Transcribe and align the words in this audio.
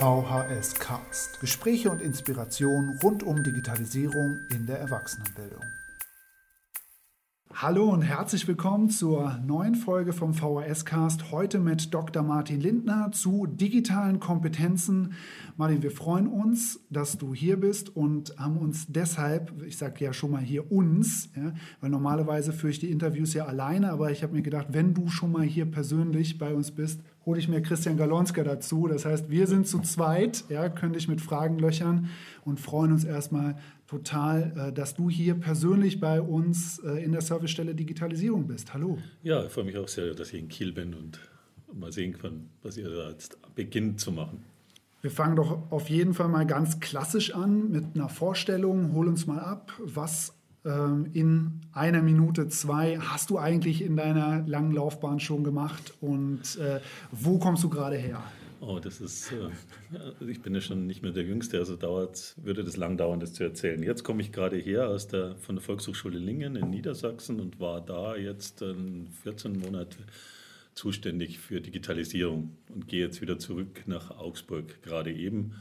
VHS 0.00 0.76
Cast. 0.76 1.40
Gespräche 1.40 1.90
und 1.90 2.00
Inspiration 2.00 2.98
rund 3.02 3.22
um 3.22 3.42
Digitalisierung 3.42 4.38
in 4.48 4.64
der 4.64 4.78
Erwachsenenbildung. 4.78 5.60
Hallo 7.52 7.90
und 7.90 8.00
herzlich 8.00 8.48
willkommen 8.48 8.88
zur 8.88 9.38
neuen 9.44 9.74
Folge 9.74 10.14
vom 10.14 10.32
VHS 10.32 10.86
Cast. 10.86 11.30
Heute 11.30 11.58
mit 11.58 11.92
Dr. 11.92 12.22
Martin 12.22 12.62
Lindner 12.62 13.12
zu 13.12 13.46
digitalen 13.46 14.20
Kompetenzen. 14.20 15.12
Martin, 15.58 15.82
wir 15.82 15.90
freuen 15.90 16.28
uns, 16.28 16.80
dass 16.88 17.18
du 17.18 17.34
hier 17.34 17.60
bist 17.60 17.94
und 17.94 18.34
haben 18.38 18.56
uns 18.56 18.86
deshalb, 18.88 19.62
ich 19.66 19.76
sage 19.76 20.02
ja 20.02 20.14
schon 20.14 20.30
mal 20.30 20.40
hier 20.40 20.72
uns, 20.72 21.28
ja, 21.36 21.52
weil 21.82 21.90
normalerweise 21.90 22.54
führe 22.54 22.70
ich 22.70 22.78
die 22.78 22.90
Interviews 22.90 23.34
ja 23.34 23.44
alleine, 23.44 23.90
aber 23.90 24.10
ich 24.10 24.22
habe 24.22 24.32
mir 24.32 24.42
gedacht, 24.42 24.68
wenn 24.70 24.94
du 24.94 25.08
schon 25.08 25.32
mal 25.32 25.44
hier 25.44 25.70
persönlich 25.70 26.38
bei 26.38 26.54
uns 26.54 26.70
bist, 26.70 27.02
hole 27.26 27.38
ich 27.38 27.48
mir 27.48 27.60
Christian 27.60 27.96
Galonska 27.96 28.42
dazu. 28.44 28.86
Das 28.86 29.04
heißt, 29.04 29.30
wir 29.30 29.46
sind 29.46 29.66
zu 29.66 29.80
zweit, 29.80 30.44
ja, 30.48 30.68
können 30.68 30.94
dich 30.94 31.08
mit 31.08 31.20
Fragen 31.20 31.58
löchern 31.58 32.08
und 32.44 32.60
freuen 32.60 32.92
uns 32.92 33.04
erstmal 33.04 33.56
total, 33.86 34.52
äh, 34.56 34.72
dass 34.72 34.94
du 34.94 35.10
hier 35.10 35.34
persönlich 35.34 36.00
bei 36.00 36.20
uns 36.20 36.78
äh, 36.80 37.04
in 37.04 37.12
der 37.12 37.20
Servicestelle 37.20 37.74
Digitalisierung 37.74 38.46
bist. 38.46 38.72
Hallo. 38.72 38.98
Ja, 39.22 39.44
ich 39.44 39.52
freue 39.52 39.64
mich 39.64 39.76
auch 39.76 39.88
sehr, 39.88 40.14
dass 40.14 40.32
ich 40.32 40.40
in 40.40 40.48
Kiel 40.48 40.72
bin 40.72 40.94
und 40.94 41.18
mal 41.72 41.92
sehen 41.92 42.16
kann, 42.16 42.48
was 42.62 42.76
ihr 42.76 42.88
da 42.88 43.10
jetzt 43.10 43.36
beginnt 43.54 44.00
zu 44.00 44.12
machen. 44.12 44.44
Wir 45.02 45.10
fangen 45.10 45.36
doch 45.36 45.70
auf 45.70 45.88
jeden 45.88 46.12
Fall 46.12 46.28
mal 46.28 46.46
ganz 46.46 46.78
klassisch 46.78 47.34
an 47.34 47.70
mit 47.70 47.84
einer 47.94 48.08
Vorstellung. 48.08 48.92
Hol 48.92 49.08
uns 49.08 49.26
mal 49.26 49.40
ab. 49.40 49.72
Was 49.78 50.34
in 50.64 51.60
einer 51.72 52.02
Minute 52.02 52.48
zwei 52.48 52.98
hast 52.98 53.30
du 53.30 53.38
eigentlich 53.38 53.82
in 53.82 53.96
deiner 53.96 54.46
langen 54.46 54.72
Laufbahn 54.72 55.18
schon 55.18 55.42
gemacht 55.42 55.94
und 56.00 56.58
äh, 56.58 56.80
wo 57.10 57.38
kommst 57.38 57.64
du 57.64 57.70
gerade 57.70 57.96
her? 57.96 58.22
Oh, 58.62 58.78
das 58.78 59.00
ist, 59.00 59.32
äh, 59.32 60.26
ich 60.30 60.42
bin 60.42 60.54
ja 60.54 60.60
schon 60.60 60.86
nicht 60.86 61.02
mehr 61.02 61.12
der 61.12 61.24
Jüngste, 61.24 61.58
also 61.58 61.76
dauert, 61.76 62.34
würde 62.36 62.62
das 62.62 62.76
lang 62.76 62.98
dauern, 62.98 63.18
das 63.18 63.32
zu 63.32 63.42
erzählen. 63.42 63.82
Jetzt 63.82 64.04
komme 64.04 64.20
ich 64.20 64.32
gerade 64.32 64.58
her 64.58 64.88
aus 64.88 65.08
der, 65.08 65.34
von 65.36 65.56
der 65.56 65.62
Volkshochschule 65.62 66.18
Lingen 66.18 66.56
in 66.56 66.68
Niedersachsen 66.68 67.40
und 67.40 67.58
war 67.58 67.80
da 67.80 68.16
jetzt 68.16 68.60
äh, 68.60 68.74
14 69.22 69.58
Monate 69.58 69.96
zuständig 70.74 71.38
für 71.38 71.62
Digitalisierung 71.62 72.56
und 72.68 72.86
gehe 72.86 73.06
jetzt 73.06 73.22
wieder 73.22 73.38
zurück 73.38 73.82
nach 73.86 74.10
Augsburg, 74.10 74.82
gerade 74.82 75.10
eben. 75.10 75.54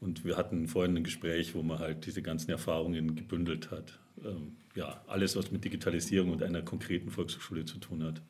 Und 0.00 0.24
wir 0.24 0.36
hatten 0.36 0.66
vorhin 0.66 0.96
ein 0.96 1.04
Gespräch, 1.04 1.54
wo 1.54 1.62
man 1.62 1.78
halt 1.78 2.06
diese 2.06 2.22
ganzen 2.22 2.50
Erfahrungen 2.50 3.16
gebündelt 3.16 3.70
hat. 3.70 3.98
Ähm, 4.24 4.56
ja, 4.74 5.02
alles, 5.06 5.36
was 5.36 5.50
mit 5.50 5.64
Digitalisierung 5.64 6.30
und 6.30 6.42
einer 6.42 6.62
konkreten 6.62 7.10
Volkshochschule 7.10 7.64
zu 7.64 7.78
tun 7.78 8.02
hat. 8.04 8.22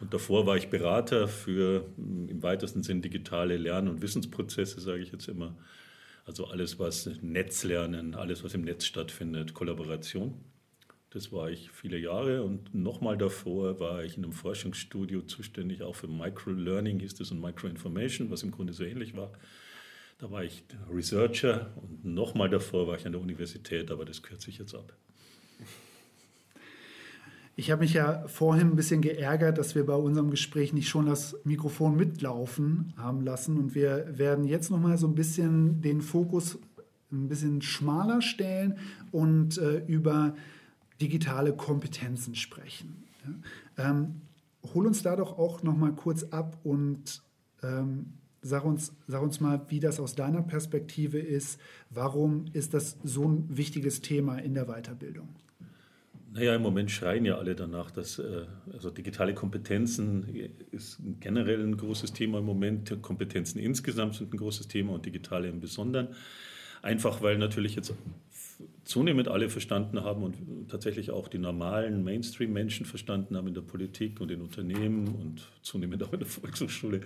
Und 0.00 0.12
davor 0.12 0.46
war 0.46 0.56
ich 0.56 0.68
Berater 0.68 1.26
für 1.26 1.86
mm, 1.96 2.28
im 2.28 2.42
weitesten 2.42 2.82
Sinn 2.82 3.02
digitale 3.02 3.56
Lern- 3.56 3.88
und 3.88 4.02
Wissensprozesse, 4.02 4.80
sage 4.80 5.02
ich 5.02 5.10
jetzt 5.10 5.28
immer. 5.28 5.56
Also 6.24 6.46
alles, 6.46 6.78
was 6.78 7.08
Netzlernen, 7.22 8.14
alles, 8.14 8.44
was 8.44 8.54
im 8.54 8.62
Netz 8.62 8.84
stattfindet, 8.84 9.54
Kollaboration. 9.54 10.34
Das 11.10 11.32
war 11.32 11.50
ich 11.50 11.70
viele 11.70 11.98
Jahre 11.98 12.42
und 12.42 12.74
nochmal 12.74 13.16
davor 13.16 13.80
war 13.80 14.04
ich 14.04 14.18
in 14.18 14.24
einem 14.24 14.32
Forschungsstudio 14.32 15.22
zuständig, 15.22 15.82
auch 15.82 15.94
für 15.94 16.08
Microlearning 16.08 16.98
hieß 16.98 17.14
das 17.14 17.30
und 17.30 17.40
Microinformation, 17.40 18.30
was 18.30 18.42
im 18.42 18.50
Grunde 18.50 18.72
so 18.72 18.84
ähnlich 18.84 19.16
war. 19.16 19.32
Da 20.18 20.30
war 20.30 20.44
ich 20.44 20.64
Researcher 20.90 21.72
und 21.76 22.04
nochmal 22.04 22.48
davor 22.48 22.86
war 22.86 22.96
ich 22.96 23.04
an 23.04 23.12
der 23.12 23.20
Universität, 23.20 23.90
aber 23.90 24.04
das 24.04 24.22
kürze 24.22 24.48
ich 24.48 24.58
jetzt 24.58 24.74
ab. 24.74 24.94
Ich 27.58 27.70
habe 27.70 27.80
mich 27.82 27.94
ja 27.94 28.26
vorhin 28.28 28.68
ein 28.68 28.76
bisschen 28.76 29.00
geärgert, 29.00 29.56
dass 29.56 29.74
wir 29.74 29.86
bei 29.86 29.94
unserem 29.94 30.30
Gespräch 30.30 30.74
nicht 30.74 30.88
schon 30.88 31.06
das 31.06 31.36
Mikrofon 31.44 31.96
mitlaufen 31.96 32.92
haben 32.98 33.22
lassen. 33.22 33.56
Und 33.56 33.74
wir 33.74 34.18
werden 34.18 34.44
jetzt 34.44 34.70
noch 34.70 34.78
mal 34.78 34.98
so 34.98 35.06
ein 35.06 35.14
bisschen 35.14 35.80
den 35.80 36.02
Fokus 36.02 36.58
ein 37.10 37.28
bisschen 37.28 37.62
schmaler 37.62 38.20
stellen 38.20 38.78
und 39.10 39.56
äh, 39.56 39.78
über 39.86 40.34
digitale 41.00 41.54
Kompetenzen 41.54 42.34
sprechen. 42.34 43.04
Ja? 43.24 43.90
Ähm, 43.90 44.20
hol 44.74 44.86
uns 44.86 45.02
da 45.02 45.16
doch 45.16 45.38
auch 45.38 45.62
noch 45.62 45.76
mal 45.76 45.92
kurz 45.92 46.24
ab 46.24 46.58
und 46.62 47.22
ähm, 47.62 48.12
sag, 48.42 48.64
uns, 48.64 48.94
sag 49.06 49.22
uns 49.22 49.40
mal, 49.40 49.60
wie 49.68 49.80
das 49.80 50.00
aus 50.00 50.14
deiner 50.14 50.42
Perspektive 50.42 51.18
ist. 51.18 51.60
Warum 51.90 52.46
ist 52.52 52.74
das 52.74 52.98
so 53.02 53.28
ein 53.28 53.46
wichtiges 53.48 54.00
Thema 54.00 54.38
in 54.38 54.54
der 54.54 54.66
Weiterbildung? 54.66 55.28
Naja, 56.32 56.54
im 56.54 56.62
Moment 56.62 56.90
schreien 56.90 57.24
ja 57.24 57.38
alle 57.38 57.54
danach, 57.54 57.90
dass 57.90 58.18
äh, 58.18 58.44
also 58.70 58.90
digitale 58.90 59.32
Kompetenzen 59.32 60.26
ist 60.70 60.98
generell 61.20 61.62
ein 61.62 61.76
großes 61.76 62.12
Thema 62.12 62.40
im 62.40 62.44
Moment. 62.44 63.00
Kompetenzen 63.00 63.58
insgesamt 63.58 64.16
sind 64.16 64.34
ein 64.34 64.36
großes 64.36 64.68
Thema 64.68 64.92
und 64.92 65.06
digitale 65.06 65.48
im 65.48 65.60
Besonderen. 65.60 66.08
Einfach 66.82 67.22
weil 67.22 67.38
natürlich 67.38 67.74
jetzt 67.74 67.94
zunehmend 68.84 69.28
alle 69.28 69.48
verstanden 69.48 70.02
haben 70.02 70.22
und 70.22 70.68
tatsächlich 70.68 71.10
auch 71.10 71.28
die 71.28 71.38
normalen 71.38 72.04
Mainstream-Menschen 72.04 72.86
verstanden 72.86 73.36
haben 73.36 73.48
in 73.48 73.54
der 73.54 73.62
Politik 73.62 74.20
und 74.20 74.30
in 74.30 74.40
Unternehmen 74.40 75.08
und 75.08 75.42
zunehmend 75.62 76.04
auch 76.04 76.12
in 76.12 76.20
der 76.20 76.28
Volkshochschule, 76.28 77.00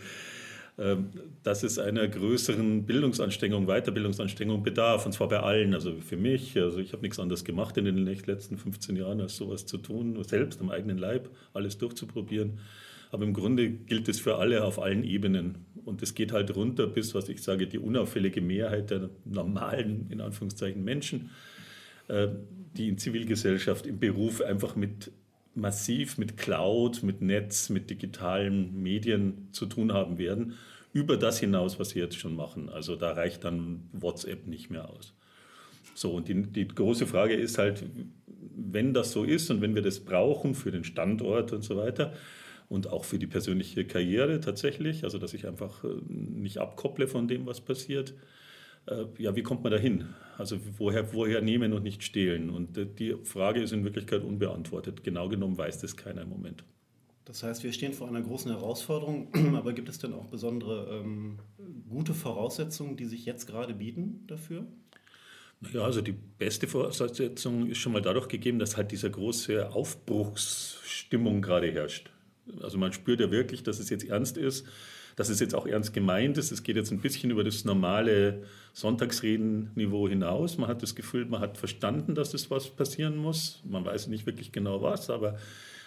dass 1.43 1.63
es 1.63 1.79
einer 1.79 2.09
größeren 2.09 2.87
Bildungsanstrengung, 2.87 3.67
Weiterbildungsanstrengung 3.67 4.63
bedarf, 4.63 5.05
und 5.05 5.13
zwar 5.13 5.29
bei 5.29 5.41
allen. 5.41 5.75
Also 5.75 5.95
für 6.01 6.17
mich, 6.17 6.57
also 6.57 6.79
ich 6.79 6.93
habe 6.93 7.03
nichts 7.03 7.19
anderes 7.19 7.45
gemacht 7.45 7.77
in 7.77 7.85
den 7.85 7.99
letzten 7.99 8.57
15 8.57 8.97
Jahren, 8.97 9.21
als 9.21 9.37
sowas 9.37 9.67
zu 9.67 9.77
tun, 9.79 10.23
selbst 10.25 10.61
am 10.61 10.71
eigenen 10.71 10.97
Leib 10.97 11.29
alles 11.53 11.77
durchzuprobieren. 11.77 12.61
Aber 13.11 13.25
im 13.25 13.35
Grunde 13.35 13.71
gilt 13.71 14.09
es 14.09 14.21
für 14.21 14.37
alle 14.37 14.65
auf 14.65 14.81
allen 14.81 15.05
Ebenen. 15.05 15.67
Und 15.85 16.03
es 16.03 16.15
geht 16.15 16.33
halt 16.33 16.55
runter 16.55 16.87
bis, 16.87 17.15
was 17.15 17.29
ich 17.29 17.43
sage, 17.43 17.67
die 17.67 17.79
unauffällige 17.79 18.41
Mehrheit 18.41 18.91
der 18.91 19.11
normalen, 19.25 20.07
in 20.11 20.21
Anführungszeichen, 20.21 20.83
Menschen, 20.83 21.31
äh, 22.09 22.29
die 22.77 22.89
in 22.89 22.99
Zivilgesellschaft, 22.99 23.87
im 23.87 23.99
Beruf 23.99 24.41
einfach 24.41 24.77
mit 24.77 25.11
massiv 25.61 26.19
mit 26.19 26.37
Cloud, 26.37 27.03
mit 27.03 27.23
Netz, 27.23 27.69
mit 27.69 27.91
digitalen 27.91 28.83
Medien 28.83 29.49
zu 29.53 29.67
tun 29.67 29.93
haben 29.93 30.19
werden, 30.19 30.55
über 30.93 31.17
das 31.17 31.39
hinaus, 31.39 31.79
was 31.79 31.91
sie 31.91 32.01
jetzt 32.01 32.19
schon 32.19 32.35
machen. 32.35 32.69
Also 32.69 32.97
da 32.97 33.13
reicht 33.13 33.45
dann 33.45 33.89
WhatsApp 33.93 34.47
nicht 34.47 34.71
mehr 34.71 34.89
aus. 34.89 35.15
So, 35.95 36.13
und 36.13 36.29
die, 36.29 36.43
die 36.43 36.67
große 36.67 37.07
Frage 37.07 37.35
ist 37.35 37.59
halt, 37.59 37.85
wenn 38.57 38.95
das 38.95 39.13
so 39.13 39.25
ist 39.25 39.51
und 39.51 39.61
wenn 39.61 39.75
wir 39.75 39.83
das 39.83 40.01
brauchen 40.01 40.55
für 40.55 40.71
den 40.71 40.85
Standort 40.85 41.53
und 41.53 41.63
so 41.63 41.77
weiter, 41.77 42.13
und 42.71 42.87
auch 42.87 43.05
für 43.05 43.19
die 43.19 43.27
persönliche 43.27 43.85
Karriere 43.85 44.41
tatsächlich, 44.41 45.03
also 45.03 45.19
dass 45.19 45.35
ich 45.35 45.47
einfach 45.47 45.85
äh, 45.85 45.89
nicht 46.09 46.59
abkopple 46.59 47.09
von 47.09 47.27
dem, 47.27 47.45
was 47.45 47.61
passiert, 47.61 48.15
ja, 49.19 49.35
wie 49.37 49.43
kommt 49.43 49.63
man 49.63 49.73
da 49.73 49.79
hin? 49.79 50.15
Also 50.39 50.59
woher, 50.79 51.13
woher 51.13 51.43
nehmen 51.43 51.73
und 51.73 51.83
nicht 51.83 52.03
stehlen? 52.03 52.51
Und 52.51 52.77
äh, 52.79 52.87
die 52.87 53.17
Frage 53.25 53.61
ist 53.61 53.73
in 53.73 53.85
Wirklichkeit 53.85 54.23
unbeantwortet. 54.23 55.05
Genau 55.05 55.29
genommen 55.29 55.59
weiß 55.59 55.79
das 55.79 55.97
keiner 55.97 56.23
im 56.23 56.31
Moment. 56.31 56.65
Das 57.27 57.43
heißt, 57.43 57.63
wir 57.63 57.73
stehen 57.73 57.93
vor 57.93 58.09
einer 58.09 58.23
großen 58.23 58.51
Herausforderung, 58.51 59.29
aber 59.55 59.73
gibt 59.73 59.89
es 59.89 59.99
denn 59.99 60.15
auch 60.15 60.27
besondere 60.27 61.01
ähm, 61.01 61.39
gute 61.89 62.15
Voraussetzungen, 62.15 62.97
die 62.97 63.05
sich 63.05 63.25
jetzt 63.25 63.47
gerade 63.47 63.75
bieten 63.75 64.25
dafür? 64.27 64.67
Ja, 65.73 65.83
also 65.83 66.01
die 66.01 66.13
beste 66.13 66.67
Voraussetzung 66.67 67.69
ist 67.69 67.79
schon 67.79 67.93
mal 67.93 68.01
dadurch 68.01 68.29
gegeben, 68.29 68.59
dass 68.59 68.79
halt 68.79 68.93
diese 68.93 69.11
große 69.11 69.71
Aufbruchsstimmung 69.71 71.43
gerade 71.43 71.71
herrscht. 71.71 72.11
Also 72.63 72.79
man 72.79 72.95
spürt 72.95 73.21
ja 73.21 73.31
wirklich, 73.31 73.63
dass 73.63 73.79
es 73.79 73.91
jetzt 73.91 74.09
ernst 74.09 74.39
ist 74.39 74.67
dass 75.21 75.29
es 75.29 75.39
jetzt 75.39 75.55
auch 75.55 75.67
ernst 75.67 75.93
gemeint 75.93 76.39
ist. 76.39 76.51
Es 76.51 76.63
geht 76.63 76.77
jetzt 76.77 76.91
ein 76.93 77.01
bisschen 77.01 77.31
über 77.31 77.45
das 77.45 77.67
normale 77.67 78.45
Sonntagsredenniveau 78.73 80.09
hinaus. 80.09 80.57
Man 80.57 80.67
hat 80.67 80.83
das 80.83 80.95
Gefühl, 80.95 81.27
man 81.27 81.43
hat 81.43 81.59
verstanden, 81.59 82.15
dass 82.15 82.33
es 82.33 82.51
was 82.51 82.71
passieren 82.71 83.19
muss. 83.19 83.63
Man 83.69 83.85
weiß 83.85 84.07
nicht 84.07 84.25
wirklich 84.25 84.51
genau 84.51 84.81
was, 84.81 85.11
aber, 85.11 85.37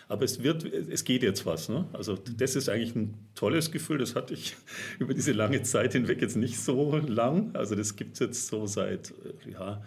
aber 0.08 0.24
es, 0.24 0.44
wird, 0.44 0.66
es 0.66 1.04
geht 1.04 1.24
jetzt 1.24 1.48
was. 1.48 1.68
Ne? 1.68 1.88
Also 1.94 2.16
das 2.16 2.56
ist 2.56 2.70
eigentlich 2.70 2.96
ein 2.96 3.16
tolles 3.34 3.72
Gefühl. 3.72 3.98
Das 3.98 4.14
hatte 4.14 4.36
ich 4.36 4.56
über 5.00 5.16
diese 5.16 5.32
lange 5.32 5.64
Zeit 5.64 5.94
hinweg 5.94 6.22
jetzt 6.22 6.38
nicht 6.38 6.60
so 6.60 6.96
lang. 6.98 7.56
Also 7.56 7.74
das 7.74 7.96
gibt 7.96 8.14
es 8.14 8.20
jetzt 8.20 8.46
so 8.46 8.68
seit, 8.68 9.16
ja, 9.52 9.82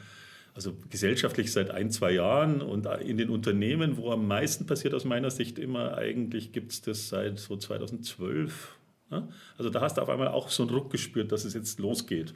also 0.54 0.76
gesellschaftlich 0.90 1.52
seit 1.52 1.70
ein, 1.70 1.92
zwei 1.92 2.10
Jahren 2.10 2.62
und 2.62 2.86
in 2.86 3.16
den 3.16 3.30
Unternehmen, 3.30 3.96
wo 3.96 4.10
am 4.10 4.26
meisten 4.26 4.66
passiert 4.66 4.92
aus 4.92 5.04
meiner 5.04 5.30
Sicht 5.30 5.60
immer, 5.60 5.96
eigentlich 5.96 6.50
gibt 6.50 6.72
es 6.72 6.82
das 6.82 7.10
seit 7.10 7.38
so 7.38 7.56
2012 7.56 8.76
also 9.56 9.70
da 9.70 9.80
hast 9.80 9.96
du 9.96 10.02
auf 10.02 10.08
einmal 10.08 10.28
auch 10.28 10.48
so 10.48 10.62
einen 10.62 10.74
Ruck 10.74 10.90
gespürt, 10.90 11.32
dass 11.32 11.44
es 11.44 11.54
jetzt 11.54 11.78
losgeht. 11.78 12.34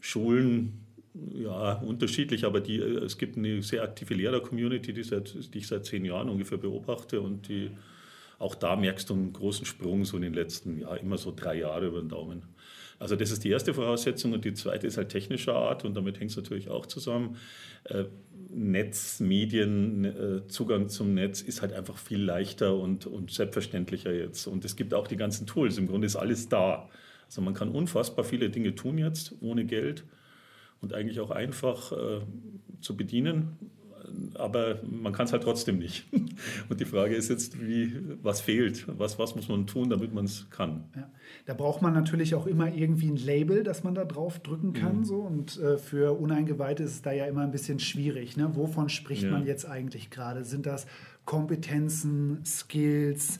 Schulen, 0.00 0.86
ja, 1.34 1.74
unterschiedlich, 1.74 2.44
aber 2.44 2.60
die, 2.60 2.78
äh, 2.78 3.04
es 3.04 3.18
gibt 3.18 3.36
eine 3.36 3.62
sehr 3.62 3.82
aktive 3.82 4.14
Lehrer-Community, 4.14 4.92
die, 4.92 5.02
die 5.02 5.58
ich 5.58 5.66
seit 5.66 5.84
zehn 5.84 6.04
Jahren 6.04 6.28
ungefähr 6.28 6.58
beobachte 6.58 7.20
und 7.20 7.48
die, 7.48 7.70
auch 8.38 8.54
da 8.54 8.76
merkst 8.76 9.08
du 9.10 9.14
einen 9.14 9.32
großen 9.32 9.66
Sprung 9.66 10.04
so 10.04 10.16
in 10.16 10.22
den 10.22 10.34
letzten, 10.34 10.80
ja, 10.80 10.94
immer 10.96 11.18
so 11.18 11.32
drei 11.34 11.58
Jahre 11.58 11.86
über 11.86 12.00
den 12.00 12.08
Daumen. 12.08 12.42
Also 12.98 13.16
das 13.16 13.30
ist 13.30 13.44
die 13.44 13.50
erste 13.50 13.74
Voraussetzung 13.74 14.32
und 14.32 14.44
die 14.44 14.54
zweite 14.54 14.86
ist 14.86 14.96
halt 14.96 15.10
technischer 15.10 15.54
Art 15.54 15.84
und 15.84 15.94
damit 15.94 16.18
hängt 16.18 16.30
es 16.30 16.36
natürlich 16.36 16.68
auch 16.70 16.86
zusammen. 16.86 17.36
Äh, 18.56 18.58
Netz, 18.58 19.20
Medien, 19.20 20.04
äh, 20.04 20.46
Zugang 20.48 20.88
zum 20.88 21.14
Netz 21.14 21.42
ist 21.42 21.62
halt 21.62 21.72
einfach 21.72 21.98
viel 21.98 22.22
leichter 22.22 22.76
und, 22.76 23.06
und 23.06 23.30
selbstverständlicher 23.30 24.12
jetzt. 24.12 24.46
Und 24.46 24.64
es 24.64 24.76
gibt 24.76 24.94
auch 24.94 25.06
die 25.06 25.16
ganzen 25.16 25.46
Tools. 25.46 25.78
Im 25.78 25.86
Grunde 25.86 26.06
ist 26.06 26.16
alles 26.16 26.48
da. 26.48 26.88
Also 27.26 27.42
man 27.42 27.54
kann 27.54 27.70
unfassbar 27.70 28.24
viele 28.24 28.50
Dinge 28.50 28.74
tun 28.74 28.98
jetzt 28.98 29.34
ohne 29.40 29.64
Geld 29.64 30.04
und 30.80 30.94
eigentlich 30.94 31.20
auch 31.20 31.30
einfach 31.30 31.92
äh, 31.92 32.20
zu 32.80 32.96
bedienen 32.96 33.56
aber 34.34 34.80
man 34.84 35.12
kann 35.12 35.26
es 35.26 35.32
halt 35.32 35.42
trotzdem 35.42 35.78
nicht. 35.78 36.06
Und 36.68 36.80
die 36.80 36.84
Frage 36.84 37.14
ist 37.14 37.28
jetzt, 37.28 37.60
wie, 37.60 37.92
was 38.22 38.40
fehlt? 38.40 38.86
Was, 38.98 39.18
was 39.18 39.34
muss 39.34 39.48
man 39.48 39.66
tun, 39.66 39.90
damit 39.90 40.12
man 40.12 40.24
es 40.24 40.48
kann? 40.50 40.84
Ja. 40.94 41.10
Da 41.46 41.54
braucht 41.54 41.82
man 41.82 41.92
natürlich 41.92 42.34
auch 42.34 42.46
immer 42.46 42.72
irgendwie 42.72 43.08
ein 43.08 43.16
Label, 43.16 43.62
das 43.62 43.84
man 43.84 43.94
da 43.94 44.04
drauf 44.04 44.38
drücken 44.38 44.72
kann. 44.72 44.98
Mhm. 44.98 45.04
So. 45.04 45.16
Und 45.16 45.58
äh, 45.58 45.78
für 45.78 46.18
Uneingeweihte 46.18 46.82
ist 46.82 46.92
es 46.92 47.02
da 47.02 47.12
ja 47.12 47.26
immer 47.26 47.42
ein 47.42 47.50
bisschen 47.50 47.78
schwierig. 47.78 48.36
Ne? 48.36 48.54
Wovon 48.54 48.88
spricht 48.88 49.24
ja. 49.24 49.30
man 49.30 49.46
jetzt 49.46 49.66
eigentlich 49.66 50.10
gerade? 50.10 50.44
Sind 50.44 50.66
das 50.66 50.86
Kompetenzen, 51.24 52.44
Skills? 52.44 53.38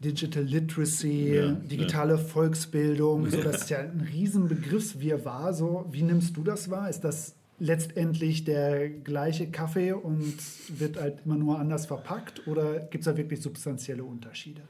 Digital 0.00 0.44
Literacy, 0.44 1.34
ja, 1.34 1.50
digitale 1.50 2.12
ja. 2.12 2.18
Volksbildung, 2.18 3.26
so, 3.30 3.42
das 3.42 3.62
ist 3.62 3.70
ja 3.70 3.78
ein 3.80 4.06
Riesenbegriffswirrwarr. 4.12 5.52
So, 5.52 5.86
wie 5.90 6.02
nimmst 6.02 6.36
du 6.36 6.44
das 6.44 6.70
wahr? 6.70 6.88
Ist 6.88 7.00
das 7.00 7.34
letztendlich 7.58 8.44
der 8.44 8.88
gleiche 8.88 9.50
Kaffee 9.50 9.92
und 9.92 10.36
wird 10.68 11.00
halt 11.00 11.22
immer 11.24 11.36
nur 11.36 11.58
anders 11.58 11.86
verpackt 11.86 12.46
oder 12.46 12.78
gibt 12.80 13.02
es 13.02 13.04
da 13.06 13.16
wirklich 13.16 13.40
substanzielle 13.40 14.04
Unterschiede? 14.04 14.62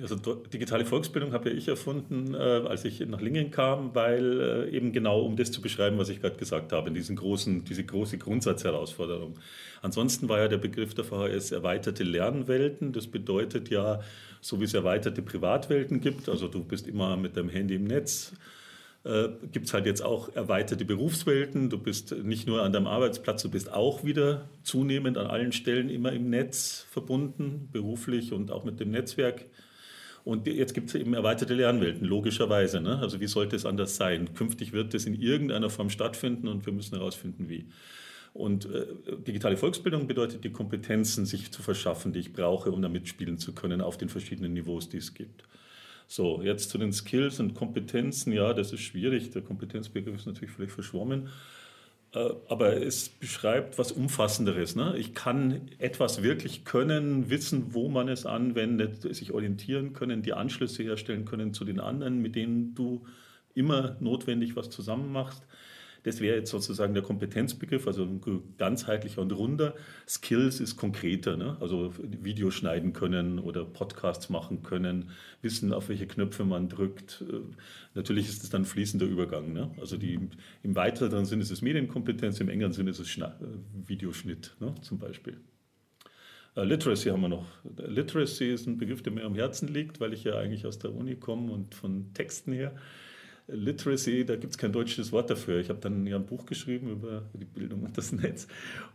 Also 0.00 0.16
digitale 0.16 0.86
Volksbildung 0.86 1.32
habe 1.32 1.50
ja 1.50 1.56
ich 1.56 1.66
erfunden, 1.68 2.34
äh, 2.34 2.38
als 2.38 2.84
ich 2.84 3.00
nach 3.00 3.20
Lingen 3.20 3.50
kam, 3.50 3.94
weil 3.94 4.40
äh, 4.40 4.70
eben 4.70 4.92
genau 4.92 5.22
um 5.22 5.36
das 5.36 5.50
zu 5.50 5.60
beschreiben, 5.60 5.98
was 5.98 6.08
ich 6.08 6.20
gerade 6.20 6.36
gesagt 6.36 6.72
habe, 6.72 6.90
diesen 6.92 7.16
großen, 7.16 7.64
diese 7.64 7.84
große 7.84 8.18
Grundsatzherausforderung. 8.18 9.34
Ansonsten 9.82 10.28
war 10.28 10.38
ja 10.38 10.48
der 10.48 10.58
Begriff 10.58 10.94
der 10.94 11.04
VHS 11.04 11.50
erweiterte 11.50 12.04
Lernwelten. 12.04 12.92
Das 12.92 13.08
bedeutet 13.08 13.68
ja, 13.68 14.00
so 14.40 14.60
wie 14.60 14.64
es 14.64 14.74
erweiterte 14.74 15.22
Privatwelten 15.22 16.00
gibt, 16.00 16.28
also 16.28 16.48
du 16.48 16.62
bist 16.62 16.86
immer 16.86 17.16
mit 17.16 17.36
deinem 17.36 17.50
Handy 17.50 17.74
im 17.74 17.84
Netz, 17.84 18.32
äh, 19.04 19.28
gibt 19.50 19.66
es 19.66 19.72
halt 19.72 19.86
jetzt 19.86 20.02
auch 20.02 20.34
erweiterte 20.34 20.84
Berufswelten. 20.84 21.70
Du 21.70 21.78
bist 21.78 22.12
nicht 22.22 22.46
nur 22.46 22.62
an 22.62 22.72
deinem 22.72 22.86
Arbeitsplatz, 22.86 23.42
du 23.42 23.50
bist 23.50 23.72
auch 23.72 24.04
wieder 24.04 24.48
zunehmend 24.62 25.16
an 25.16 25.26
allen 25.26 25.52
Stellen 25.52 25.88
immer 25.88 26.12
im 26.12 26.28
Netz 26.28 26.86
verbunden, 26.90 27.68
beruflich 27.72 28.32
und 28.32 28.50
auch 28.50 28.64
mit 28.64 28.78
dem 28.78 28.90
Netzwerk. 28.90 29.46
Und 30.22 30.46
jetzt 30.46 30.74
gibt 30.74 30.88
es 30.90 30.94
eben 30.96 31.14
erweiterte 31.14 31.54
Lernwelten, 31.54 32.06
logischerweise. 32.06 32.80
Ne? 32.82 32.98
Also 32.98 33.20
wie 33.20 33.26
sollte 33.26 33.56
es 33.56 33.64
anders 33.64 33.96
sein? 33.96 34.34
Künftig 34.34 34.72
wird 34.72 34.92
es 34.92 35.06
in 35.06 35.14
irgendeiner 35.14 35.70
Form 35.70 35.88
stattfinden 35.88 36.46
und 36.46 36.66
wir 36.66 36.72
müssen 36.74 36.96
herausfinden, 36.96 37.48
wie. 37.48 37.66
Und 38.32 38.66
äh, 38.66 38.86
digitale 39.26 39.56
Volksbildung 39.56 40.06
bedeutet 40.06 40.44
die 40.44 40.52
Kompetenzen, 40.52 41.24
sich 41.24 41.50
zu 41.50 41.62
verschaffen, 41.62 42.12
die 42.12 42.20
ich 42.20 42.32
brauche, 42.32 42.70
um 42.70 42.80
da 42.82 42.88
mitspielen 42.88 43.38
zu 43.38 43.54
können 43.54 43.80
auf 43.80 43.96
den 43.96 44.08
verschiedenen 44.08 44.52
Niveaus, 44.52 44.88
die 44.88 44.98
es 44.98 45.14
gibt. 45.14 45.44
So, 46.12 46.42
jetzt 46.42 46.70
zu 46.70 46.78
den 46.78 46.92
Skills 46.92 47.38
und 47.38 47.54
Kompetenzen. 47.54 48.32
Ja, 48.32 48.52
das 48.52 48.72
ist 48.72 48.80
schwierig. 48.80 49.30
Der 49.30 49.42
Kompetenzbegriff 49.42 50.16
ist 50.16 50.26
natürlich 50.26 50.50
völlig 50.50 50.72
verschwommen. 50.72 51.28
Äh, 52.12 52.30
aber 52.48 52.84
es 52.84 53.08
beschreibt 53.08 53.78
was 53.78 53.92
Umfassenderes. 53.92 54.74
Ne? 54.74 54.96
Ich 54.98 55.14
kann 55.14 55.68
etwas 55.78 56.24
wirklich 56.24 56.64
können, 56.64 57.30
wissen, 57.30 57.74
wo 57.74 57.88
man 57.88 58.08
es 58.08 58.26
anwendet, 58.26 59.02
sich 59.14 59.30
orientieren 59.30 59.92
können, 59.92 60.22
die 60.22 60.32
Anschlüsse 60.32 60.82
herstellen 60.82 61.26
können 61.26 61.54
zu 61.54 61.64
den 61.64 61.78
anderen, 61.78 62.20
mit 62.20 62.34
denen 62.34 62.74
du 62.74 63.06
immer 63.54 63.96
notwendig 64.00 64.56
was 64.56 64.68
zusammen 64.68 65.12
machst. 65.12 65.46
Das 66.02 66.20
wäre 66.20 66.36
jetzt 66.36 66.50
sozusagen 66.50 66.94
der 66.94 67.02
Kompetenzbegriff, 67.02 67.86
also 67.86 68.08
ganzheitlicher 68.58 69.20
und 69.20 69.32
runder. 69.32 69.74
Skills 70.08 70.60
ist 70.60 70.76
konkreter, 70.76 71.36
ne? 71.36 71.56
also 71.60 71.92
Videos 71.98 72.54
schneiden 72.54 72.92
können 72.92 73.38
oder 73.38 73.64
Podcasts 73.64 74.30
machen 74.30 74.62
können, 74.62 75.10
wissen, 75.42 75.72
auf 75.72 75.88
welche 75.88 76.06
Knöpfe 76.06 76.44
man 76.44 76.68
drückt. 76.68 77.24
Äh, 77.28 77.40
natürlich 77.94 78.28
ist 78.28 78.42
es 78.42 78.50
dann 78.50 78.64
fließender 78.64 79.06
Übergang. 79.06 79.52
Ne? 79.52 79.70
Also 79.80 79.96
die, 79.96 80.18
im 80.62 80.74
weiteren 80.74 81.24
Sinn 81.26 81.40
ist 81.40 81.50
es 81.50 81.62
Medienkompetenz, 81.62 82.40
im 82.40 82.48
engeren 82.48 82.72
Sinn 82.72 82.86
ist 82.86 82.98
es 82.98 83.08
Schna 83.08 83.38
äh, 83.40 83.88
Videoschnitt 83.88 84.56
ne? 84.60 84.74
zum 84.82 84.98
Beispiel. 84.98 85.36
Uh, 86.56 86.62
Literacy 86.62 87.10
haben 87.10 87.20
wir 87.20 87.28
noch. 87.28 87.46
Literacy 87.76 88.52
ist 88.52 88.66
ein 88.66 88.76
Begriff, 88.76 89.02
der 89.02 89.12
mir 89.12 89.24
am 89.24 89.36
Herzen 89.36 89.68
liegt, 89.68 90.00
weil 90.00 90.12
ich 90.12 90.24
ja 90.24 90.36
eigentlich 90.36 90.66
aus 90.66 90.80
der 90.80 90.92
Uni 90.92 91.14
komme 91.14 91.52
und 91.52 91.74
von 91.74 92.12
Texten 92.12 92.52
her. 92.52 92.74
Literacy, 93.52 94.24
da 94.24 94.36
gibt 94.36 94.52
es 94.52 94.58
kein 94.58 94.72
deutsches 94.72 95.12
Wort 95.12 95.30
dafür. 95.30 95.60
Ich 95.60 95.68
habe 95.68 95.80
dann 95.80 96.06
ja 96.06 96.16
ein 96.16 96.26
Buch 96.26 96.46
geschrieben 96.46 96.90
über 96.90 97.22
die 97.32 97.44
Bildung 97.44 97.82
und 97.82 97.96
das 97.96 98.12
Netz. 98.12 98.46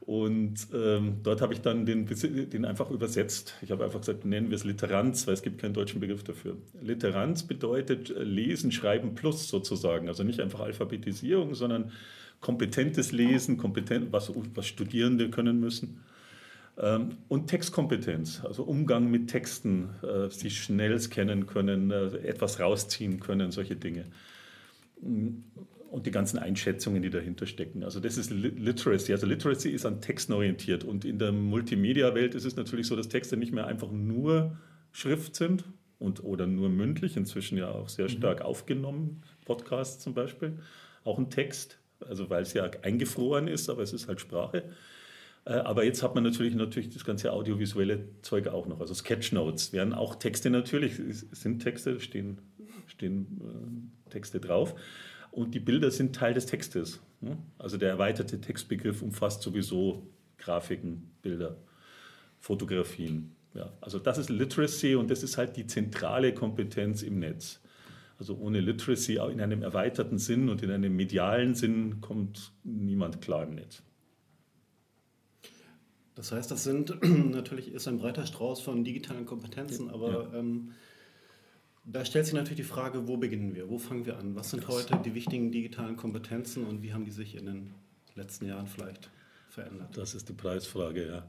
Und 0.01 0.67
ähm, 0.73 1.17
dort 1.23 1.41
habe 1.41 1.53
ich 1.53 1.61
dann 1.61 1.85
den, 1.85 2.05
den 2.05 2.65
einfach 2.65 2.91
übersetzt. 2.91 3.55
Ich 3.61 3.71
habe 3.71 3.83
einfach 3.83 3.99
gesagt, 3.99 4.25
nennen 4.25 4.49
wir 4.49 4.55
es 4.55 4.63
Literanz, 4.63 5.27
weil 5.27 5.33
es 5.33 5.41
gibt 5.41 5.59
keinen 5.61 5.73
deutschen 5.73 5.99
Begriff 5.99 6.23
dafür. 6.23 6.57
Literanz 6.81 7.43
bedeutet 7.43 8.09
äh, 8.09 8.23
Lesen, 8.23 8.71
Schreiben 8.71 9.15
plus 9.15 9.47
sozusagen. 9.47 10.07
Also 10.07 10.23
nicht 10.23 10.39
einfach 10.39 10.61
Alphabetisierung, 10.61 11.55
sondern 11.55 11.91
kompetentes 12.41 13.11
Lesen, 13.11 13.57
kompetent, 13.57 14.11
was, 14.11 14.31
was 14.53 14.67
Studierende 14.67 15.29
können 15.29 15.59
müssen. 15.59 16.01
Ähm, 16.77 17.17
und 17.27 17.47
Textkompetenz, 17.47 18.43
also 18.43 18.63
Umgang 18.63 19.09
mit 19.09 19.29
Texten, 19.29 19.89
äh, 20.03 20.29
sie 20.29 20.49
schnell 20.49 20.99
scannen 20.99 21.47
können, 21.47 21.91
äh, 21.91 22.17
etwas 22.17 22.59
rausziehen 22.59 23.19
können, 23.19 23.51
solche 23.51 23.75
Dinge 23.75 24.05
und 25.01 26.05
die 26.05 26.11
ganzen 26.11 26.39
Einschätzungen, 26.39 27.01
die 27.01 27.09
dahinter 27.09 27.45
stecken. 27.45 27.83
Also 27.83 27.99
das 27.99 28.17
ist 28.17 28.31
Literacy. 28.31 29.13
Also 29.13 29.27
Literacy 29.27 29.69
ist 29.69 29.85
an 29.85 30.01
Texten 30.01 30.33
orientiert 30.33 30.83
und 30.83 31.05
in 31.05 31.19
der 31.19 31.31
Multimedia-Welt 31.31 32.35
ist 32.35 32.45
es 32.45 32.55
natürlich 32.55 32.87
so, 32.87 32.95
dass 32.95 33.07
Texte 33.07 33.37
nicht 33.37 33.53
mehr 33.53 33.67
einfach 33.67 33.91
nur 33.91 34.57
Schrift 34.91 35.35
sind 35.35 35.63
und 35.99 36.23
oder 36.23 36.47
nur 36.47 36.69
mündlich, 36.69 37.17
inzwischen 37.17 37.57
ja 37.57 37.69
auch 37.71 37.89
sehr 37.89 38.05
mhm. 38.05 38.09
stark 38.09 38.39
mhm. 38.39 38.45
aufgenommen, 38.45 39.21
Podcasts 39.45 40.03
zum 40.03 40.13
Beispiel, 40.13 40.59
auch 41.03 41.17
ein 41.17 41.29
Text, 41.29 41.79
also 41.99 42.29
weil 42.29 42.43
es 42.43 42.53
ja 42.53 42.69
eingefroren 42.81 43.47
ist, 43.47 43.69
aber 43.69 43.81
es 43.81 43.93
ist 43.93 44.07
halt 44.07 44.19
Sprache. 44.19 44.63
Äh, 45.45 45.53
aber 45.53 45.83
jetzt 45.83 46.03
hat 46.03 46.15
man 46.15 46.23
natürlich, 46.23 46.55
natürlich 46.55 46.89
das 46.89 47.05
ganze 47.05 47.31
audiovisuelle 47.31 48.09
Zeug 48.21 48.47
auch 48.47 48.67
noch. 48.67 48.81
Also 48.81 48.93
Sketchnotes 48.93 49.71
wären 49.71 49.93
auch 49.93 50.15
Texte 50.15 50.49
natürlich, 50.49 50.95
sind 51.31 51.59
Texte, 51.59 51.99
stehen, 51.99 52.39
stehen 52.87 53.41
äh, 53.41 54.04
Texte 54.15 54.39
drauf. 54.39 54.75
Und 55.31 55.53
die 55.53 55.59
Bilder 55.59 55.91
sind 55.91 56.15
Teil 56.15 56.33
des 56.33 56.45
Textes. 56.45 57.01
Ne? 57.19 57.37
Also 57.57 57.75
der 57.75 57.89
erweiterte 57.89 58.39
Textbegriff 58.39 59.01
umfasst 59.01 59.41
sowieso 59.41 60.07
Grafiken, 60.37 61.11
Bilder, 61.21 61.57
Fotografien. 62.39 63.35
Ja, 63.53 63.73
also 63.81 63.99
das 63.99 64.17
ist 64.17 64.29
Literacy 64.29 64.95
und 64.95 65.11
das 65.11 65.23
ist 65.23 65.37
halt 65.37 65.57
die 65.57 65.67
zentrale 65.67 66.33
Kompetenz 66.33 67.03
im 67.03 67.19
Netz. 67.19 67.61
Also 68.17 68.37
ohne 68.37 68.61
Literacy 68.61 69.15
in 69.31 69.41
einem 69.41 69.61
erweiterten 69.61 70.17
Sinn 70.17 70.47
und 70.47 70.63
in 70.63 70.71
einem 70.71 70.95
medialen 70.95 71.53
Sinn 71.53 71.99
kommt 71.99 72.53
niemand 72.63 73.21
klar 73.21 73.43
im 73.43 73.55
Netz. 73.55 73.83
Das 76.15 76.31
heißt, 76.31 76.49
das 76.49 76.63
sind 76.63 76.97
natürlich 77.31 77.73
ist 77.73 77.89
ein 77.89 77.97
breiter 77.97 78.25
Strauß 78.25 78.61
von 78.61 78.85
digitalen 78.85 79.25
Kompetenzen, 79.25 79.89
aber 79.89 80.29
ja. 80.31 80.39
ähm, 80.39 80.71
da 81.85 82.03
stellt 82.03 82.25
sich 82.25 82.33
natürlich 82.33 82.57
die 82.57 82.63
Frage, 82.63 83.07
wo 83.07 83.17
beginnen 83.17 83.55
wir? 83.55 83.69
Wo 83.69 83.77
fangen 83.77 84.05
wir 84.05 84.17
an? 84.17 84.35
Was 84.35 84.51
sind 84.51 84.67
heute 84.67 84.97
die 85.03 85.13
wichtigen 85.13 85.51
digitalen 85.51 85.95
Kompetenzen 85.95 86.65
und 86.65 86.81
wie 86.81 86.93
haben 86.93 87.05
die 87.05 87.11
sich 87.11 87.35
in 87.35 87.45
den 87.45 87.73
letzten 88.15 88.47
Jahren 88.47 88.67
vielleicht 88.67 89.09
verändert? 89.49 89.95
Das 89.95 90.15
ist 90.15 90.27
die 90.29 90.33
Preisfrage, 90.33 91.07
ja. 91.07 91.27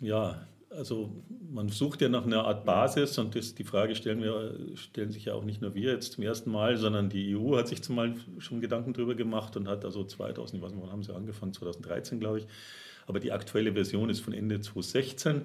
Ja, 0.00 0.46
also 0.70 1.10
man 1.50 1.68
sucht 1.68 2.00
ja 2.00 2.08
nach 2.08 2.24
einer 2.24 2.44
Art 2.44 2.64
Basis 2.64 3.18
und 3.18 3.34
das, 3.34 3.54
die 3.54 3.64
Frage 3.64 3.94
stellen, 3.94 4.22
wir, 4.22 4.54
stellen 4.74 5.10
sich 5.10 5.26
ja 5.26 5.34
auch 5.34 5.44
nicht 5.44 5.60
nur 5.60 5.74
wir 5.74 5.92
jetzt 5.92 6.12
zum 6.12 6.24
ersten 6.24 6.50
Mal, 6.50 6.76
sondern 6.78 7.10
die 7.10 7.36
EU 7.36 7.56
hat 7.56 7.68
sich 7.68 7.82
zumal 7.82 8.14
schon 8.38 8.60
Gedanken 8.60 8.94
darüber 8.94 9.14
gemacht 9.14 9.56
und 9.56 9.68
hat 9.68 9.84
also 9.84 10.04
2000, 10.04 10.58
ich 10.58 10.64
weiß 10.64 10.72
nicht, 10.72 10.82
wann 10.82 10.92
haben 10.92 11.02
sie 11.02 11.14
angefangen, 11.14 11.52
2013 11.52 12.20
glaube 12.20 12.38
ich, 12.38 12.46
aber 13.06 13.20
die 13.20 13.32
aktuelle 13.32 13.72
Version 13.72 14.08
ist 14.08 14.20
von 14.20 14.32
Ende 14.32 14.60
2016 14.60 15.36
äh, 15.36 15.40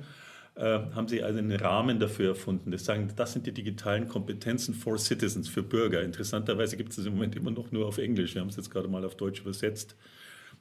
haben 0.61 1.07
sie 1.07 1.23
also 1.23 1.39
einen 1.39 1.51
Rahmen 1.51 1.99
dafür 1.99 2.29
erfunden. 2.29 2.71
Das 2.71 2.85
sagen, 2.85 3.11
das 3.15 3.33
sind 3.33 3.47
die 3.47 3.51
digitalen 3.51 4.07
Kompetenzen 4.07 4.75
for 4.75 4.99
Citizens, 4.99 5.49
für 5.49 5.63
Bürger. 5.63 6.03
Interessanterweise 6.03 6.77
gibt 6.77 6.91
es 6.91 6.97
das 6.97 7.05
im 7.05 7.13
Moment 7.13 7.35
immer 7.35 7.51
noch 7.51 7.71
nur 7.71 7.87
auf 7.87 7.97
Englisch. 7.97 8.35
Wir 8.35 8.41
haben 8.41 8.49
es 8.49 8.55
jetzt 8.55 8.69
gerade 8.69 8.87
mal 8.87 9.03
auf 9.03 9.15
Deutsch 9.17 9.41
übersetzt, 9.41 9.95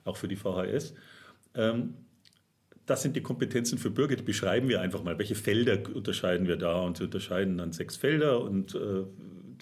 auch 0.04 0.16
für 0.16 0.28
die 0.28 0.36
VHS. 0.36 0.94
Ähm, 1.54 1.94
das 2.86 3.02
sind 3.02 3.16
die 3.16 3.20
Kompetenzen 3.20 3.78
für 3.78 3.90
Bürger, 3.90 4.16
die 4.16 4.22
beschreiben 4.22 4.68
wir 4.68 4.80
einfach 4.80 5.02
mal. 5.04 5.18
Welche 5.18 5.34
Felder 5.34 5.78
unterscheiden 5.94 6.48
wir 6.48 6.56
da? 6.56 6.80
Und 6.80 6.96
sie 6.96 7.04
unterscheiden 7.04 7.58
dann 7.58 7.72
sechs 7.72 7.96
Felder 7.96 8.40
und 8.40 8.74
äh, 8.74 9.04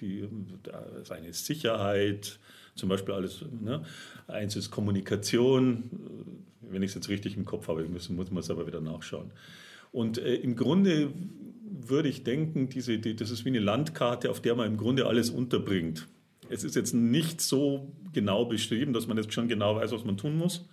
die, 0.00 0.28
das 0.62 1.10
eine 1.10 1.28
ist 1.28 1.44
Sicherheit, 1.44 2.38
zum 2.74 2.88
Beispiel 2.88 3.14
alles. 3.14 3.44
Ne? 3.60 3.82
Eins 4.26 4.56
ist 4.56 4.70
Kommunikation, 4.70 5.90
wenn 6.62 6.82
ich 6.82 6.90
es 6.90 6.94
jetzt 6.94 7.08
richtig 7.08 7.36
im 7.36 7.44
Kopf 7.44 7.68
habe, 7.68 7.84
muss, 7.84 8.08
muss 8.08 8.30
man 8.30 8.40
es 8.40 8.50
aber 8.50 8.66
wieder 8.66 8.80
nachschauen. 8.80 9.32
Und 9.92 10.18
äh, 10.18 10.34
im 10.36 10.56
Grunde 10.56 11.12
würde 11.64 12.08
ich 12.08 12.24
denken, 12.24 12.68
diese, 12.68 12.98
die, 12.98 13.16
das 13.16 13.30
ist 13.30 13.44
wie 13.44 13.50
eine 13.50 13.58
Landkarte, 13.58 14.30
auf 14.30 14.40
der 14.40 14.54
man 14.54 14.66
im 14.66 14.76
Grunde 14.76 15.06
alles 15.06 15.30
unterbringt. 15.30 16.06
Es 16.48 16.64
ist 16.64 16.76
jetzt 16.76 16.94
nicht 16.94 17.40
so 17.40 17.92
genau 18.12 18.44
beschrieben, 18.44 18.92
dass 18.92 19.06
man 19.06 19.16
jetzt 19.16 19.32
schon 19.32 19.48
genau 19.48 19.76
weiß, 19.76 19.92
was 19.92 20.04
man 20.04 20.16
tun 20.16 20.36
muss. 20.36 20.68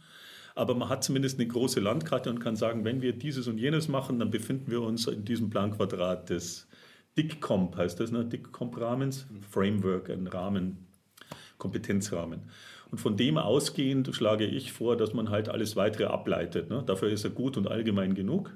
Aber 0.55 0.73
man 0.73 0.89
hat 0.89 1.03
zumindest 1.03 1.39
eine 1.39 1.47
große 1.47 1.79
Landkarte 1.79 2.31
und 2.31 2.39
kann 2.39 2.55
sagen, 2.55 2.83
wenn 2.83 3.01
wir 3.01 3.13
dieses 3.13 3.47
und 3.47 3.59
jenes 3.59 3.87
machen, 3.87 4.17
dann 4.17 4.31
befinden 4.31 4.71
wir 4.71 4.81
uns 4.81 5.05
in 5.05 5.23
diesem 5.23 5.51
Planquadrat 5.51 6.31
des 6.31 6.67
DICCOMP 7.17 7.75
heißt 7.75 7.99
das, 7.99 8.11
ne? 8.11 8.23
DICCOMP-Rahmens, 8.25 9.25
Framework, 9.49 10.09
ein 10.09 10.27
Rahmen, 10.27 10.87
Kompetenzrahmen. 11.57 12.41
Und 12.91 12.99
von 12.99 13.17
dem 13.17 13.37
ausgehend 13.37 14.15
schlage 14.15 14.45
ich 14.45 14.71
vor, 14.71 14.95
dass 14.95 15.13
man 15.13 15.29
halt 15.29 15.49
alles 15.49 15.75
weitere 15.75 16.05
ableitet. 16.05 16.69
Ne? 16.69 16.83
Dafür 16.85 17.09
ist 17.09 17.23
er 17.23 17.31
gut 17.31 17.57
und 17.57 17.67
allgemein 17.67 18.13
genug. 18.13 18.55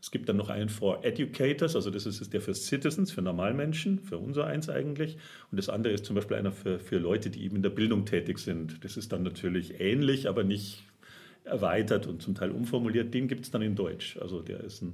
Es 0.00 0.12
gibt 0.12 0.28
dann 0.28 0.36
noch 0.36 0.48
einen 0.48 0.68
for 0.68 1.04
Educators, 1.04 1.74
also 1.74 1.90
das 1.90 2.06
ist 2.06 2.32
der 2.32 2.40
für 2.40 2.54
Citizens, 2.54 3.10
für 3.10 3.20
Normalmenschen, 3.20 3.98
für 3.98 4.16
unser 4.16 4.46
eins 4.46 4.68
eigentlich. 4.68 5.16
Und 5.50 5.56
das 5.56 5.68
andere 5.68 5.92
ist 5.92 6.04
zum 6.04 6.14
Beispiel 6.14 6.36
einer 6.36 6.52
für, 6.52 6.78
für 6.78 6.98
Leute, 6.98 7.30
die 7.30 7.42
eben 7.44 7.56
in 7.56 7.62
der 7.62 7.70
Bildung 7.70 8.04
tätig 8.04 8.38
sind. 8.38 8.84
Das 8.84 8.96
ist 8.96 9.12
dann 9.12 9.24
natürlich 9.24 9.80
ähnlich, 9.80 10.28
aber 10.28 10.44
nicht 10.44 10.84
erweitert 11.44 12.06
und 12.06 12.22
zum 12.22 12.36
Teil 12.36 12.52
umformuliert. 12.52 13.12
Den 13.12 13.26
gibt 13.26 13.44
es 13.44 13.50
dann 13.50 13.62
in 13.62 13.74
Deutsch. 13.74 14.16
Also 14.18 14.40
der 14.40 14.60
ist 14.60 14.82
ein, 14.82 14.92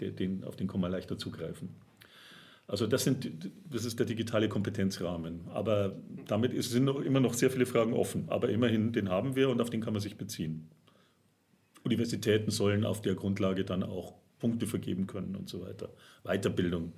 der, 0.00 0.10
den, 0.10 0.42
auf 0.42 0.56
den 0.56 0.66
kann 0.66 0.80
man 0.80 0.90
leichter 0.90 1.16
zugreifen. 1.16 1.68
Also 2.66 2.86
das, 2.86 3.04
sind, 3.04 3.50
das 3.68 3.84
ist 3.84 3.98
der 3.98 4.06
digitale 4.06 4.48
Kompetenzrahmen. 4.48 5.42
Aber 5.52 5.96
damit 6.26 6.60
sind 6.62 6.84
noch, 6.84 7.00
immer 7.00 7.20
noch 7.20 7.34
sehr 7.34 7.50
viele 7.50 7.66
Fragen 7.66 7.92
offen. 7.92 8.24
Aber 8.28 8.48
immerhin, 8.48 8.92
den 8.92 9.08
haben 9.10 9.36
wir 9.36 9.48
und 9.48 9.60
auf 9.60 9.70
den 9.70 9.80
kann 9.80 9.92
man 9.92 10.02
sich 10.02 10.16
beziehen. 10.16 10.68
Universitäten 11.84 12.50
sollen 12.50 12.84
auf 12.84 13.00
der 13.00 13.14
Grundlage 13.14 13.64
dann 13.64 13.82
auch 13.82 14.14
Punkte 14.40 14.66
vergeben 14.66 15.06
können 15.06 15.36
und 15.36 15.48
so 15.48 15.60
weiter. 15.62 15.90
Weiterbildung, 16.24 16.92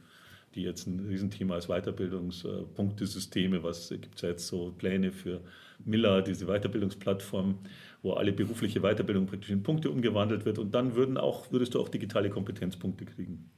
die 0.55 0.63
jetzt 0.63 0.87
ein 0.87 1.07
Riesenthema 1.07 1.59
ist, 1.59 1.69
Weiterbildungspunktesysteme, 1.69 3.63
was 3.63 3.91
gibt 3.91 4.17
es 4.17 4.23
jetzt 4.23 4.47
so 4.47 4.73
Pläne 4.79 5.13
für 5.13 5.43
Miller, 5.85 6.23
diese 6.23 6.47
Weiterbildungsplattform, 6.47 7.59
wo 8.03 8.13
alle 8.13 8.33
berufliche 8.33 8.81
Weiterbildung 8.81 9.27
praktisch 9.27 9.51
in 9.51 9.63
Punkte 9.63 9.91
umgewandelt 9.91 10.45
wird 10.45 10.59
und 10.59 10.75
dann 10.75 10.95
würden 10.95 11.19
auch, 11.19 11.51
würdest 11.53 11.75
du 11.75 11.81
auch 11.81 11.89
digitale 11.89 12.31
Kompetenzpunkte 12.31 13.05
kriegen. 13.05 13.51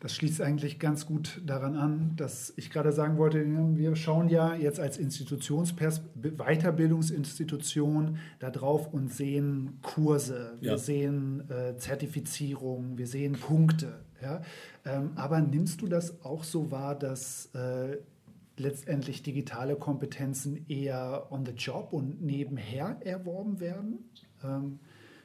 Das 0.00 0.14
schließt 0.14 0.42
eigentlich 0.42 0.78
ganz 0.78 1.06
gut 1.06 1.42
daran 1.44 1.74
an, 1.74 2.12
dass 2.14 2.52
ich 2.56 2.70
gerade 2.70 2.92
sagen 2.92 3.18
wollte, 3.18 3.44
wir 3.76 3.96
schauen 3.96 4.28
ja 4.28 4.54
jetzt 4.54 4.78
als 4.78 4.96
Institutionspers 4.96 6.02
Weiterbildungsinstitution 6.14 8.18
darauf 8.38 8.94
und 8.94 9.12
sehen 9.12 9.80
Kurse, 9.82 10.56
wir 10.60 10.72
ja. 10.72 10.78
sehen 10.78 11.50
äh, 11.50 11.76
Zertifizierung, 11.78 12.96
wir 12.96 13.08
sehen 13.08 13.32
Punkte. 13.32 14.04
Ja? 14.22 14.42
Ähm, 14.84 15.10
aber 15.16 15.40
nimmst 15.40 15.82
du 15.82 15.88
das 15.88 16.24
auch 16.24 16.44
so 16.44 16.70
wahr, 16.70 16.96
dass 16.96 17.46
äh, 17.54 17.96
letztendlich 18.56 19.24
digitale 19.24 19.74
Kompetenzen 19.74 20.64
eher 20.68 21.26
on 21.30 21.44
the 21.44 21.52
job 21.52 21.92
und 21.92 22.22
nebenher 22.22 22.98
erworben 23.00 23.58
werden? 23.58 24.08
Ähm, 24.44 24.78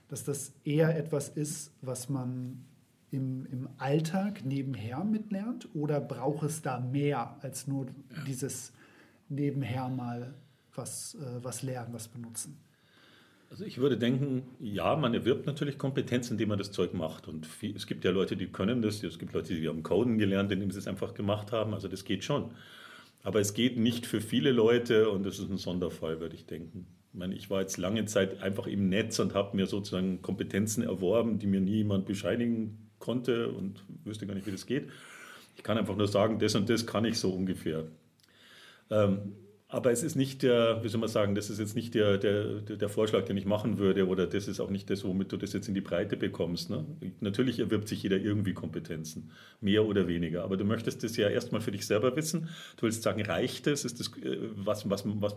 dass 0.07 0.23
das 0.23 0.53
eher 0.63 0.97
etwas 0.97 1.29
ist, 1.29 1.73
was 1.81 2.09
man 2.09 2.65
im, 3.13 3.45
im 3.51 3.69
Alltag 3.77 4.43
nebenher 4.43 5.03
mitlernt 5.03 5.69
oder 5.75 6.01
braucht 6.01 6.43
es 6.43 6.63
da 6.63 6.79
mehr 6.79 7.37
als 7.41 7.67
nur 7.67 7.85
dieses 8.27 8.73
nebenher 9.29 9.87
mal 9.87 10.33
was, 10.73 11.15
äh, 11.15 11.43
was 11.43 11.61
lernen, 11.61 11.93
was 11.93 12.07
benutzen? 12.07 12.57
Also 13.51 13.65
ich 13.65 13.77
würde 13.77 13.99
denken, 13.99 14.41
ja, 14.59 14.95
man 14.95 15.13
erwirbt 15.13 15.45
natürlich 15.45 15.77
Kompetenz, 15.77 16.31
indem 16.31 16.49
man 16.49 16.57
das 16.57 16.71
Zeug 16.71 16.95
macht. 16.95 17.27
Und 17.27 17.45
viel, 17.45 17.75
es 17.75 17.85
gibt 17.85 18.03
ja 18.03 18.09
Leute, 18.09 18.35
die 18.35 18.47
können 18.47 18.81
das, 18.81 19.03
es 19.03 19.19
gibt 19.19 19.33
Leute, 19.33 19.53
die 19.53 19.67
haben 19.67 19.83
Coden 19.83 20.17
gelernt, 20.17 20.51
indem 20.51 20.71
sie 20.71 20.79
es 20.79 20.87
einfach 20.87 21.13
gemacht 21.13 21.51
haben. 21.51 21.75
Also 21.75 21.87
das 21.87 22.05
geht 22.05 22.23
schon. 22.23 22.49
Aber 23.21 23.39
es 23.39 23.53
geht 23.53 23.77
nicht 23.77 24.07
für 24.07 24.21
viele 24.21 24.51
Leute 24.51 25.11
und 25.11 25.23
das 25.23 25.37
ist 25.37 25.51
ein 25.51 25.57
Sonderfall, 25.57 26.19
würde 26.19 26.35
ich 26.35 26.47
denken. 26.47 26.87
Ich 27.11 27.19
meine, 27.19 27.35
ich 27.35 27.51
war 27.51 27.61
jetzt 27.61 27.77
lange 27.77 28.05
Zeit 28.05 28.41
einfach 28.41 28.65
im 28.65 28.89
Netz 28.89 29.19
und 29.19 29.35
habe 29.35 29.55
mir 29.55 29.67
sozusagen 29.67 30.23
Kompetenzen 30.23 30.81
erworben, 30.81 31.37
die 31.37 31.45
mir 31.45 31.61
nie 31.61 31.75
jemand 31.75 32.07
bescheinigen 32.07 32.89
konnte 33.03 33.49
und 33.49 33.83
wüsste 34.05 34.25
gar 34.25 34.33
nicht, 34.33 34.47
wie 34.47 34.51
das 34.51 34.65
geht. 34.65 34.89
Ich 35.57 35.63
kann 35.63 35.77
einfach 35.77 35.95
nur 35.95 36.07
sagen, 36.07 36.39
das 36.39 36.55
und 36.55 36.69
das 36.69 36.87
kann 36.87 37.03
ich 37.03 37.19
so 37.19 37.29
ungefähr. 37.31 37.83
Ähm, 38.89 39.33
aber 39.67 39.91
es 39.91 40.03
ist 40.03 40.15
nicht 40.15 40.43
der, 40.43 40.83
wie 40.83 40.87
soll 40.87 40.99
man 40.99 41.09
sagen, 41.09 41.33
das 41.33 41.49
ist 41.49 41.59
jetzt 41.59 41.75
nicht 41.75 41.95
der, 41.95 42.19
der, 42.19 42.61
der 42.61 42.89
Vorschlag, 42.89 43.25
den 43.25 43.37
ich 43.37 43.45
machen 43.45 43.79
würde, 43.79 44.07
oder 44.07 44.27
das 44.27 44.47
ist 44.47 44.59
auch 44.59 44.69
nicht 44.69 44.87
das, 44.91 45.03
womit 45.03 45.31
du 45.31 45.37
das 45.37 45.51
jetzt 45.51 45.67
in 45.67 45.73
die 45.73 45.81
Breite 45.81 46.15
bekommst. 46.15 46.69
Ne? 46.69 46.85
Natürlich 47.21 47.59
erwirbt 47.59 47.87
sich 47.87 48.03
jeder 48.03 48.17
irgendwie 48.17 48.53
Kompetenzen, 48.53 49.31
mehr 49.61 49.83
oder 49.83 50.07
weniger. 50.07 50.43
Aber 50.43 50.57
du 50.57 50.63
möchtest 50.63 51.03
das 51.03 51.17
ja 51.17 51.27
erstmal 51.27 51.59
für 51.59 51.71
dich 51.71 51.87
selber 51.87 52.15
wissen. 52.15 52.49
Du 52.77 52.83
willst 52.83 53.01
sagen, 53.01 53.23
reicht 53.23 53.65
es? 53.65 53.83
Ist 53.83 53.99
das, 53.99 54.09
äh, 54.23 54.37
was, 54.55 54.87
was, 54.91 55.05
was, 55.05 55.35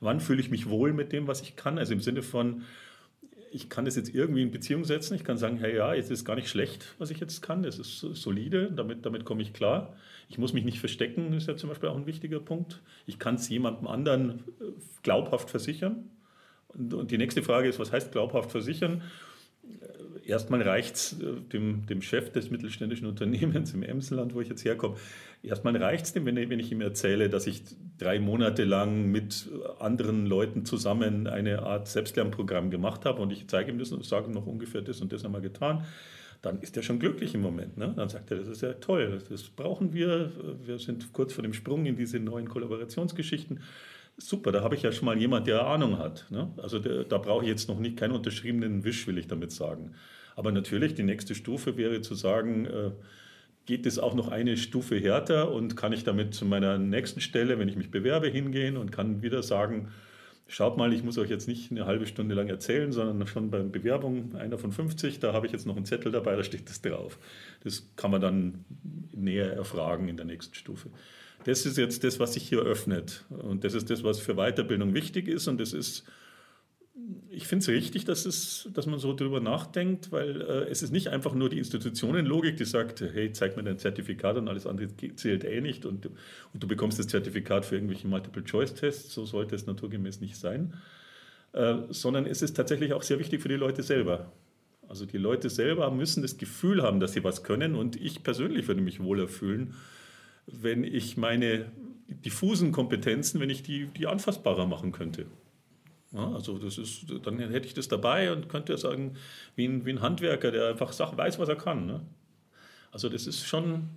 wann 0.00 0.20
fühle 0.20 0.40
ich 0.40 0.50
mich 0.50 0.68
wohl 0.68 0.92
mit 0.92 1.12
dem, 1.12 1.28
was 1.28 1.40
ich 1.40 1.54
kann? 1.54 1.78
Also 1.78 1.92
im 1.92 2.00
Sinne 2.00 2.22
von, 2.22 2.64
ich 3.52 3.68
kann 3.68 3.84
das 3.84 3.96
jetzt 3.96 4.14
irgendwie 4.14 4.42
in 4.42 4.50
Beziehung 4.50 4.84
setzen. 4.84 5.14
Ich 5.14 5.24
kann 5.24 5.36
sagen, 5.36 5.58
hey, 5.58 5.76
ja, 5.76 5.94
jetzt 5.94 6.10
ist 6.10 6.24
gar 6.24 6.36
nicht 6.36 6.48
schlecht, 6.48 6.94
was 6.98 7.10
ich 7.10 7.20
jetzt 7.20 7.42
kann. 7.42 7.62
Das 7.62 7.78
ist 7.78 8.00
solide, 8.00 8.70
damit, 8.72 9.04
damit 9.04 9.24
komme 9.24 9.42
ich 9.42 9.52
klar. 9.52 9.94
Ich 10.28 10.38
muss 10.38 10.52
mich 10.52 10.64
nicht 10.64 10.80
verstecken, 10.80 11.32
ist 11.34 11.48
ja 11.48 11.56
zum 11.56 11.68
Beispiel 11.68 11.88
auch 11.88 11.96
ein 11.96 12.06
wichtiger 12.06 12.40
Punkt. 12.40 12.80
Ich 13.06 13.18
kann 13.18 13.34
es 13.34 13.48
jemandem 13.48 13.86
anderen 13.86 14.30
äh, 14.60 14.64
glaubhaft 15.02 15.50
versichern. 15.50 16.10
Und, 16.68 16.94
und 16.94 17.10
die 17.10 17.18
nächste 17.18 17.42
Frage 17.42 17.68
ist, 17.68 17.78
was 17.78 17.92
heißt 17.92 18.12
glaubhaft 18.12 18.50
versichern? 18.50 19.02
Erstmal 20.24 20.62
reicht 20.62 20.96
es 20.96 21.12
äh, 21.20 21.40
dem, 21.52 21.86
dem 21.86 22.02
Chef 22.02 22.30
des 22.30 22.50
mittelständischen 22.50 23.06
Unternehmens 23.06 23.74
im 23.74 23.82
Emsland, 23.82 24.34
wo 24.34 24.40
ich 24.40 24.48
jetzt 24.48 24.64
herkomme, 24.64 24.96
erstmal 25.42 25.76
reicht 25.76 26.06
es 26.06 26.12
dem, 26.12 26.26
wenn, 26.26 26.36
wenn 26.36 26.58
ich 26.58 26.72
ihm 26.72 26.80
erzähle, 26.80 27.28
dass 27.28 27.46
ich 27.46 27.62
drei 27.98 28.18
Monate 28.18 28.64
lang 28.64 29.10
mit 29.10 29.48
anderen 29.78 30.26
Leuten 30.26 30.64
zusammen 30.64 31.26
eine 31.26 31.62
Art 31.62 31.88
Selbstlernprogramm 31.88 32.70
gemacht 32.70 33.04
habe 33.04 33.22
und 33.22 33.32
ich 33.32 33.48
zeige 33.48 33.70
ihm 33.70 33.78
das 33.78 33.92
und 33.92 34.04
sage 34.04 34.26
ihm 34.26 34.32
noch 34.32 34.46
ungefähr 34.46 34.82
das 34.82 35.00
und 35.00 35.12
das 35.12 35.24
haben 35.24 35.32
wir 35.32 35.40
getan 35.40 35.84
dann 36.42 36.58
ist 36.60 36.76
er 36.76 36.82
schon 36.82 36.98
glücklich 36.98 37.34
im 37.34 37.40
Moment. 37.40 37.78
Ne? 37.78 37.94
Dann 37.96 38.08
sagt 38.08 38.32
er, 38.32 38.38
das 38.38 38.48
ist 38.48 38.62
ja 38.62 38.72
toll, 38.74 39.22
das 39.30 39.44
brauchen 39.44 39.94
wir. 39.94 40.32
Wir 40.66 40.78
sind 40.80 41.12
kurz 41.12 41.32
vor 41.32 41.42
dem 41.42 41.54
Sprung 41.54 41.86
in 41.86 41.96
diese 41.96 42.18
neuen 42.18 42.48
Kollaborationsgeschichten 42.48 43.60
super, 44.16 44.52
da 44.52 44.62
habe 44.62 44.74
ich 44.74 44.82
ja 44.82 44.92
schon 44.92 45.06
mal 45.06 45.18
jemand, 45.18 45.46
der 45.46 45.66
Ahnung 45.66 45.98
hat. 45.98 46.26
Ne? 46.30 46.52
Also 46.56 46.78
der, 46.78 47.04
da 47.04 47.18
brauche 47.18 47.44
ich 47.44 47.48
jetzt 47.48 47.68
noch 47.68 47.78
nicht 47.78 47.96
keinen 47.96 48.12
unterschriebenen 48.12 48.84
Wisch, 48.84 49.06
will 49.06 49.18
ich 49.18 49.26
damit 49.26 49.52
sagen. 49.52 49.94
Aber 50.36 50.52
natürlich, 50.52 50.94
die 50.94 51.02
nächste 51.02 51.34
Stufe 51.34 51.76
wäre 51.76 52.00
zu 52.00 52.14
sagen, 52.14 52.66
äh, 52.66 52.90
geht 53.66 53.86
es 53.86 53.98
auch 53.98 54.14
noch 54.14 54.28
eine 54.28 54.56
Stufe 54.56 54.98
härter 54.98 55.52
und 55.52 55.76
kann 55.76 55.92
ich 55.92 56.04
damit 56.04 56.34
zu 56.34 56.44
meiner 56.44 56.78
nächsten 56.78 57.20
Stelle, 57.20 57.58
wenn 57.58 57.68
ich 57.68 57.76
mich 57.76 57.90
bewerbe, 57.90 58.28
hingehen 58.28 58.76
und 58.76 58.90
kann 58.90 59.22
wieder 59.22 59.42
sagen, 59.42 59.88
schaut 60.48 60.76
mal, 60.76 60.92
ich 60.92 61.04
muss 61.04 61.18
euch 61.18 61.30
jetzt 61.30 61.46
nicht 61.48 61.70
eine 61.70 61.86
halbe 61.86 62.06
Stunde 62.06 62.34
lang 62.34 62.48
erzählen, 62.48 62.92
sondern 62.92 63.26
schon 63.26 63.50
bei 63.50 63.60
Bewerbung, 63.60 64.34
einer 64.34 64.58
von 64.58 64.72
50, 64.72 65.20
da 65.20 65.32
habe 65.32 65.46
ich 65.46 65.52
jetzt 65.52 65.66
noch 65.66 65.76
einen 65.76 65.86
Zettel 65.86 66.10
dabei, 66.10 66.34
da 66.34 66.42
steht 66.42 66.68
das 66.68 66.82
drauf. 66.82 67.18
Das 67.62 67.88
kann 67.96 68.10
man 68.10 68.20
dann 68.20 68.64
näher 69.14 69.52
erfragen 69.52 70.08
in 70.08 70.16
der 70.16 70.26
nächsten 70.26 70.54
Stufe. 70.54 70.90
Das 71.44 71.66
ist 71.66 71.76
jetzt 71.76 72.04
das, 72.04 72.20
was 72.20 72.34
sich 72.34 72.48
hier 72.48 72.60
öffnet. 72.60 73.24
Und 73.28 73.64
das 73.64 73.74
ist 73.74 73.90
das, 73.90 74.04
was 74.04 74.20
für 74.20 74.34
Weiterbildung 74.34 74.94
wichtig 74.94 75.28
ist. 75.28 75.48
Und 75.48 75.60
das 75.60 75.72
ist, 75.72 76.04
ich 77.30 77.46
finde 77.46 77.62
es 77.62 77.68
richtig, 77.68 78.04
dass, 78.04 78.68
dass 78.72 78.86
man 78.86 78.98
so 78.98 79.14
drüber 79.14 79.40
nachdenkt, 79.40 80.12
weil 80.12 80.40
äh, 80.40 80.70
es 80.70 80.82
ist 80.82 80.92
nicht 80.92 81.08
einfach 81.08 81.34
nur 81.34 81.48
die 81.48 81.58
Institutionenlogik, 81.58 82.56
die 82.56 82.64
sagt, 82.64 83.00
hey, 83.00 83.32
zeig 83.32 83.56
mir 83.56 83.64
dein 83.64 83.78
Zertifikat 83.78 84.36
und 84.36 84.48
alles 84.48 84.66
andere 84.66 84.88
zählt 85.16 85.44
eh 85.44 85.60
nicht 85.60 85.84
und, 85.84 86.06
und 86.06 86.62
du 86.62 86.68
bekommst 86.68 86.98
das 86.98 87.08
Zertifikat 87.08 87.64
für 87.64 87.74
irgendwelche 87.74 88.06
Multiple-Choice-Tests. 88.06 89.12
So 89.12 89.24
sollte 89.24 89.54
es 89.54 89.66
naturgemäß 89.66 90.20
nicht 90.20 90.36
sein. 90.36 90.74
Äh, 91.52 91.78
sondern 91.90 92.26
es 92.26 92.40
ist 92.40 92.54
tatsächlich 92.56 92.92
auch 92.92 93.02
sehr 93.02 93.18
wichtig 93.18 93.42
für 93.42 93.48
die 93.48 93.56
Leute 93.56 93.82
selber. 93.82 94.32
Also 94.88 95.06
die 95.06 95.18
Leute 95.18 95.50
selber 95.50 95.90
müssen 95.90 96.22
das 96.22 96.36
Gefühl 96.36 96.82
haben, 96.82 97.00
dass 97.00 97.14
sie 97.14 97.24
was 97.24 97.42
können 97.42 97.74
und 97.74 97.96
ich 97.96 98.22
persönlich 98.22 98.68
würde 98.68 98.82
mich 98.82 99.02
wohler 99.02 99.28
fühlen, 99.28 99.74
wenn 100.46 100.84
ich 100.84 101.16
meine 101.16 101.66
diffusen 102.08 102.72
Kompetenzen, 102.72 103.40
wenn 103.40 103.50
ich 103.50 103.62
die, 103.62 103.86
die 103.86 104.06
anfassbarer 104.06 104.66
machen 104.66 104.92
könnte. 104.92 105.26
Ja, 106.12 106.30
also 106.32 106.58
das 106.58 106.76
ist, 106.76 107.06
dann 107.24 107.38
hätte 107.38 107.66
ich 107.66 107.74
das 107.74 107.88
dabei 107.88 108.32
und 108.32 108.48
könnte 108.48 108.76
sagen, 108.76 109.14
wie 109.56 109.66
ein, 109.66 109.86
wie 109.86 109.90
ein 109.90 110.02
Handwerker, 110.02 110.50
der 110.50 110.68
einfach 110.68 110.92
Sachen 110.92 111.16
weiß, 111.16 111.38
was 111.38 111.48
er 111.48 111.56
kann. 111.56 111.86
Ne? 111.86 112.02
Also 112.92 113.08
das 113.08 113.26
ist 113.26 113.46
schon, 113.46 113.88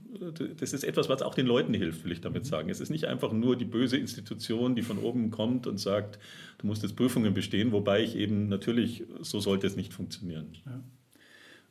das 0.58 0.72
ist 0.72 0.86
etwas, 0.86 1.10
was 1.10 1.22
auch 1.22 1.36
den 1.36 1.46
Leuten 1.46 1.74
hilft, 1.74 2.06
will 2.06 2.14
ich 2.14 2.22
damit 2.22 2.46
sagen. 2.46 2.70
Es 2.70 2.80
ist 2.80 2.90
nicht 2.90 3.06
einfach 3.06 3.34
nur 3.34 3.58
die 3.58 3.66
böse 3.66 3.98
Institution, 3.98 4.75
die 4.75 4.84
von 4.84 4.98
oben 5.00 5.32
kommt 5.32 5.68
und 5.68 5.78
sagt, 5.78 6.18
du 6.60 6.68
musst 6.68 6.82
jetzt 6.84 6.96
Prüfungen 6.96 7.34
bestehen, 7.34 7.74
wobei 7.74 8.02
ich 8.02 8.16
eben 8.16 8.48
natürlich, 8.48 9.04
so 9.20 9.42
sollte 9.42 9.68
es 9.68 9.75
nicht 9.75 9.92
funktionieren. 9.92 10.54
Ja. 10.66 10.82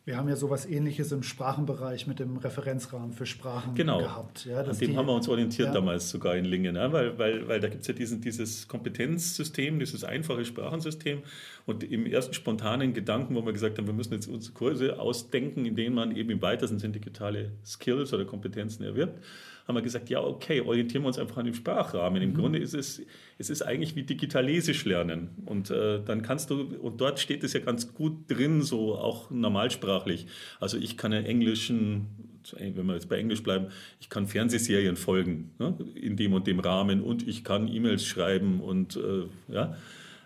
Wir 0.07 0.19
haben 0.19 0.29
ja 0.29 0.37
sowas 0.37 0.67
ähnliches 0.67 1.13
im 1.13 1.23
Sprachenbereich 1.23 2.07
mit 2.07 2.19
dem 2.19 2.37
Referenzrahmen 2.37 3.13
für 3.13 3.25
Sprachen 3.25 3.75
genau. 3.75 4.01
gehabt. 4.01 4.45
Ja, 4.45 4.61
An 4.61 4.77
dem 4.77 4.91
die, 4.91 4.97
haben 4.99 5.07
wir 5.07 5.15
uns 5.15 5.29
orientiert 5.29 5.69
ja. 5.69 5.73
damals 5.73 6.11
sogar 6.11 6.37
in 6.37 6.45
Lingen, 6.45 6.77
ja, 6.77 6.93
weil, 6.93 7.19
weil, 7.19 7.49
weil 7.49 7.59
da 7.59 7.69
gibt 7.69 7.81
es 7.81 7.89
ja 7.89 7.95
diesen, 7.95 8.21
dieses 8.21 8.69
Kompetenzsystem, 8.69 9.79
dieses 9.79 10.05
einfache 10.05 10.45
Sprachensystem. 10.45 11.23
Und 11.65 11.85
im 11.85 12.05
ersten 12.05 12.35
spontanen 12.35 12.93
Gedanken, 12.93 13.35
wo 13.35 13.47
wir 13.47 13.55
gesagt 13.55 13.79
haben, 13.79 13.87
wir 13.87 13.95
müssen 13.95 14.13
jetzt 14.13 14.27
unsere 14.27 14.53
Kurse 14.53 15.01
ausdenken, 15.01 15.65
in 15.65 15.75
denen 15.75 15.95
man 15.95 16.15
eben 16.15 16.29
im 16.29 16.43
weitesten 16.43 16.79
Sinn 16.79 16.93
digitale 16.93 17.53
Skills 17.65 18.13
oder 18.13 18.27
Kompetenzen 18.27 18.85
erwirbt, 18.85 19.25
haben 19.67 19.75
wir 19.77 19.83
gesagt, 19.83 20.11
ja, 20.11 20.21
okay, 20.21 20.61
orientieren 20.61 21.03
wir 21.05 21.09
uns 21.09 21.19
einfach 21.19 21.39
an 21.39 21.47
dem 21.47 21.55
Sprachrahmen. 21.55 22.23
Im 22.23 22.31
mhm. 22.31 22.35
Grunde 22.35 22.59
ist 22.59 22.75
es, 22.75 23.03
es 23.39 23.51
ist 23.51 23.63
eigentlich 23.63 23.97
wie 23.97 24.03
digitalesisch 24.03 24.85
lernen. 24.85 25.31
Und 25.47 25.71
äh, 25.71 26.03
dann 26.05 26.23
kannst 26.23 26.51
du, 26.51 26.61
und 26.81 27.01
dort 27.01 27.19
steht 27.19 27.43
es 27.45 27.55
ja 27.55 27.61
ganz 27.61 27.95
gut 27.95 28.31
drin, 28.31 28.61
so 28.61 28.95
auch 28.97 29.31
normalsprachlich. 29.31 30.27
Also 30.61 30.77
ich 30.77 30.97
kann 30.97 31.13
ja 31.13 31.21
englischen 31.21 32.09
wenn 32.53 32.87
wir 32.87 32.95
jetzt 32.95 33.09
bei 33.09 33.17
Englisch 33.17 33.43
bleiben, 33.43 33.69
ich 34.01 34.11
kann 34.11 34.27
Fernsehserien 34.27 34.97
folgen 34.97 35.53
ne, 35.59 35.77
in 35.95 36.17
dem 36.17 36.35
und 36.35 36.47
dem 36.47 36.61
Rahmen 36.61 37.01
und 37.01 37.27
ich 37.27 37.45
kann 37.45 37.69
E-Mails 37.69 38.05
schreiben 38.05 38.61
und 38.61 38.97
äh, 38.97 39.25
ja, 39.53 39.77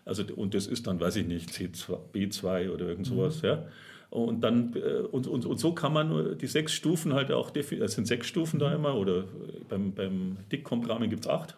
also 0.04 0.24
und 0.34 0.54
das 0.54 0.66
ist 0.66 0.86
dann, 0.86 0.98
weiß 1.00 1.16
ich 1.16 1.26
nicht, 1.26 1.50
C2, 1.50 1.98
B2 2.12 2.70
oder 2.70 2.88
irgend 2.88 3.06
sowas, 3.06 3.42
mhm. 3.42 3.48
ja. 3.48 3.68
Und 4.10 4.40
dann 4.40 4.74
äh, 4.74 5.00
und, 5.10 5.26
und, 5.26 5.44
und 5.44 5.58
so 5.58 5.72
kann 5.72 5.92
man 5.92 6.38
die 6.38 6.46
sechs 6.46 6.72
Stufen 6.72 7.12
halt 7.14 7.30
auch 7.30 7.50
definieren. 7.50 7.86
Es 7.86 7.94
sind 7.94 8.06
sechs 8.06 8.26
Stufen 8.26 8.58
da 8.58 8.72
immer 8.72 8.94
oder 8.94 9.24
beim, 9.68 9.92
beim 9.92 10.38
Dickcomp-Rahmen 10.50 11.10
gibt 11.10 11.24
es 11.24 11.30
acht. 11.30 11.56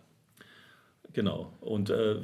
Genau. 1.13 1.53
Und 1.61 1.91
äh, 1.91 2.17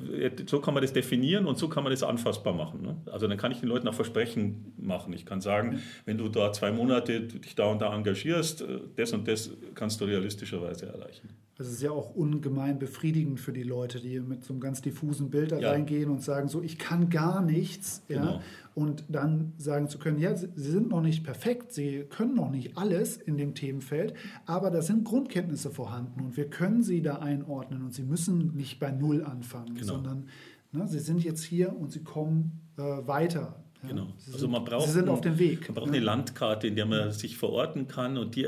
so 0.47 0.61
kann 0.61 0.75
man 0.75 0.83
das 0.83 0.92
definieren 0.92 1.47
und 1.47 1.59
so 1.59 1.68
kann 1.68 1.83
man 1.83 1.90
das 1.90 2.02
anfassbar 2.02 2.52
machen. 2.52 2.83
Ne? 2.83 2.97
Also 3.06 3.26
dann 3.26 3.37
kann 3.37 3.50
ich 3.50 3.61
den 3.61 3.68
Leuten 3.68 3.88
auch 3.88 3.95
Versprechen 3.95 4.73
machen. 4.76 5.12
Ich 5.12 5.26
kann 5.26 5.40
sagen, 5.40 5.83
wenn 6.04 6.18
du 6.18 6.28
da 6.28 6.52
zwei 6.52 6.71
Monate 6.71 7.21
dich 7.23 7.54
da 7.54 7.66
und 7.66 7.83
da 7.83 7.95
engagierst, 7.95 8.62
äh, 8.62 8.80
das 8.97 9.12
und 9.12 9.26
das 9.26 9.50
kannst 9.75 10.00
du 10.00 10.04
realistischerweise 10.04 10.87
erreichen. 10.87 11.30
Das 11.58 11.68
ist 11.68 11.80
ja 11.80 11.90
auch 11.90 12.14
ungemein 12.14 12.78
befriedigend 12.78 13.40
für 13.40 13.52
die 13.52 13.62
Leute, 13.62 13.98
die 13.98 14.20
mit 14.20 14.44
so 14.44 14.52
einem 14.52 14.60
ganz 14.60 14.82
diffusen 14.82 15.30
Bild 15.30 15.52
da 15.52 15.58
ja. 15.58 15.70
reingehen 15.70 16.10
und 16.10 16.22
sagen 16.22 16.48
so, 16.48 16.60
ich 16.62 16.78
kann 16.78 17.08
gar 17.08 17.40
nichts. 17.40 18.02
Ja? 18.08 18.20
Genau. 18.20 18.40
Und 18.75 19.04
dann 19.08 19.54
sagen 19.56 19.88
zu 19.88 19.98
können, 19.98 20.18
ja, 20.18 20.36
sie 20.36 20.50
sind 20.54 20.90
noch 20.90 21.00
nicht 21.00 21.25
perfekt, 21.25 21.72
sie 21.72 22.04
können 22.10 22.34
noch 22.34 22.50
nicht 22.50 22.76
alles 22.76 23.16
in 23.16 23.38
dem 23.38 23.54
Themenfeld, 23.54 24.12
aber 24.44 24.70
da 24.70 24.82
sind 24.82 25.04
Grundkenntnisse 25.04 25.70
vorhanden 25.70 26.20
und 26.20 26.36
wir 26.36 26.50
können 26.50 26.82
sie 26.82 27.00
da 27.00 27.20
einordnen 27.20 27.82
und 27.82 27.94
sie 27.94 28.02
müssen 28.02 28.54
nicht 28.54 28.78
bei 28.78 28.90
Null 28.90 29.25
anfangen, 29.25 29.76
genau. 29.76 29.94
sondern 29.94 30.28
ne, 30.72 30.86
sie 30.86 30.98
sind 30.98 31.25
jetzt 31.25 31.42
hier 31.42 31.75
und 31.75 31.90
sie 31.90 32.04
kommen 32.04 32.60
äh, 32.76 32.82
weiter. 32.82 33.64
Ja? 33.82 33.88
Genau. 33.88 34.08
Sie 34.18 34.34
also 34.34 34.46
man 34.46 34.62
braucht, 34.62 34.88
sie 34.88 34.92
sind 34.92 35.08
auf 35.08 35.22
dem 35.22 35.38
Weg. 35.38 35.68
Man 35.68 35.75
braucht 35.75 35.88
eine 35.88 36.00
Landkarte, 36.00 36.66
in 36.66 36.76
der 36.76 36.84
man 36.84 37.12
sich 37.12 37.38
verorten 37.38 37.88
kann 37.88 38.18
und 38.18 38.36
die 38.36 38.46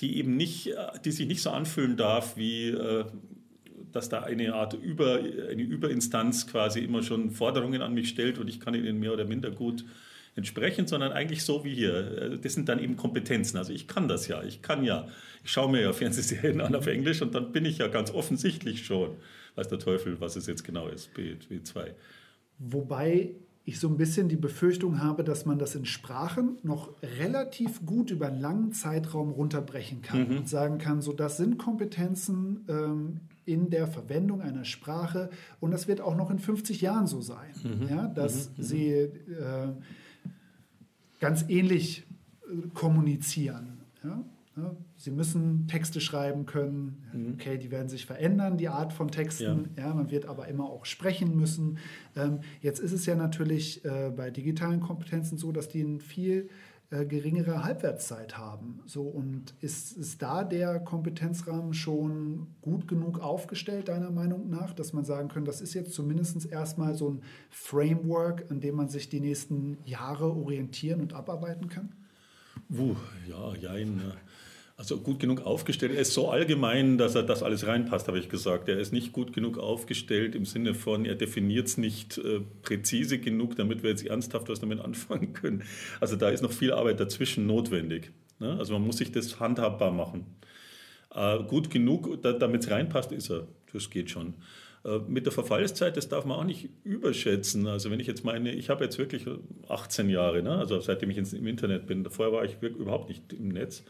die 0.00 0.18
eben 0.18 0.36
nicht, 0.36 0.74
die 1.04 1.10
sich 1.10 1.26
nicht 1.26 1.42
so 1.42 1.50
anfühlen 1.50 1.96
darf, 1.96 2.36
wie 2.36 2.68
äh, 2.68 3.04
dass 3.92 4.08
da 4.10 4.20
eine 4.22 4.54
Art 4.54 4.74
Über, 4.74 5.14
eine 5.14 5.62
Überinstanz 5.62 6.46
quasi 6.46 6.80
immer 6.80 7.02
schon 7.02 7.30
Forderungen 7.30 7.80
an 7.80 7.94
mich 7.94 8.10
stellt 8.10 8.38
und 8.38 8.48
ich 8.48 8.60
kann 8.60 8.74
ihnen 8.74 9.00
mehr 9.00 9.12
oder 9.12 9.24
minder 9.24 9.50
gut 9.50 9.84
entsprechen, 10.34 10.86
sondern 10.86 11.12
eigentlich 11.12 11.42
so 11.44 11.64
wie 11.64 11.74
hier. 11.74 12.38
Das 12.42 12.52
sind 12.52 12.68
dann 12.68 12.78
eben 12.78 12.96
Kompetenzen. 12.96 13.56
Also 13.56 13.72
ich 13.72 13.88
kann 13.88 14.06
das 14.06 14.28
ja, 14.28 14.42
ich 14.42 14.60
kann 14.60 14.84
ja. 14.84 15.08
Ich 15.42 15.50
schaue 15.50 15.70
mir 15.70 15.80
ja 15.80 15.92
Fernsehserien 15.92 16.60
an 16.60 16.74
auf 16.74 16.86
Englisch 16.86 17.22
und 17.22 17.34
dann 17.34 17.52
bin 17.52 17.64
ich 17.64 17.78
ja 17.78 17.88
ganz 17.88 18.10
offensichtlich 18.10 18.84
schon, 18.84 19.16
weiß 19.54 19.68
der 19.68 19.78
Teufel, 19.78 20.20
was 20.20 20.36
es 20.36 20.46
jetzt 20.46 20.62
genau 20.62 20.88
ist, 20.88 21.14
B, 21.14 21.36
B2. 21.50 21.92
Wobei 22.58 23.30
ich 23.68 23.80
so 23.80 23.88
ein 23.88 23.96
bisschen 23.96 24.28
die 24.28 24.36
Befürchtung 24.36 25.02
habe, 25.02 25.24
dass 25.24 25.44
man 25.44 25.58
das 25.58 25.74
in 25.74 25.86
Sprachen 25.86 26.56
noch 26.62 26.94
relativ 27.18 27.84
gut 27.84 28.12
über 28.12 28.28
einen 28.28 28.40
langen 28.40 28.72
Zeitraum 28.72 29.32
runterbrechen 29.32 30.02
kann 30.02 30.28
mhm. 30.28 30.36
und 30.38 30.48
sagen 30.48 30.78
kann, 30.78 31.02
so 31.02 31.12
das 31.12 31.36
sind 31.36 31.58
Kompetenzen 31.58 32.64
ähm, 32.68 33.20
in 33.44 33.68
der 33.68 33.88
Verwendung 33.88 34.40
einer 34.40 34.64
Sprache 34.64 35.30
und 35.58 35.72
das 35.72 35.88
wird 35.88 36.00
auch 36.00 36.16
noch 36.16 36.30
in 36.30 36.38
50 36.38 36.80
Jahren 36.80 37.08
so 37.08 37.20
sein, 37.20 37.50
mhm. 37.64 37.88
ja, 37.88 38.06
dass 38.06 38.50
mhm. 38.56 38.62
sie 38.62 38.88
äh, 38.90 39.68
ganz 41.18 41.44
ähnlich 41.48 42.06
äh, 42.42 42.68
kommunizieren. 42.72 43.78
Ja? 44.04 44.22
Sie 44.96 45.10
müssen 45.10 45.68
Texte 45.68 46.00
schreiben 46.00 46.46
können. 46.46 47.04
Mhm. 47.12 47.34
Okay, 47.34 47.58
die 47.58 47.70
werden 47.70 47.88
sich 47.88 48.06
verändern, 48.06 48.56
die 48.56 48.68
Art 48.68 48.92
von 48.92 49.08
Texten. 49.08 49.70
Ja. 49.76 49.88
ja 49.88 49.94
man 49.94 50.10
wird 50.10 50.26
aber 50.26 50.48
immer 50.48 50.64
auch 50.64 50.86
sprechen 50.86 51.36
müssen. 51.36 51.78
Ähm, 52.14 52.40
jetzt 52.60 52.80
ist 52.80 52.92
es 52.92 53.04
ja 53.04 53.14
natürlich 53.14 53.84
äh, 53.84 54.10
bei 54.10 54.30
digitalen 54.30 54.80
Kompetenzen 54.80 55.36
so, 55.36 55.52
dass 55.52 55.68
die 55.68 55.82
ein 55.82 56.00
viel 56.00 56.48
äh, 56.88 57.04
geringere 57.04 57.64
Halbwertszeit 57.64 58.38
haben. 58.38 58.80
So, 58.86 59.02
und 59.02 59.54
ist, 59.60 59.92
ist 59.96 60.22
da 60.22 60.44
der 60.44 60.78
Kompetenzrahmen 60.78 61.74
schon 61.74 62.46
gut 62.62 62.86
genug 62.86 63.18
aufgestellt, 63.18 63.88
deiner 63.88 64.10
Meinung 64.10 64.48
nach, 64.48 64.72
dass 64.72 64.92
man 64.92 65.04
sagen 65.04 65.28
kann, 65.28 65.44
das 65.44 65.60
ist 65.60 65.74
jetzt 65.74 65.92
zumindest 65.92 66.46
erstmal 66.46 66.94
so 66.94 67.10
ein 67.10 67.22
Framework, 67.50 68.50
an 68.50 68.60
dem 68.60 68.76
man 68.76 68.88
sich 68.88 69.08
die 69.08 69.20
nächsten 69.20 69.78
Jahre 69.84 70.34
orientieren 70.34 71.00
und 71.00 71.12
abarbeiten 71.12 71.68
kann? 71.68 71.92
Uh, 72.70 72.94
ja, 73.28 73.54
jein. 73.54 74.00
Also 74.78 74.98
gut 74.98 75.20
genug 75.20 75.40
aufgestellt. 75.40 75.92
Er 75.94 76.02
ist 76.02 76.12
so 76.12 76.28
allgemein, 76.28 76.98
dass 76.98 77.14
er 77.14 77.22
das 77.22 77.42
alles 77.42 77.66
reinpasst, 77.66 78.08
habe 78.08 78.18
ich 78.18 78.28
gesagt. 78.28 78.68
Er 78.68 78.78
ist 78.78 78.92
nicht 78.92 79.12
gut 79.12 79.32
genug 79.32 79.56
aufgestellt 79.56 80.34
im 80.34 80.44
Sinne 80.44 80.74
von, 80.74 81.06
er 81.06 81.14
definiert 81.14 81.68
es 81.68 81.78
nicht 81.78 82.18
äh, 82.18 82.40
präzise 82.60 83.18
genug, 83.18 83.56
damit 83.56 83.82
wir 83.82 83.88
jetzt 83.88 84.04
ernsthaft 84.04 84.50
was 84.50 84.60
damit 84.60 84.80
anfangen 84.84 85.32
können. 85.32 85.62
Also 85.98 86.16
da 86.16 86.28
ist 86.28 86.42
noch 86.42 86.52
viel 86.52 86.72
Arbeit 86.72 87.00
dazwischen 87.00 87.46
notwendig. 87.46 88.10
Ne? 88.38 88.54
Also 88.58 88.74
man 88.74 88.82
muss 88.82 88.98
sich 88.98 89.10
das 89.12 89.40
handhabbar 89.40 89.92
machen. 89.92 90.26
Äh, 91.14 91.42
gut 91.44 91.70
genug, 91.70 92.20
da, 92.20 92.32
damit 92.32 92.64
es 92.64 92.70
reinpasst, 92.70 93.12
ist 93.12 93.30
er. 93.30 93.48
Das 93.72 93.88
geht 93.88 94.10
schon. 94.10 94.34
Äh, 94.84 94.98
mit 95.08 95.24
der 95.24 95.32
Verfallszeit, 95.32 95.96
das 95.96 96.10
darf 96.10 96.26
man 96.26 96.36
auch 96.36 96.44
nicht 96.44 96.68
überschätzen. 96.84 97.66
Also 97.66 97.90
wenn 97.90 98.00
ich 98.00 98.06
jetzt 98.06 98.24
meine, 98.24 98.52
ich 98.52 98.68
habe 98.68 98.84
jetzt 98.84 98.98
wirklich 98.98 99.24
18 99.68 100.10
Jahre, 100.10 100.42
ne? 100.42 100.58
also 100.58 100.78
seitdem 100.80 101.08
ich 101.08 101.16
im 101.16 101.46
Internet 101.46 101.86
bin. 101.86 102.04
Vorher 102.10 102.34
war 102.34 102.44
ich 102.44 102.60
überhaupt 102.60 103.08
nicht 103.08 103.32
im 103.32 103.48
Netz 103.48 103.82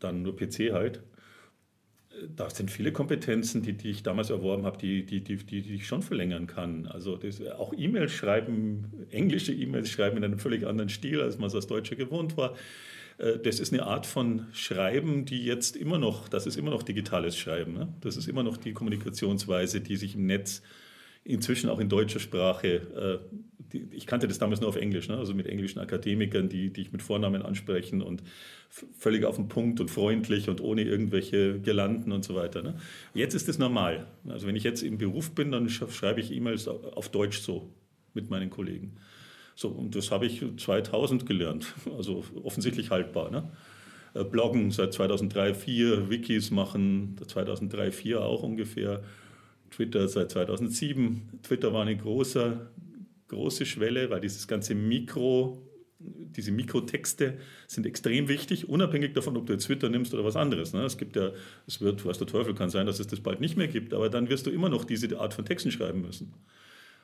dann 0.00 0.22
nur 0.22 0.36
PC 0.36 0.72
halt. 0.72 1.02
Da 2.36 2.48
sind 2.48 2.70
viele 2.70 2.92
Kompetenzen, 2.92 3.62
die, 3.62 3.72
die 3.72 3.90
ich 3.90 4.02
damals 4.04 4.30
erworben 4.30 4.64
habe, 4.64 4.78
die, 4.78 5.04
die, 5.04 5.22
die, 5.22 5.36
die, 5.36 5.74
ich 5.74 5.86
schon 5.86 6.02
verlängern 6.02 6.46
kann. 6.46 6.86
Also 6.86 7.16
das, 7.16 7.44
auch 7.46 7.72
E-Mails 7.76 8.12
schreiben, 8.12 9.06
englische 9.10 9.52
E-Mails 9.52 9.90
schreiben 9.90 10.18
in 10.18 10.24
einem 10.24 10.38
völlig 10.38 10.64
anderen 10.64 10.88
Stil, 10.88 11.20
als 11.20 11.38
man 11.38 11.48
es 11.48 11.54
als 11.54 11.66
Deutscher 11.66 11.96
gewohnt 11.96 12.36
war. 12.36 12.54
Äh, 13.18 13.38
das 13.38 13.60
ist 13.60 13.72
eine 13.72 13.84
Art 13.84 14.06
von 14.06 14.46
Schreiben, 14.52 15.24
die 15.24 15.44
jetzt 15.44 15.76
immer 15.76 15.98
noch, 15.98 16.28
das 16.28 16.46
ist 16.46 16.56
immer 16.56 16.70
noch 16.70 16.82
digitales 16.82 17.36
Schreiben. 17.36 17.74
Ne? 17.74 17.92
Das 18.00 18.16
ist 18.16 18.28
immer 18.28 18.42
noch 18.42 18.56
die 18.56 18.72
Kommunikationsweise, 18.72 19.80
die 19.80 19.96
sich 19.96 20.14
im 20.14 20.26
Netz 20.26 20.62
inzwischen 21.24 21.70
auch 21.70 21.80
in 21.80 21.88
deutscher 21.88 22.20
Sprache, 22.20 22.68
äh, 22.68 23.36
die, 23.74 23.86
ich 23.90 24.06
kannte 24.06 24.28
das 24.28 24.38
damals 24.38 24.60
nur 24.60 24.70
auf 24.70 24.76
Englisch, 24.76 25.08
ne? 25.08 25.16
also 25.18 25.34
mit 25.34 25.46
englischen 25.46 25.80
Akademikern, 25.80 26.48
die, 26.48 26.70
die 26.70 26.82
ich 26.82 26.92
mit 26.92 27.02
Vornamen 27.02 27.42
ansprechen 27.42 28.00
und 28.00 28.22
völlig 28.70 29.24
auf 29.24 29.36
den 29.36 29.48
Punkt 29.48 29.80
und 29.80 29.90
freundlich 29.90 30.48
und 30.48 30.60
ohne 30.60 30.82
irgendwelche 30.82 31.60
Girlanden 31.60 32.12
und 32.12 32.24
so 32.24 32.34
weiter. 32.34 32.62
Ne? 32.62 32.76
Jetzt 33.12 33.34
ist 33.34 33.48
es 33.48 33.58
normal. 33.58 34.06
Also 34.28 34.46
wenn 34.46 34.56
ich 34.56 34.64
jetzt 34.64 34.82
im 34.82 34.96
Beruf 34.96 35.32
bin, 35.32 35.52
dann 35.52 35.68
schreibe 35.68 36.20
ich 36.20 36.32
E-Mails 36.32 36.68
auf 36.68 37.10
Deutsch 37.10 37.40
so 37.40 37.68
mit 38.14 38.30
meinen 38.30 38.48
Kollegen. 38.48 38.96
So, 39.56 39.68
und 39.68 39.94
das 39.94 40.10
habe 40.10 40.26
ich 40.26 40.42
2000 40.56 41.26
gelernt, 41.26 41.74
also 41.96 42.24
offensichtlich 42.42 42.90
haltbar. 42.90 43.30
Ne? 43.30 43.50
Äh, 44.14 44.24
bloggen 44.24 44.70
seit 44.70 44.92
2003, 44.92 45.52
2004, 45.52 46.10
Wikis 46.10 46.50
machen 46.50 47.16
2003, 47.26 47.90
2004 47.90 48.20
auch 48.20 48.42
ungefähr. 48.42 49.02
Twitter 49.70 50.06
seit 50.08 50.30
2007. 50.30 51.40
Twitter 51.42 51.72
war 51.72 51.82
eine 51.82 51.96
große, 51.96 52.68
große 53.28 53.66
Schwelle, 53.66 54.10
weil 54.10 54.20
dieses 54.20 54.46
ganze 54.48 54.74
Mikro, 54.74 55.62
diese 55.98 56.52
Mikrotexte 56.52 57.38
sind 57.66 57.86
extrem 57.86 58.28
wichtig, 58.28 58.68
unabhängig 58.68 59.14
davon, 59.14 59.36
ob 59.36 59.46
du 59.46 59.52
jetzt 59.54 59.66
Twitter 59.66 59.88
nimmst 59.88 60.12
oder 60.12 60.24
was 60.24 60.36
anderes. 60.36 60.72
Ne? 60.72 60.82
Es 60.82 60.98
gibt 60.98 61.16
ja, 61.16 61.30
es 61.66 61.80
wird, 61.80 62.04
was 62.04 62.18
der 62.18 62.26
Teufel 62.26 62.54
kann 62.54 62.70
sein, 62.70 62.86
dass 62.86 63.00
es 63.00 63.06
das 63.06 63.20
bald 63.20 63.40
nicht 63.40 63.56
mehr 63.56 63.68
gibt, 63.68 63.94
aber 63.94 64.10
dann 64.10 64.28
wirst 64.28 64.46
du 64.46 64.50
immer 64.50 64.68
noch 64.68 64.84
diese 64.84 65.18
Art 65.18 65.34
von 65.34 65.44
Texten 65.44 65.70
schreiben 65.70 66.02
müssen. 66.02 66.34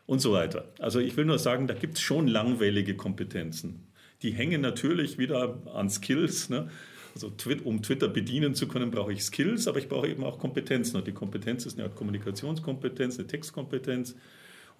Und 0.06 0.18
so 0.20 0.32
weiter. 0.32 0.72
Also 0.80 0.98
ich 0.98 1.16
will 1.16 1.24
nur 1.24 1.38
sagen, 1.38 1.68
da 1.68 1.74
gibt 1.74 1.94
es 1.94 2.00
schon 2.00 2.26
langwellige 2.26 2.96
Kompetenzen. 2.96 3.86
Die 4.22 4.32
hängen 4.32 4.60
natürlich 4.60 5.18
wieder 5.18 5.62
an 5.72 5.88
Skills. 5.88 6.50
Ne? 6.50 6.68
Also 7.14 7.32
um 7.64 7.82
Twitter 7.82 8.08
bedienen 8.08 8.54
zu 8.54 8.68
können, 8.68 8.90
brauche 8.90 9.12
ich 9.12 9.22
Skills, 9.22 9.68
aber 9.68 9.78
ich 9.78 9.88
brauche 9.88 10.08
eben 10.08 10.24
auch 10.24 10.38
Kompetenzen. 10.38 10.96
Und 10.96 11.06
die 11.06 11.12
Kompetenz 11.12 11.66
ist 11.66 11.78
eine 11.78 11.84
Art 11.88 11.96
Kommunikationskompetenz, 11.96 13.18
eine 13.18 13.28
Textkompetenz. 13.28 14.16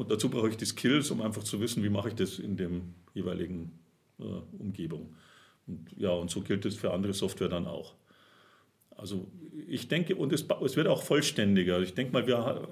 Und 0.00 0.10
dazu 0.10 0.30
brauche 0.30 0.48
ich 0.48 0.56
die 0.56 0.64
Skills, 0.64 1.10
um 1.10 1.20
einfach 1.20 1.44
zu 1.44 1.60
wissen, 1.60 1.84
wie 1.84 1.90
mache 1.90 2.08
ich 2.08 2.14
das 2.14 2.38
in 2.38 2.56
dem 2.56 2.94
jeweiligen 3.12 3.70
äh, 4.18 4.22
Umgebung. 4.58 5.14
Und 5.66 5.92
ja, 5.94 6.08
und 6.08 6.30
so 6.30 6.40
gilt 6.40 6.64
es 6.64 6.74
für 6.74 6.94
andere 6.94 7.12
Software 7.12 7.50
dann 7.50 7.66
auch. 7.66 7.92
Also 8.96 9.28
ich 9.68 9.88
denke, 9.88 10.16
und 10.16 10.32
es, 10.32 10.46
es 10.64 10.76
wird 10.76 10.86
auch 10.86 11.02
vollständiger. 11.02 11.82
Ich 11.82 11.92
denke 11.92 12.14
mal, 12.14 12.26
wir, 12.26 12.66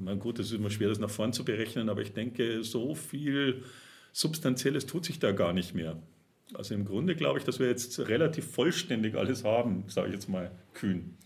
na 0.00 0.14
gut, 0.14 0.40
es 0.40 0.46
ist 0.46 0.54
immer 0.54 0.68
schwer, 0.68 0.88
das 0.88 0.98
nach 0.98 1.10
vorn 1.10 1.32
zu 1.32 1.44
berechnen, 1.44 1.88
aber 1.88 2.02
ich 2.02 2.12
denke, 2.12 2.64
so 2.64 2.96
viel 2.96 3.62
Substanzielles 4.12 4.86
tut 4.86 5.04
sich 5.04 5.20
da 5.20 5.30
gar 5.30 5.52
nicht 5.52 5.76
mehr. 5.76 6.02
Also 6.54 6.74
im 6.74 6.86
Grunde 6.86 7.14
glaube 7.14 7.38
ich, 7.38 7.44
dass 7.44 7.60
wir 7.60 7.68
jetzt 7.68 8.00
relativ 8.00 8.50
vollständig 8.50 9.14
alles 9.14 9.44
haben, 9.44 9.84
sage 9.86 10.08
ich 10.08 10.14
jetzt 10.14 10.28
mal 10.28 10.50
kühn. 10.72 11.16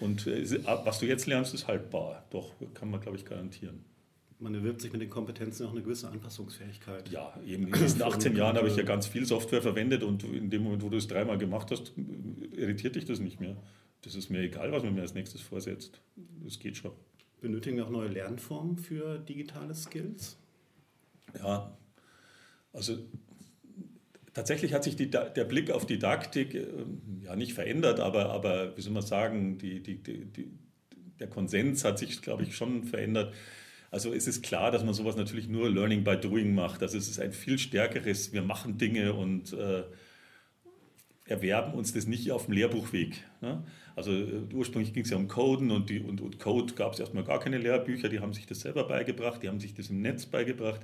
Und 0.00 0.26
äh, 0.26 0.44
was 0.84 0.98
du 0.98 1.06
jetzt 1.06 1.28
lernst, 1.28 1.54
ist 1.54 1.68
haltbar. 1.68 2.26
Doch, 2.30 2.54
kann 2.74 2.90
man, 2.90 3.00
glaube 3.00 3.16
ich, 3.16 3.24
garantieren. 3.24 3.84
Man 4.40 4.54
erwirbt 4.54 4.80
sich 4.80 4.92
mit 4.92 5.02
den 5.02 5.10
Kompetenzen 5.10 5.66
auch 5.66 5.72
eine 5.72 5.82
gewisse 5.82 6.08
Anpassungsfähigkeit. 6.08 7.08
Ja, 7.10 7.34
eben 7.44 7.66
in 7.66 7.72
diesen 7.72 8.02
18 8.02 8.36
Jahren 8.36 8.56
habe 8.56 8.68
ich 8.68 8.76
ja 8.76 8.84
ganz 8.84 9.06
viel 9.06 9.24
Software 9.24 9.62
verwendet 9.62 10.04
und 10.04 10.22
in 10.22 10.48
dem 10.48 10.62
Moment, 10.62 10.82
wo 10.82 10.88
du 10.88 10.96
es 10.96 11.08
dreimal 11.08 11.38
gemacht 11.38 11.70
hast, 11.72 11.92
irritiert 12.56 12.94
dich 12.94 13.04
das 13.04 13.18
nicht 13.18 13.40
mehr. 13.40 13.56
Das 14.02 14.14
ist 14.14 14.30
mir 14.30 14.40
egal, 14.40 14.70
was 14.70 14.84
man 14.84 14.94
mir 14.94 15.02
als 15.02 15.14
nächstes 15.14 15.40
vorsetzt. 15.40 16.00
Das 16.44 16.58
geht 16.60 16.76
schon. 16.76 16.92
Benötigen 17.40 17.76
wir 17.76 17.86
auch 17.86 17.90
neue 17.90 18.08
Lernformen 18.08 18.78
für 18.78 19.18
digitale 19.18 19.74
Skills? 19.74 20.36
Ja, 21.42 21.76
also 22.72 22.98
Tatsächlich 24.38 24.72
hat 24.72 24.84
sich 24.84 24.94
die, 24.94 25.10
der 25.10 25.44
Blick 25.44 25.72
auf 25.72 25.84
Didaktik 25.84 26.54
äh, 26.54 26.64
ja 27.24 27.34
nicht 27.34 27.54
verändert, 27.54 27.98
aber, 27.98 28.30
aber 28.30 28.76
wie 28.76 28.82
soll 28.82 28.92
man 28.92 29.02
sagen, 29.02 29.58
die, 29.58 29.82
die, 29.82 29.96
die, 29.96 30.48
der 31.18 31.26
Konsens 31.26 31.84
hat 31.84 31.98
sich, 31.98 32.22
glaube 32.22 32.44
ich, 32.44 32.54
schon 32.54 32.84
verändert. 32.84 33.34
Also 33.90 34.12
es 34.12 34.26
ist 34.26 34.42
klar, 34.42 34.70
dass 34.70 34.84
man 34.84 34.94
sowas 34.94 35.16
natürlich 35.16 35.48
nur 35.48 35.70
Learning 35.70 36.04
by 36.04 36.16
Doing 36.16 36.54
macht. 36.54 36.82
Also 36.82 36.98
es 36.98 37.08
ist 37.08 37.20
ein 37.20 37.32
viel 37.32 37.58
stärkeres, 37.58 38.32
wir 38.32 38.42
machen 38.42 38.76
Dinge 38.76 39.14
und 39.14 39.52
äh, 39.52 39.84
erwerben 41.28 41.74
uns 41.74 41.92
das 41.92 42.06
nicht 42.06 42.30
auf 42.32 42.46
dem 42.46 42.54
Lehrbuchweg. 42.54 43.22
Ne? 43.40 43.62
Also 43.94 44.12
äh, 44.12 44.42
ursprünglich 44.52 44.94
ging 44.94 45.04
es 45.04 45.10
ja 45.10 45.16
um 45.16 45.28
Coden 45.28 45.70
und, 45.70 45.90
die, 45.90 46.00
und, 46.00 46.20
und 46.20 46.38
Code 46.38 46.74
gab 46.74 46.94
es 46.94 47.00
erstmal 47.00 47.24
gar 47.24 47.38
keine 47.38 47.58
Lehrbücher, 47.58 48.08
die 48.08 48.20
haben 48.20 48.32
sich 48.32 48.46
das 48.46 48.60
selber 48.60 48.84
beigebracht, 48.84 49.42
die 49.42 49.48
haben 49.48 49.60
sich 49.60 49.74
das 49.74 49.90
im 49.90 50.00
Netz 50.00 50.26
beigebracht. 50.26 50.80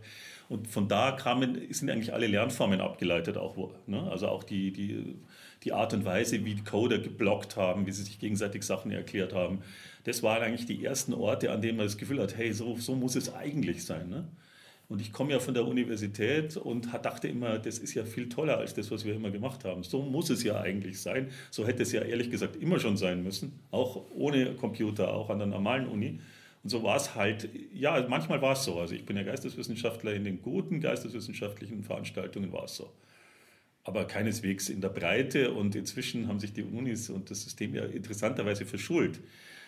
Und 0.49 0.69
von 0.69 0.89
da 0.89 1.13
kamen, 1.13 1.61
sind 1.71 1.91
eigentlich 1.91 2.13
alle 2.13 2.27
Lernformen 2.27 2.81
abgeleitet, 2.81 3.39
auch, 3.39 3.57
ne? 3.87 4.11
also 4.11 4.29
auch 4.29 4.45
die, 4.45 4.73
die, 4.73 5.17
die 5.63 5.73
Art 5.73 5.95
und 5.95 6.05
Weise, 6.05 6.45
wie 6.45 6.55
die 6.55 6.65
Coder 6.65 6.99
geblockt 6.99 7.57
haben, 7.57 7.87
wie 7.87 7.93
sie 7.93 8.03
sich 8.03 8.19
gegenseitig 8.19 8.63
Sachen 8.65 8.91
erklärt 8.91 9.33
haben. 9.33 9.61
Das 10.05 10.23
waren 10.23 10.43
eigentlich 10.43 10.67
die 10.67 10.85
ersten 10.85 11.15
Orte, 11.15 11.51
an 11.51 11.63
denen 11.63 11.79
man 11.79 11.87
das 11.87 11.97
Gefühl 11.97 12.21
hat, 12.21 12.37
hey, 12.37 12.53
so, 12.53 12.77
so 12.77 12.95
muss 12.95 13.17
es 13.17 13.33
eigentlich 13.33 13.85
sein. 13.85 14.11
Ne? 14.11 14.29
Und 14.89 15.01
ich 15.01 15.13
komme 15.13 15.33
ja 15.33 15.39
von 15.39 15.55
der 15.55 15.67
Universität 15.67 16.57
und 16.57 16.93
dachte 16.93 17.27
immer, 17.29 17.59
das 17.59 17.79
ist 17.79 17.95
ja 17.95 18.05
viel 18.05 18.29
toller 18.29 18.59
als 18.59 18.75
das, 18.75 18.91
was 18.91 19.05
wir 19.05 19.15
immer 19.15 19.31
gemacht 19.31 19.65
haben. 19.65 19.83
So 19.83 20.03
muss 20.03 20.29
es 20.29 20.45
ja 20.45 20.61
eigentlich 20.61 21.01
sein. 21.01 21.31
So 21.51 21.67
hätte 21.67 21.83
es 21.83 21.93
ja 21.93 22.03
ehrlich 22.03 22.31
gesagt 22.31 22.57
immer 22.57 22.79
schon 22.79 22.97
sein 22.97 23.23
müssen, 23.23 23.61
auch 23.71 24.05
ohne 24.15 24.55
Computer, 24.55 25.15
auch 25.15 25.31
an 25.31 25.39
der 25.39 25.47
normalen 25.47 25.87
Uni. 25.87 26.21
Und 26.63 26.71
so 26.71 26.83
war 26.83 26.97
es 26.97 27.15
halt, 27.15 27.49
ja, 27.73 28.07
manchmal 28.09 28.43
war 28.43 28.53
es 28.53 28.65
so. 28.65 28.79
Also 28.79 28.95
ich 28.95 29.07
bin 29.07 29.17
ja 29.17 29.23
Geisteswissenschaftler, 29.23 30.15
in 30.15 30.25
den 30.25 30.43
guten 30.43 30.81
geisteswissenschaftlichen 30.81 31.83
Veranstaltungen 31.83 32.53
war 32.53 32.65
es 32.65 32.77
so. 32.77 32.91
Aber 33.85 34.07
keineswegs 34.07 34.69
in 34.71 34.81
der 34.81 34.89
Breite 34.89 35.53
und 35.53 35.75
inzwischen 35.75 36.29
haben 36.29 36.41
sich 36.41 36.53
die 36.53 36.63
Unis 36.63 37.11
und 37.11 37.31
das 37.31 37.43
System 37.43 37.75
ja 37.75 37.85
interessanterweise 37.85 38.65
verschult. 38.65 39.21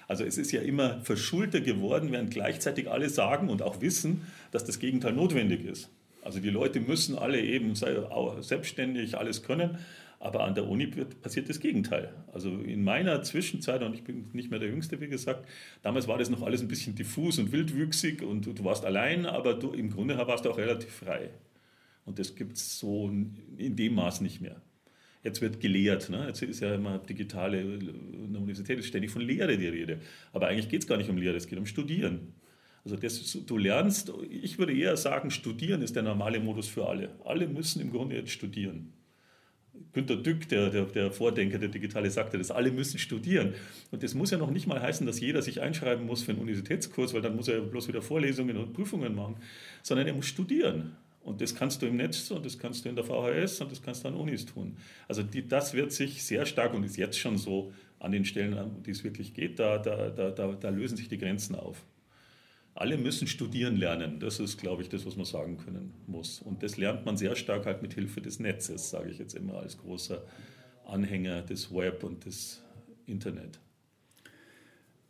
Also 0.09 0.25
es 0.25 0.39
ist 0.39 0.53
ja 0.53 0.63
immer 0.63 1.01
verschulter 1.01 1.61
geworden, 1.61 2.13
während 2.13 2.31
gleichzeitig 2.31 2.91
alle 2.91 3.09
sagen 3.09 3.49
und 3.49 3.63
auch 3.63 3.81
wissen, 3.81 4.23
dass 4.53 4.65
das 4.65 4.79
Gegenteil 4.79 5.13
notwendig 5.13 5.65
ist. 5.65 5.91
Also 6.23 6.41
die 6.41 6.51
Leute 6.51 6.81
müssen 6.81 7.17
alle 7.17 7.41
eben 7.41 7.75
selbstständig 7.75 9.17
alles 9.17 9.43
können, 9.43 9.79
aber 10.19 10.45
an 10.45 10.55
der 10.55 10.67
Uni 10.67 10.87
passiert 10.87 11.49
das 11.49 11.61
Gegenteil. 11.61 12.13
Also 12.33 12.51
in 12.51 12.83
meiner 12.83 13.23
Zwischenzeit, 13.23 13.83
und 13.83 13.95
ich 13.95 14.03
bin 14.03 14.29
nicht 14.33 14.51
mehr 14.51 14.59
der 14.59 14.69
Jüngste, 14.69 15.01
wie 15.01 15.09
gesagt, 15.09 15.47
damals 15.83 16.09
war 16.09 16.19
das 16.19 16.31
noch 16.31 16.43
alles 16.43 16.63
ein 16.63 16.69
bisschen 16.69 16.95
diffus 16.95 17.39
und 17.39 17.53
wildwüchsig 17.53 18.23
und 18.23 18.47
du 18.47 18.65
warst 18.65 18.85
allein, 18.85 19.27
aber 19.27 19.55
du, 19.55 19.73
im 19.73 19.91
Grunde 19.91 20.17
warst 20.17 20.45
du 20.45 20.51
auch 20.51 20.59
relativ 20.59 20.91
frei. 20.91 21.31
Und 22.05 22.19
das 22.19 22.35
gibt 22.35 22.57
es 22.57 22.79
so 22.79 23.09
in 23.57 23.77
dem 23.77 23.95
Maß 23.95 24.21
nicht 24.21 24.41
mehr. 24.41 24.61
Jetzt 25.27 25.41
wird 25.41 25.59
gelehrt. 25.59 26.09
Ne? 26.09 26.25
Jetzt 26.29 26.41
ist 26.43 26.61
ja 26.61 26.73
immer 26.73 26.99
digitale, 26.99 27.61
in 27.61 28.33
der 28.33 28.41
Universität 28.41 28.79
ist 28.79 28.87
ständig 28.87 29.11
von 29.11 29.23
Lehre 29.23 29.59
die 29.59 29.67
Rede. 29.67 29.99
Aber 30.33 30.47
eigentlich 30.47 30.69
geht 30.69 30.83
es 30.83 30.87
gar 30.87 30.99
nicht 30.99 31.11
um 31.11 31.17
Lehre, 31.17 31.37
es 31.37 31.49
geht 31.49 31.59
um 31.59 31.67
Studieren. 31.67 32.33
Also 32.85 32.97
das, 32.97 33.37
du 33.45 33.59
lernst, 33.59 34.13
ich 34.31 34.61
würde 34.61 34.73
eher 34.73 34.97
sagen, 34.97 35.33
Studieren 35.33 35.83
ist 35.83 35.97
der 35.97 36.05
normale 36.05 36.39
Modus 36.39 36.69
für 36.69 36.87
alle. 36.87 37.11
Alle 37.25 37.49
müssen 37.49 37.81
im 37.81 37.91
Grunde 37.91 38.15
jetzt 38.15 38.31
studieren. 38.31 38.93
Günter 39.93 40.15
Dück, 40.15 40.49
der, 40.49 40.71
der, 40.71 40.85
der, 40.85 41.11
Vordenker 41.11 41.59
der 41.59 41.71
Digitale, 41.71 42.09
sagte 42.09 42.39
das, 42.39 42.53
alle 42.53 42.71
müssen 42.71 43.01
studieren. 43.01 43.55
Und 43.91 44.05
das 44.05 44.15
muss 44.15 44.31
ja 44.31 44.39
noch 44.39 44.53
nicht 44.53 44.69
mal 44.69 44.81
heißen, 44.81 45.09
dass 45.09 45.19
jeder 45.19 45.43
sich 45.43 45.61
einschreiben 45.61 46.07
muss 46.07 46.23
für 46.23 46.31
einen 46.31 46.41
Universitätskurs, 46.41 47.15
weil 47.15 47.23
dann 47.23 47.35
muss 47.35 47.49
er 47.49 47.63
bloß 47.63 47.89
wieder 47.89 48.01
Vorlesungen 48.01 48.57
und 48.59 48.75
Prüfungen 48.75 49.17
machen, 49.17 49.39
sondern 49.83 50.07
er 50.07 50.15
muss 50.15 50.27
studieren. 50.27 50.97
Und 51.27 51.41
das 51.41 51.55
kannst 51.55 51.83
du 51.83 51.87
im 51.87 51.97
Netz 51.97 52.31
und 52.31 52.47
das 52.47 52.59
kannst 52.59 52.85
du 52.85 52.89
in 52.89 52.97
der 52.97 53.05
VHS 53.05 53.61
und 53.61 53.73
das 53.73 53.83
kannst 53.83 54.05
du 54.05 54.09
an 54.09 54.15
Unis 54.15 54.47
tun. 54.47 54.77
Also 55.09 55.23
die, 55.23 55.47
das 55.47 55.75
wird 55.75 55.93
sich 55.93 56.23
sehr 56.25 56.47
stark 56.47 56.73
und 56.73 56.85
ist 56.85 56.97
jetzt 56.97 57.19
schon 57.19 57.37
so 57.37 57.73
an 57.99 58.13
den 58.13 58.25
Stellen, 58.25 58.55
an 58.55 58.83
die 58.85 58.93
es 58.93 59.05
wirklich 59.05 59.35
geht, 59.35 59.59
da, 59.59 59.79
da, 59.79 60.11
da, 60.11 60.31
da, 60.31 60.53
da 60.53 60.69
lösen 60.69 60.97
sich 60.97 61.09
die 61.09 61.19
Grenzen 61.19 61.55
auf 61.55 61.85
alle 62.77 62.99
müssen 62.99 63.27
studieren 63.27 63.77
lernen. 63.77 64.21
Das 64.21 64.39
ist, 64.39 64.59
glaube 64.59 64.83
ich, 64.83 64.89
das, 64.91 65.07
was 65.07 65.17
man 65.17 65.25
sagen 65.25 65.57
können 65.57 65.95
muss. 66.07 66.41
Und 66.43 66.63
das 66.63 66.77
lernt 66.77 67.07
man 67.07 67.17
sehr 67.17 67.35
stark 67.35 67.65
halt 67.65 67.83
mit 67.83 67.95
Hilfe 67.95 68.21
des 68.21 68.39
Netzes, 68.39 68.91
sage 68.91 69.11
ich 69.11 69.19
jetzt 69.19 69.35
immer 69.35 69.55
als 69.55 69.79
großer 69.79 70.23
Anhänger 70.85 71.43
des 71.43 71.75
Web 71.75 72.05
und 72.05 72.27
des 72.27 72.63
Internet. 73.07 73.59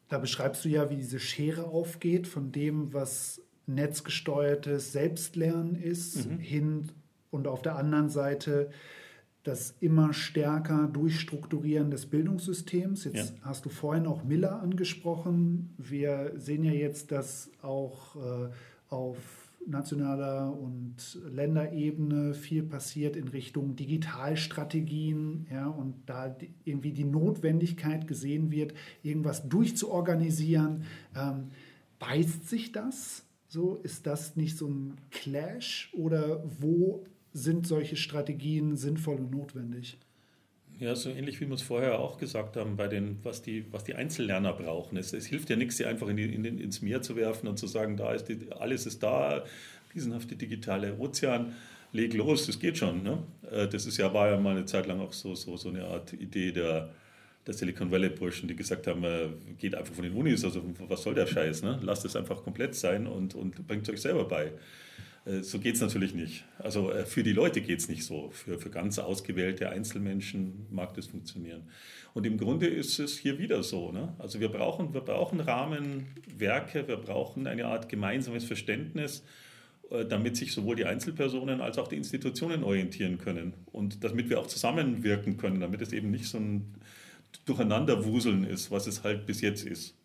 Da 0.09 0.19
beschreibst 0.19 0.65
du 0.65 0.69
ja, 0.69 0.89
wie 0.91 0.97
diese 0.97 1.19
Schere 1.19 1.65
aufgeht 1.65 2.29
von 2.29 2.53
dem, 2.53 2.93
was 2.93 3.43
netzgesteuertes 3.67 4.93
Selbstlernen 4.93 5.77
ist, 5.77 6.29
mhm. 6.29 6.39
hin 6.39 6.89
und 7.31 7.47
auf 7.47 7.63
der 7.63 7.77
anderen 7.77 8.09
Seite 8.09 8.71
das 9.43 9.77
immer 9.81 10.13
stärker 10.13 10.89
Durchstrukturieren 10.89 11.91
des 11.91 12.07
Bildungssystems. 12.07 13.05
Jetzt 13.05 13.35
ja. 13.37 13.43
hast 13.43 13.65
du 13.65 13.69
vorhin 13.69 14.07
auch 14.07 14.25
Miller 14.25 14.61
angesprochen. 14.61 15.75
Wir 15.79 16.33
sehen 16.37 16.65
ja 16.65 16.73
jetzt, 16.73 17.13
dass 17.13 17.51
auch 17.63 18.17
äh, 18.17 18.49
auf 18.89 19.17
nationaler 19.67 20.57
und 20.57 21.19
Länderebene 21.33 22.35
viel 22.35 22.63
passiert 22.63 23.17
in 23.17 23.29
Richtung 23.29 23.77
Digitalstrategien 23.77 25.47
ja, 25.51 25.67
und 25.67 25.95
da 26.07 26.29
die, 26.29 26.53
irgendwie 26.65 26.93
die 26.93 27.05
Notwendigkeit 27.05 28.07
gesehen 28.07 28.51
wird, 28.51 28.75
irgendwas 29.03 29.49
durchzuorganisieren. 29.49 30.85
Ähm, 31.17 31.49
beißt 31.99 32.49
sich 32.49 32.73
das? 32.73 33.26
So, 33.57 33.81
ist 33.83 34.07
das 34.07 34.37
nicht 34.37 34.59
so 34.59 34.69
ein 34.69 34.99
Clash 35.11 35.89
oder 35.95 36.45
wo 36.61 37.07
sind 37.33 37.67
solche 37.67 37.97
Strategien 37.97 38.77
sinnvoll 38.77 39.17
und 39.17 39.31
notwendig? 39.31 39.97
Ja, 40.79 40.95
so 40.95 41.09
ähnlich 41.09 41.41
wie 41.41 41.47
wir 41.47 41.55
es 41.55 41.63
vorher 41.63 41.99
auch 41.99 42.19
gesagt 42.19 42.59
haben, 42.59 42.77
bei 42.77 42.87
den, 42.87 43.17
was, 43.23 43.41
die, 43.41 43.65
was 43.73 43.83
die 43.83 43.95
Einzellerner 43.95 44.53
brauchen. 44.53 44.99
Es, 44.99 45.15
es 45.15 45.25
hilft 45.25 45.49
ja 45.49 45.57
nichts, 45.57 45.79
sie 45.79 45.87
einfach 45.87 46.09
in 46.09 46.19
die, 46.19 46.25
in 46.25 46.45
ins 46.45 46.83
Meer 46.83 47.01
zu 47.01 47.17
werfen 47.17 47.49
und 47.49 47.59
zu 47.59 47.67
sagen, 47.67 47.97
da 47.97 48.13
ist 48.13 48.25
die, 48.25 48.53
alles 48.53 48.85
ist 48.85 49.03
da, 49.03 49.43
riesenhafte 49.95 50.37
digitale 50.37 50.99
Ozean, 50.99 51.55
leg 51.93 52.13
los, 52.13 52.45
das 52.45 52.59
geht 52.59 52.77
schon. 52.77 53.03
Ne? 53.03 53.23
Äh, 53.51 53.69
das 53.69 53.87
ist 53.87 53.97
ja, 53.97 54.13
war 54.13 54.29
ja 54.29 54.39
mal 54.39 54.55
eine 54.55 54.67
Zeit 54.67 54.87
lang 54.87 55.01
auch 55.01 55.15
so, 55.15 55.35
so, 55.35 55.57
so 55.57 55.71
eine 55.71 55.87
Art 55.87 56.13
Idee 56.13 56.53
der, 56.53 56.91
der 57.47 57.55
Silicon 57.55 57.91
Valley 57.91 58.09
Burschen, 58.09 58.49
die 58.49 58.57
gesagt 58.57 58.87
haben, 58.87 59.05
äh, 59.05 59.29
geht 59.59 59.75
einfach 59.75 59.95
von 59.95 60.05
den 60.05 60.15
Unis, 60.15 60.45
also 60.45 60.63
was 60.89 61.03
soll 61.03 61.15
der 61.15 61.27
Scheiß, 61.27 61.63
ne? 61.63 61.79
lasst 61.83 62.05
es 62.05 62.17
einfach 62.17 62.43
komplett 62.43 62.75
sein 62.75 63.07
und, 63.07 63.35
und 63.35 63.67
bringt 63.67 63.85
es 63.85 63.95
euch 63.95 64.01
selber 64.01 64.27
bei. 64.27 64.53
Äh, 65.25 65.43
so 65.43 65.61
geht 65.61 65.77
es 65.77 65.81
natürlich 65.81 66.13
nicht. 66.13 66.45
Also 66.59 66.91
äh, 66.91 67.05
für 67.07 67.23
die 67.23 67.33
Leute 67.33 67.61
geht 67.61 67.79
es 67.79 67.89
nicht 67.89 68.05
so. 68.05 68.31
Für, 68.31 68.59
für 68.59 68.71
ganz 68.71 68.99
ausgewählte 68.99 69.71
Einzelmenschen 69.71 70.67
mag 70.71 70.95
das 70.95 71.07
funktionieren. 71.07 71.63
Und 72.15 72.27
im 72.27 72.37
Grunde 72.37 72.67
ist 72.67 72.99
es 72.99 73.17
hier 73.17 73.39
wieder 73.39 73.63
so. 73.63 73.93
Ne? 73.93 74.13
Also 74.19 74.41
wir 74.41 74.49
brauchen, 74.49 74.93
wir 74.93 75.03
brauchen 75.03 75.39
Rahmenwerke, 75.39 76.89
wir 76.89 76.97
brauchen 76.97 77.47
eine 77.47 77.67
Art 77.67 77.89
gemeinsames 77.89 78.45
Verständnis, 78.45 79.23
damit 80.09 80.37
sich 80.37 80.53
sowohl 80.53 80.75
die 80.75 80.87
Einzelpersonen 80.87 81.61
als 81.61 81.79
auch 81.79 81.87
die 81.87 81.97
Institutionen 81.97 82.65
orientieren 82.65 83.19
können. 83.19 83.53
Und 83.71 84.03
damit 84.03 84.31
wir 84.31 84.41
auch 84.41 84.49
zusammenwirken 84.49 85.37
können, 85.37 85.61
damit 85.61 85.81
es 85.81 85.93
eben 85.93 86.11
nicht 86.11 86.27
so 86.27 86.39
ein 86.39 86.75
Durcheinanderwuseln 87.47 88.45
ist, 88.45 88.71
was 88.71 88.87
es 88.87 89.03
halt 89.03 89.27
bis 89.27 89.41
jetzt 89.41 89.65
ist. 89.65 89.97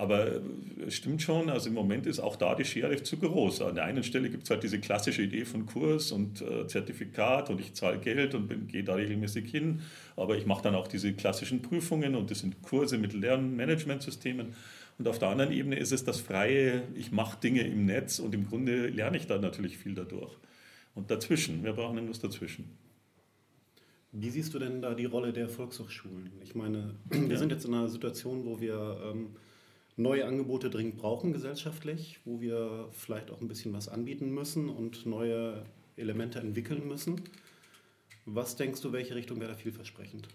Aber 0.00 0.40
es 0.86 0.94
stimmt 0.94 1.20
schon, 1.20 1.50
also 1.50 1.68
im 1.68 1.74
Moment 1.74 2.06
ist 2.06 2.20
auch 2.20 2.36
da 2.36 2.54
die 2.54 2.64
Schere 2.64 3.02
zu 3.02 3.18
groß. 3.18 3.60
An 3.60 3.74
der 3.74 3.84
einen 3.84 4.02
Stelle 4.02 4.30
gibt 4.30 4.44
es 4.44 4.50
halt 4.50 4.62
diese 4.62 4.80
klassische 4.80 5.20
Idee 5.20 5.44
von 5.44 5.66
Kurs 5.66 6.10
und 6.10 6.40
äh, 6.40 6.66
Zertifikat 6.66 7.50
und 7.50 7.60
ich 7.60 7.74
zahle 7.74 7.98
Geld 7.98 8.34
und 8.34 8.68
gehe 8.68 8.82
da 8.82 8.94
regelmäßig 8.94 9.50
hin. 9.50 9.82
Aber 10.16 10.38
ich 10.38 10.46
mache 10.46 10.62
dann 10.62 10.74
auch 10.74 10.88
diese 10.88 11.12
klassischen 11.12 11.60
Prüfungen 11.60 12.14
und 12.14 12.30
das 12.30 12.38
sind 12.38 12.62
Kurse 12.62 12.96
mit 12.96 13.12
Lernmanagementsystemen. 13.12 14.54
Und 14.98 15.06
auf 15.06 15.18
der 15.18 15.28
anderen 15.28 15.52
Ebene 15.52 15.76
ist 15.76 15.92
es 15.92 16.02
das 16.02 16.18
freie, 16.18 16.84
ich 16.94 17.12
mache 17.12 17.38
Dinge 17.38 17.60
im 17.60 17.84
Netz 17.84 18.20
und 18.20 18.34
im 18.34 18.48
Grunde 18.48 18.86
lerne 18.88 19.18
ich 19.18 19.26
da 19.26 19.36
natürlich 19.36 19.76
viel 19.76 19.94
dadurch. 19.94 20.32
Und 20.94 21.10
dazwischen, 21.10 21.62
wir 21.62 21.74
brauchen 21.74 21.98
etwas 21.98 22.20
dazwischen. 22.20 22.70
Wie 24.12 24.30
siehst 24.30 24.52
du 24.54 24.58
denn 24.58 24.82
da 24.82 24.94
die 24.94 25.04
Rolle 25.04 25.32
der 25.32 25.48
Volkshochschulen? 25.48 26.30
Ich 26.42 26.54
meine, 26.54 26.94
wir 27.10 27.28
ja. 27.28 27.36
sind 27.36 27.52
jetzt 27.52 27.64
in 27.64 27.74
einer 27.74 27.88
Situation, 27.88 28.44
wo 28.44 28.60
wir 28.60 29.00
ähm, 29.04 29.36
neue 29.96 30.26
Angebote 30.26 30.70
dringend 30.70 30.96
brauchen 30.96 31.32
gesellschaftlich, 31.32 32.18
wo 32.24 32.40
wir 32.40 32.88
vielleicht 32.92 33.30
auch 33.30 33.40
ein 33.40 33.48
bisschen 33.48 33.72
was 33.72 33.88
anbieten 33.88 34.32
müssen 34.32 34.68
und 34.68 35.06
neue 35.06 35.64
Elemente 35.96 36.40
entwickeln 36.40 36.88
müssen. 36.88 37.20
Was 38.26 38.56
denkst 38.56 38.80
du, 38.80 38.92
welche 38.92 39.14
Richtung 39.14 39.40
wäre 39.40 39.52
da 39.52 39.56
vielversprechend? 39.56 40.28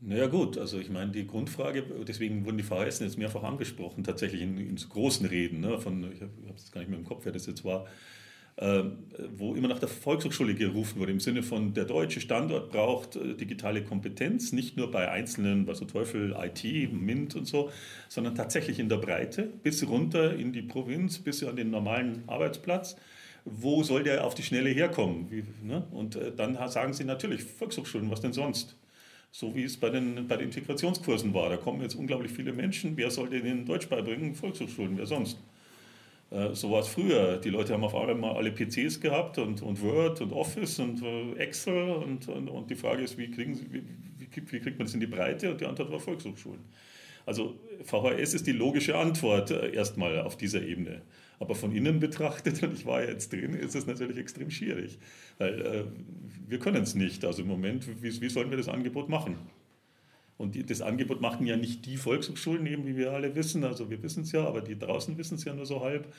Naja 0.00 0.26
gut, 0.26 0.58
also 0.58 0.78
ich 0.80 0.90
meine, 0.90 1.12
die 1.12 1.26
Grundfrage, 1.26 1.84
deswegen 2.06 2.44
wurden 2.44 2.56
die 2.56 2.64
VHS 2.64 2.98
jetzt 2.98 3.18
mehrfach 3.18 3.44
angesprochen, 3.44 4.02
tatsächlich 4.02 4.42
in, 4.42 4.58
in 4.58 4.74
großen 4.74 5.26
Reden, 5.26 5.60
ne, 5.60 5.78
von, 5.78 6.12
ich 6.12 6.20
habe 6.20 6.32
es 6.56 6.72
gar 6.72 6.80
nicht 6.80 6.90
mehr 6.90 6.98
im 6.98 7.04
Kopf, 7.04 7.24
wer 7.24 7.30
das 7.30 7.46
jetzt 7.46 7.64
war, 7.64 7.86
wo 9.36 9.54
immer 9.54 9.68
nach 9.68 9.78
der 9.78 9.88
Volkshochschule 9.88 10.54
gerufen 10.54 11.00
wurde, 11.00 11.12
im 11.12 11.20
Sinne 11.20 11.42
von, 11.42 11.72
der 11.72 11.84
deutsche 11.84 12.20
Standort 12.20 12.70
braucht 12.70 13.16
äh, 13.16 13.34
digitale 13.34 13.82
Kompetenz, 13.82 14.52
nicht 14.52 14.76
nur 14.76 14.90
bei 14.90 15.10
einzelnen, 15.10 15.66
was 15.66 15.78
so 15.78 15.86
Teufel, 15.86 16.36
IT, 16.38 16.92
MINT 16.92 17.34
und 17.34 17.46
so, 17.46 17.70
sondern 18.08 18.34
tatsächlich 18.34 18.78
in 18.78 18.88
der 18.88 18.98
Breite, 18.98 19.44
bis 19.44 19.86
runter 19.88 20.34
in 20.34 20.52
die 20.52 20.62
Provinz, 20.62 21.18
bis 21.18 21.42
an 21.44 21.56
den 21.56 21.70
normalen 21.70 22.24
Arbeitsplatz. 22.26 22.96
wo 23.44 23.82
soll 23.82 24.04
der 24.04 24.24
auf 24.24 24.34
die 24.34 24.42
Schnelle 24.42 24.70
herkommen? 24.70 25.30
Wie, 25.30 25.44
ne? 25.66 25.84
Und 25.90 26.16
äh, 26.16 26.32
dann 26.36 26.56
sagen 26.68 26.92
sie 26.92 27.04
natürlich, 27.04 27.42
Volkshochschulen, 27.42 28.10
was 28.10 28.20
denn 28.20 28.32
sonst? 28.32 28.76
So 29.32 29.54
wie 29.54 29.64
es 29.64 29.78
bei 29.78 29.90
den, 29.90 30.28
bei 30.28 30.36
den 30.36 30.48
Integrationskursen 30.48 31.32
war. 31.34 31.48
Da 31.48 31.56
kommen 31.56 31.80
jetzt 31.82 31.94
unglaublich 31.94 32.32
viele 32.32 32.52
Menschen. 32.52 32.96
Wer 32.96 33.10
soll 33.10 33.30
denen 33.30 33.64
Deutsch 33.66 33.88
beibringen? 33.88 34.34
Volkshochschulen, 34.34 34.96
wer 34.98 35.06
sonst? 35.06 35.38
Äh, 36.32 36.54
so 36.54 36.70
war 36.70 36.80
es 36.80 36.88
früher. 36.88 37.36
Die 37.38 37.50
Leute 37.50 37.74
haben 37.74 37.84
auf 37.84 37.94
einmal 37.94 38.36
alle 38.36 38.52
PCs 38.52 39.00
gehabt 39.00 39.38
und, 39.38 39.62
und 39.62 39.82
Word 39.82 40.20
und 40.20 40.32
Office 40.32 40.78
und 40.78 41.02
äh, 41.02 41.34
Excel. 41.34 41.90
Und, 41.90 42.28
und, 42.28 42.48
und, 42.48 42.70
die 42.70 42.74
Frage 42.74 43.02
ist, 43.02 43.18
wie, 43.18 43.30
kriegen 43.30 43.54
sie, 43.54 43.66
wie, 43.72 43.82
wie, 44.18 44.60
kriegt 44.60 44.78
man 44.78 44.86
das 44.86 44.94
in 44.94 45.00
die 45.00 45.06
Breite? 45.06 45.50
Und 45.50 45.60
die 45.60 45.66
Antwort 45.66 45.92
war 45.92 46.00
Volkshochschulen. 46.00 46.60
Also 47.26 47.54
VHS 47.84 48.34
ist 48.34 48.46
die 48.46 48.52
logische 48.52 48.96
Antwort 48.96 49.50
äh, 49.50 49.72
erstmal 49.72 50.20
auf 50.20 50.36
dieser 50.36 50.62
Ebene. 50.62 51.02
Aber 51.38 51.54
von 51.54 51.72
innen 51.72 52.00
betrachtet, 52.00 52.62
und 52.62 52.72
ich 52.72 52.86
war 52.86 53.02
ja 53.02 53.10
jetzt 53.10 53.32
drin, 53.32 53.54
ist 53.54 53.74
es 53.74 53.86
natürlich 53.86 54.16
extrem 54.16 54.50
schwierig. 54.50 54.98
Weil 55.38 55.60
äh, 55.60 55.84
wir 56.48 56.58
können 56.58 56.82
es 56.82 56.94
nicht. 56.94 57.24
Also 57.24 57.42
im 57.42 57.48
Moment, 57.48 57.86
wie, 58.02 58.20
wie 58.20 58.28
sollen 58.28 58.50
wir 58.50 58.56
das 58.56 58.68
Angebot 58.68 59.08
machen? 59.08 59.36
Und 60.42 60.56
die, 60.56 60.66
das 60.66 60.80
Angebot 60.80 61.20
machen 61.20 61.46
ja 61.46 61.56
nicht 61.56 61.86
die 61.86 61.96
Volkshochschulen, 61.96 62.66
eben 62.66 62.84
wie 62.84 62.96
wir 62.96 63.12
alle 63.12 63.36
wissen. 63.36 63.62
Also 63.62 63.90
wir 63.90 64.02
wissen 64.02 64.24
es 64.24 64.32
ja, 64.32 64.44
aber 64.44 64.60
die 64.60 64.76
draußen 64.76 65.16
wissen 65.16 65.36
es 65.36 65.44
ja 65.44 65.54
nur 65.54 65.66
so 65.66 65.82
halb. 65.82 66.12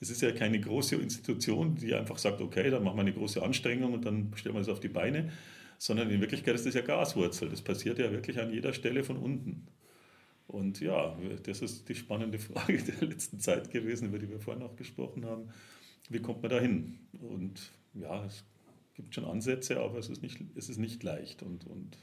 Es 0.00 0.10
ist 0.10 0.20
ja 0.20 0.32
keine 0.32 0.60
große 0.60 0.96
Institution, 0.96 1.76
die 1.76 1.94
einfach 1.94 2.18
sagt, 2.18 2.42
okay, 2.42 2.68
dann 2.68 2.84
machen 2.84 2.98
wir 2.98 3.02
eine 3.02 3.14
große 3.14 3.42
Anstrengung 3.42 3.94
und 3.94 4.04
dann 4.04 4.32
stellen 4.34 4.54
wir 4.54 4.60
es 4.60 4.68
auf 4.68 4.80
die 4.80 4.88
Beine. 4.88 5.32
Sondern 5.78 6.10
in 6.10 6.20
Wirklichkeit 6.20 6.54
ist 6.56 6.66
das 6.66 6.74
ja 6.74 6.82
Gaswurzel. 6.82 7.48
Das 7.48 7.62
passiert 7.62 7.98
ja 7.98 8.12
wirklich 8.12 8.38
an 8.38 8.52
jeder 8.52 8.74
Stelle 8.74 9.02
von 9.02 9.16
unten. 9.16 9.66
Und 10.46 10.80
ja, 10.80 11.16
das 11.42 11.62
ist 11.62 11.88
die 11.88 11.94
spannende 11.94 12.38
Frage 12.38 12.82
der 13.00 13.08
letzten 13.08 13.40
Zeit 13.40 13.70
gewesen, 13.70 14.08
über 14.08 14.18
die 14.18 14.28
wir 14.28 14.40
vorhin 14.40 14.62
auch 14.62 14.76
gesprochen 14.76 15.24
haben. 15.24 15.48
Wie 16.10 16.20
kommt 16.20 16.42
man 16.42 16.50
da 16.50 16.60
hin? 16.60 16.98
Und 17.18 17.72
ja, 17.94 18.26
es 18.26 18.44
gibt 18.92 19.14
schon 19.14 19.24
Ansätze, 19.24 19.80
aber 19.80 19.96
es 19.98 20.10
ist 20.10 20.20
nicht, 20.20 20.38
es 20.54 20.68
ist 20.68 20.76
nicht 20.76 21.02
leicht 21.02 21.42
und, 21.42 21.66
und 21.66 21.96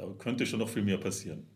da 0.00 0.14
könnte 0.18 0.46
schon 0.46 0.60
noch 0.60 0.68
viel 0.68 0.82
mehr 0.82 0.98
passieren. 0.98 1.46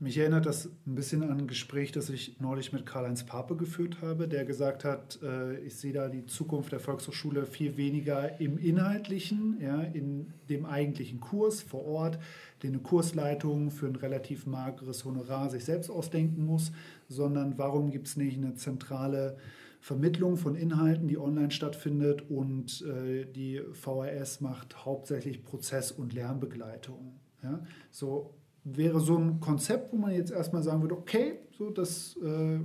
Mich 0.00 0.16
erinnert 0.16 0.46
das 0.46 0.66
ein 0.86 0.94
bisschen 0.94 1.24
an 1.24 1.38
ein 1.38 1.46
Gespräch, 1.48 1.90
das 1.90 2.08
ich 2.08 2.38
neulich 2.38 2.72
mit 2.72 2.86
Karl-Heinz 2.86 3.24
Pape 3.24 3.56
geführt 3.56 4.00
habe, 4.00 4.28
der 4.28 4.44
gesagt 4.44 4.84
hat, 4.84 5.18
äh, 5.24 5.58
ich 5.58 5.74
sehe 5.74 5.92
da 5.92 6.08
die 6.08 6.24
Zukunft 6.24 6.70
der 6.70 6.78
Volkshochschule 6.78 7.46
viel 7.46 7.76
weniger 7.76 8.40
im 8.40 8.58
Inhaltlichen, 8.58 9.58
ja, 9.60 9.82
in 9.82 10.32
dem 10.48 10.66
eigentlichen 10.66 11.18
Kurs 11.18 11.62
vor 11.62 11.84
Ort, 11.84 12.20
den 12.62 12.74
eine 12.74 12.82
Kursleitung 12.82 13.72
für 13.72 13.86
ein 13.86 13.96
relativ 13.96 14.46
mageres 14.46 15.04
Honorar 15.04 15.50
sich 15.50 15.64
selbst 15.64 15.90
ausdenken 15.90 16.46
muss, 16.46 16.70
sondern 17.08 17.58
warum 17.58 17.90
gibt 17.90 18.06
es 18.06 18.16
nicht 18.16 18.36
eine 18.36 18.54
zentrale 18.54 19.36
Vermittlung 19.80 20.36
von 20.36 20.54
Inhalten, 20.54 21.08
die 21.08 21.18
online 21.18 21.50
stattfindet 21.50 22.30
und 22.30 22.82
äh, 22.82 23.24
die 23.24 23.62
VHS 23.72 24.42
macht 24.42 24.84
hauptsächlich 24.84 25.42
Prozess- 25.42 25.90
und 25.90 26.12
Lernbegleitung. 26.12 27.18
Ja? 27.42 27.62
So 27.90 28.34
wäre 28.64 29.00
so 29.00 29.16
ein 29.16 29.40
Konzept, 29.40 29.92
wo 29.92 29.96
man 29.96 30.12
jetzt 30.12 30.30
erstmal 30.30 30.62
sagen 30.62 30.82
würde, 30.82 30.96
okay, 30.96 31.38
so 31.52 31.70
das 31.70 32.16
äh, 32.16 32.60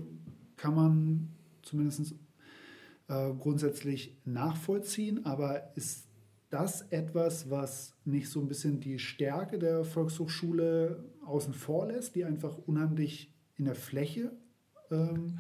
kann 0.56 0.76
man 0.76 1.30
zumindest 1.62 2.16
äh, 3.08 3.34
grundsätzlich 3.34 4.18
nachvollziehen, 4.26 5.26
aber 5.26 5.76
ist 5.76 6.08
das 6.50 6.84
etwas, 6.92 7.50
was 7.50 7.96
nicht 8.06 8.30
so 8.30 8.40
ein 8.40 8.48
bisschen 8.48 8.80
die 8.80 9.00
Stärke 9.00 9.58
der 9.58 9.84
Volkshochschule 9.84 11.04
außen 11.26 11.54
vor 11.54 11.88
lässt, 11.88 12.16
die 12.16 12.26
einfach 12.26 12.58
unheimlich 12.68 13.34
in 13.56 13.66
der 13.66 13.76
Fläche 13.76 14.32
ähm, 14.92 15.14
mhm. 15.14 15.40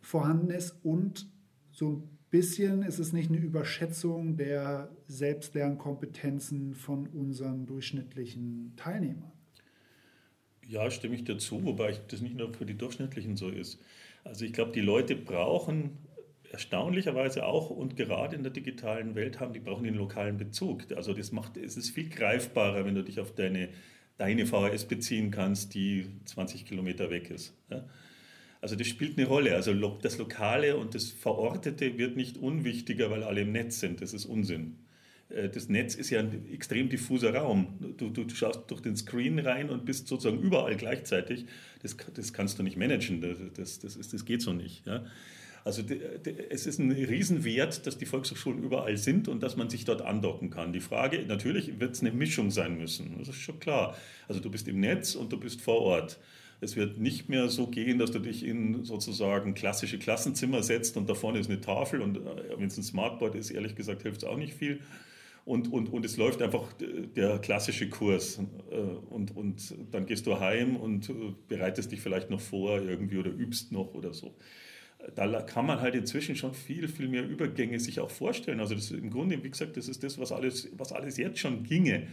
vorhanden 0.00 0.50
ist 0.50 0.76
und 0.82 1.28
so 1.70 1.90
ein 1.90 2.13
bisschen 2.34 2.82
ist 2.82 2.98
es 2.98 3.12
nicht 3.12 3.30
eine 3.30 3.38
Überschätzung 3.38 4.36
der 4.36 4.90
Selbstlernkompetenzen 5.06 6.74
von 6.74 7.06
unseren 7.06 7.64
durchschnittlichen 7.64 8.72
Teilnehmern. 8.74 9.30
Ja, 10.66 10.90
stimme 10.90 11.14
ich 11.14 11.22
dazu, 11.22 11.64
wobei 11.64 11.96
das 12.08 12.22
nicht 12.22 12.34
nur 12.34 12.52
für 12.52 12.66
die 12.66 12.76
Durchschnittlichen 12.76 13.36
so 13.36 13.50
ist. 13.50 13.80
Also 14.24 14.44
ich 14.44 14.52
glaube, 14.52 14.72
die 14.72 14.80
Leute 14.80 15.14
brauchen 15.14 15.98
erstaunlicherweise 16.50 17.46
auch 17.46 17.70
und 17.70 17.94
gerade 17.94 18.34
in 18.34 18.42
der 18.42 18.50
digitalen 18.50 19.14
Welt 19.14 19.38
haben, 19.38 19.52
die 19.52 19.60
brauchen 19.60 19.84
den 19.84 19.94
lokalen 19.94 20.36
Bezug. 20.36 20.90
Also 20.96 21.12
das 21.12 21.30
macht, 21.30 21.56
es 21.56 21.76
ist 21.76 21.90
viel 21.90 22.08
greifbarer, 22.08 22.84
wenn 22.84 22.96
du 22.96 23.04
dich 23.04 23.20
auf 23.20 23.32
deine, 23.32 23.68
deine 24.18 24.44
VHS 24.44 24.86
beziehen 24.86 25.30
kannst, 25.30 25.72
die 25.74 26.06
20 26.24 26.66
Kilometer 26.66 27.10
weg 27.10 27.30
ist. 27.30 27.56
Ja? 27.70 27.84
Also 28.64 28.76
das 28.76 28.86
spielt 28.86 29.18
eine 29.18 29.28
Rolle. 29.28 29.54
Also 29.54 29.74
das 29.74 30.16
Lokale 30.16 30.78
und 30.78 30.94
das 30.94 31.10
Verortete 31.10 31.98
wird 31.98 32.16
nicht 32.16 32.38
unwichtiger, 32.38 33.10
weil 33.10 33.22
alle 33.22 33.42
im 33.42 33.52
Netz 33.52 33.78
sind. 33.78 34.00
Das 34.00 34.14
ist 34.14 34.24
Unsinn. 34.24 34.78
Äh, 35.28 35.50
das 35.50 35.68
Netz 35.68 35.94
ist 35.94 36.08
ja 36.08 36.20
ein 36.20 36.50
extrem 36.50 36.88
diffuser 36.88 37.34
Raum. 37.34 37.76
Du, 37.98 38.08
du, 38.08 38.24
du, 38.24 38.34
schaust 38.34 38.62
durch 38.68 38.80
den 38.80 38.96
Screen 38.96 39.38
rein 39.38 39.68
und 39.68 39.84
bist 39.84 40.08
sozusagen 40.08 40.40
überall 40.40 40.76
gleichzeitig. 40.76 41.44
Das, 41.82 41.94
das 42.14 42.32
kannst 42.32 42.58
du 42.58 42.62
nicht 42.62 42.78
managen. 42.78 43.20
Das, 43.54 43.80
das, 43.80 43.96
ist, 43.96 44.14
das 44.14 44.24
geht 44.24 44.40
so 44.40 44.54
nicht. 44.54 44.86
Ja? 44.86 45.04
Also 45.62 45.82
es 46.48 46.64
ist 46.64 46.78
ein 46.78 46.90
Riesenwert, 46.90 47.86
dass 47.86 47.98
die 47.98 48.06
Volkshochschulen 48.06 48.62
überall 48.62 48.96
sind 48.96 49.28
und 49.28 49.42
dass 49.42 49.56
man 49.56 49.68
sich 49.68 49.84
dort 49.84 50.00
andocken 50.00 50.48
kann. 50.48 50.72
Die 50.72 50.80
Frage, 50.80 51.22
natürlich 51.26 51.80
wird 51.80 51.96
es 51.96 52.00
eine 52.00 52.12
Mischung 52.12 52.50
sein 52.50 52.78
müssen. 52.78 53.18
Das 53.18 53.28
ist 53.28 53.42
schon 53.42 53.60
klar. 53.60 53.94
Also 54.26 54.40
du 54.40 54.50
bist 54.50 54.68
im 54.68 54.80
Netz 54.80 55.14
und 55.14 55.30
du 55.34 55.38
bist 55.38 55.60
vor 55.60 55.82
Ort. 55.82 56.18
Es 56.60 56.76
wird 56.76 56.98
nicht 56.98 57.28
mehr 57.28 57.48
so 57.48 57.66
gehen, 57.66 57.98
dass 57.98 58.10
du 58.10 58.18
dich 58.18 58.44
in 58.44 58.84
sozusagen 58.84 59.54
klassische 59.54 59.98
Klassenzimmer 59.98 60.62
setzt 60.62 60.96
und 60.96 61.08
da 61.08 61.14
vorne 61.14 61.38
ist 61.38 61.50
eine 61.50 61.60
Tafel 61.60 62.00
und 62.00 62.18
äh, 62.18 62.58
wenn 62.58 62.68
es 62.68 62.76
ein 62.76 62.82
Smartboard 62.82 63.34
ist, 63.34 63.50
ehrlich 63.50 63.74
gesagt, 63.74 64.02
hilft 64.02 64.22
es 64.22 64.28
auch 64.28 64.36
nicht 64.36 64.54
viel 64.54 64.80
und, 65.44 65.70
und, 65.72 65.92
und 65.92 66.04
es 66.06 66.16
läuft 66.16 66.40
einfach 66.40 66.72
der 66.72 67.38
klassische 67.38 67.88
Kurs. 67.88 68.40
Äh, 68.70 68.76
und, 68.76 69.36
und 69.36 69.74
dann 69.90 70.06
gehst 70.06 70.26
du 70.26 70.40
heim 70.40 70.76
und 70.76 71.10
äh, 71.10 71.34
bereitest 71.48 71.92
dich 71.92 72.00
vielleicht 72.00 72.30
noch 72.30 72.40
vor 72.40 72.80
irgendwie 72.80 73.18
oder 73.18 73.30
übst 73.30 73.70
noch 73.70 73.94
oder 73.94 74.14
so. 74.14 74.34
Da 75.14 75.42
kann 75.42 75.66
man 75.66 75.82
halt 75.82 75.94
inzwischen 75.94 76.34
schon 76.34 76.54
viel, 76.54 76.88
viel 76.88 77.08
mehr 77.08 77.28
Übergänge 77.28 77.78
sich 77.78 78.00
auch 78.00 78.10
vorstellen. 78.10 78.58
Also 78.58 78.74
das 78.74 78.90
im 78.90 79.10
Grunde, 79.10 79.42
wie 79.44 79.50
gesagt, 79.50 79.76
das 79.76 79.86
ist 79.86 80.02
das, 80.02 80.18
was 80.18 80.32
alles, 80.32 80.70
was 80.78 80.92
alles 80.92 81.18
jetzt 81.18 81.38
schon 81.38 81.62
ginge. 81.62 82.06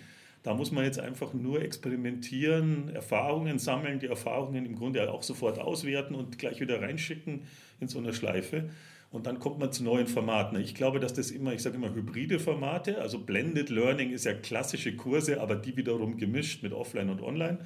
Da 0.44 0.56
muss 0.56 0.72
man 0.72 0.84
jetzt 0.84 1.00
einfach 1.00 1.34
nur 1.34 1.62
experimentieren, 1.62 2.90
Erfahrungen 2.90 3.60
sammeln, 3.60 4.00
die 4.00 4.08
Erfahrungen 4.08 4.66
im 4.66 4.76
Grunde 4.76 5.12
auch 5.12 5.22
sofort 5.22 5.60
auswerten 5.60 6.16
und 6.16 6.40
gleich 6.40 6.60
wieder 6.60 6.82
reinschicken 6.82 7.42
in 7.80 7.88
so 7.88 8.00
eine 8.00 8.14
Schleife. 8.14 8.70
Und 9.12 9.28
dann 9.28 9.40
kommt 9.40 9.60
man 9.60 9.72
zu 9.72 9.84
neuen 9.84 10.08
Formaten. 10.08 10.60
Ich 10.60 10.74
glaube, 10.74 11.00
dass 11.00 11.14
das 11.14 11.32
immer, 11.32 11.54
ich 11.54 11.62
sage 11.62 11.76
immer 11.76 11.94
hybride 11.94 12.40
Formate, 12.40 13.02
also 13.02 13.20
Blended 13.20 13.70
Learning 13.70 14.12
ist 14.12 14.26
ja 14.26 14.34
klassische 14.34 14.96
Kurse, 14.96 15.42
aber 15.42 15.56
die 15.56 15.76
wiederum 15.76 16.18
gemischt 16.18 16.64
mit 16.64 16.72
Offline 16.72 17.10
und 17.10 17.22
Online. 17.22 17.60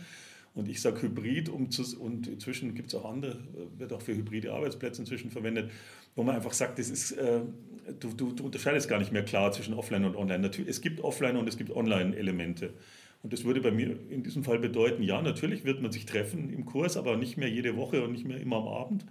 Und 0.56 0.70
ich 0.70 0.82
sage 0.82 1.02
Hybrid, 1.04 1.50
um 1.50 1.70
zu, 1.70 1.84
und 2.00 2.28
inzwischen 2.28 2.74
gibt 2.76 2.88
es 2.88 2.96
auch 2.96 3.06
andere, 3.06 3.38
wird 3.78 3.94
auch 3.94 4.02
für 4.02 4.16
hybride 4.16 4.54
Arbeitsplätze 4.54 5.02
inzwischen 5.02 5.30
verwendet, 5.30 5.70
wo 6.16 6.24
man 6.24 6.36
einfach 6.36 6.54
sagt, 6.54 6.80
das 6.80 6.90
ist, 6.90 7.12
äh, 7.12 7.42
du, 8.00 8.14
du, 8.14 8.32
du, 8.32 8.46
unterscheidest 8.46 8.88
gar 8.90 9.00
nicht 9.00 9.12
mehr 9.12 9.24
klar 9.24 9.52
zwischen 9.52 9.74
Offline 9.74 10.06
und 10.06 10.16
Online. 10.16 10.40
Natürlich, 10.40 10.70
es 10.70 10.82
gibt 10.82 11.02
Offline 11.02 11.38
und 11.38 11.48
es 11.48 11.58
gibt 11.58 11.72
Online-Elemente. 11.72 12.74
Und 13.22 13.34
das 13.34 13.44
würde 13.44 13.62
bei 13.62 13.72
mir 13.72 13.98
in 14.10 14.24
diesem 14.24 14.44
Fall 14.44 14.60
bedeuten, 14.60 15.02
ja, 15.04 15.22
natürlich 15.22 15.66
wird 15.66 15.82
man 15.82 15.92
sich 15.92 16.06
treffen 16.06 16.54
im 16.54 16.66
Kurs, 16.66 16.96
aber 16.96 17.18
nicht 17.18 17.38
mehr 17.38 17.50
jede 17.50 17.76
Woche 17.76 18.04
und 18.04 18.12
nicht 18.12 18.26
mehr 18.26 18.40
immer 18.40 18.58
am 18.58 18.68
Abend, 18.68 19.06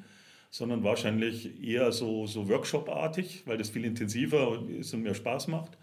sondern 0.50 0.84
wahrscheinlich 0.84 1.62
eher 1.62 1.90
so, 1.90 2.26
so 2.26 2.48
Workshop-artig, 2.48 3.42
weil 3.46 3.58
das 3.58 3.70
viel 3.70 3.84
intensiver 3.84 4.62
ist 4.68 4.94
und 4.94 5.02
mehr 5.02 5.14
Spaß 5.14 5.48
macht. 5.48 5.76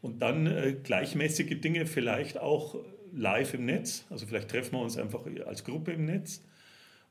Und 0.00 0.22
dann 0.22 0.46
äh, 0.46 0.76
gleichmäßige 0.82 1.60
Dinge 1.60 1.86
vielleicht 1.86 2.38
auch 2.38 2.76
live 3.12 3.54
im 3.54 3.66
Netz. 3.66 4.06
Also 4.10 4.26
vielleicht 4.26 4.50
treffen 4.50 4.72
wir 4.72 4.80
uns 4.80 4.96
einfach 4.96 5.20
als 5.46 5.64
Gruppe 5.64 5.92
im 5.92 6.06
Netz. 6.06 6.42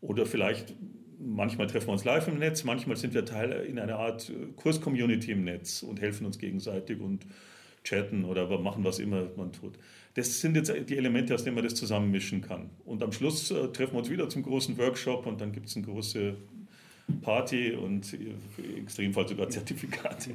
Oder 0.02 0.26
vielleicht, 0.26 0.74
manchmal 1.20 1.68
treffen 1.68 1.88
wir 1.88 1.94
uns 1.94 2.04
live 2.04 2.28
im 2.28 2.40
Netz, 2.40 2.64
manchmal 2.64 2.98
sind 2.98 3.14
wir 3.14 3.26
Teil 3.26 3.52
in 3.68 3.80
einer 3.80 3.98
Art 3.98 4.32
Kurs-Community 4.56 5.32
im 5.32 5.44
Netz 5.44 5.84
und 5.84 6.02
helfen 6.02 6.26
uns 6.26 6.38
gegenseitig 6.38 7.00
und 7.00 7.26
chatten 7.84 8.26
oder 8.26 8.48
machen 8.60 8.84
was 8.84 9.00
immer 9.00 9.28
man 9.38 9.54
tut. 9.54 9.78
Das 10.16 10.42
sind 10.42 10.56
jetzt 10.56 10.74
die 10.90 10.98
Elemente, 10.98 11.36
aus 11.36 11.44
denen 11.44 11.56
man 11.56 11.64
das 11.64 11.76
zusammenmischen 11.76 12.42
kann. 12.42 12.70
Und 12.86 13.04
am 13.04 13.12
Schluss 13.12 13.52
äh, 13.52 13.68
treffen 13.68 13.94
wir 13.94 14.00
uns 14.00 14.10
wieder 14.10 14.30
zum 14.30 14.44
großen 14.44 14.78
Workshop 14.78 15.26
und 15.26 15.42
dann 15.42 15.52
gibt 15.52 15.68
es 15.68 15.76
eine 15.76 15.86
große 15.86 16.36
Party 17.22 17.72
und 17.72 18.14
im 18.14 18.78
Extremfall 18.84 19.28
sogar 19.28 19.50
Zertifikate. 19.50 20.32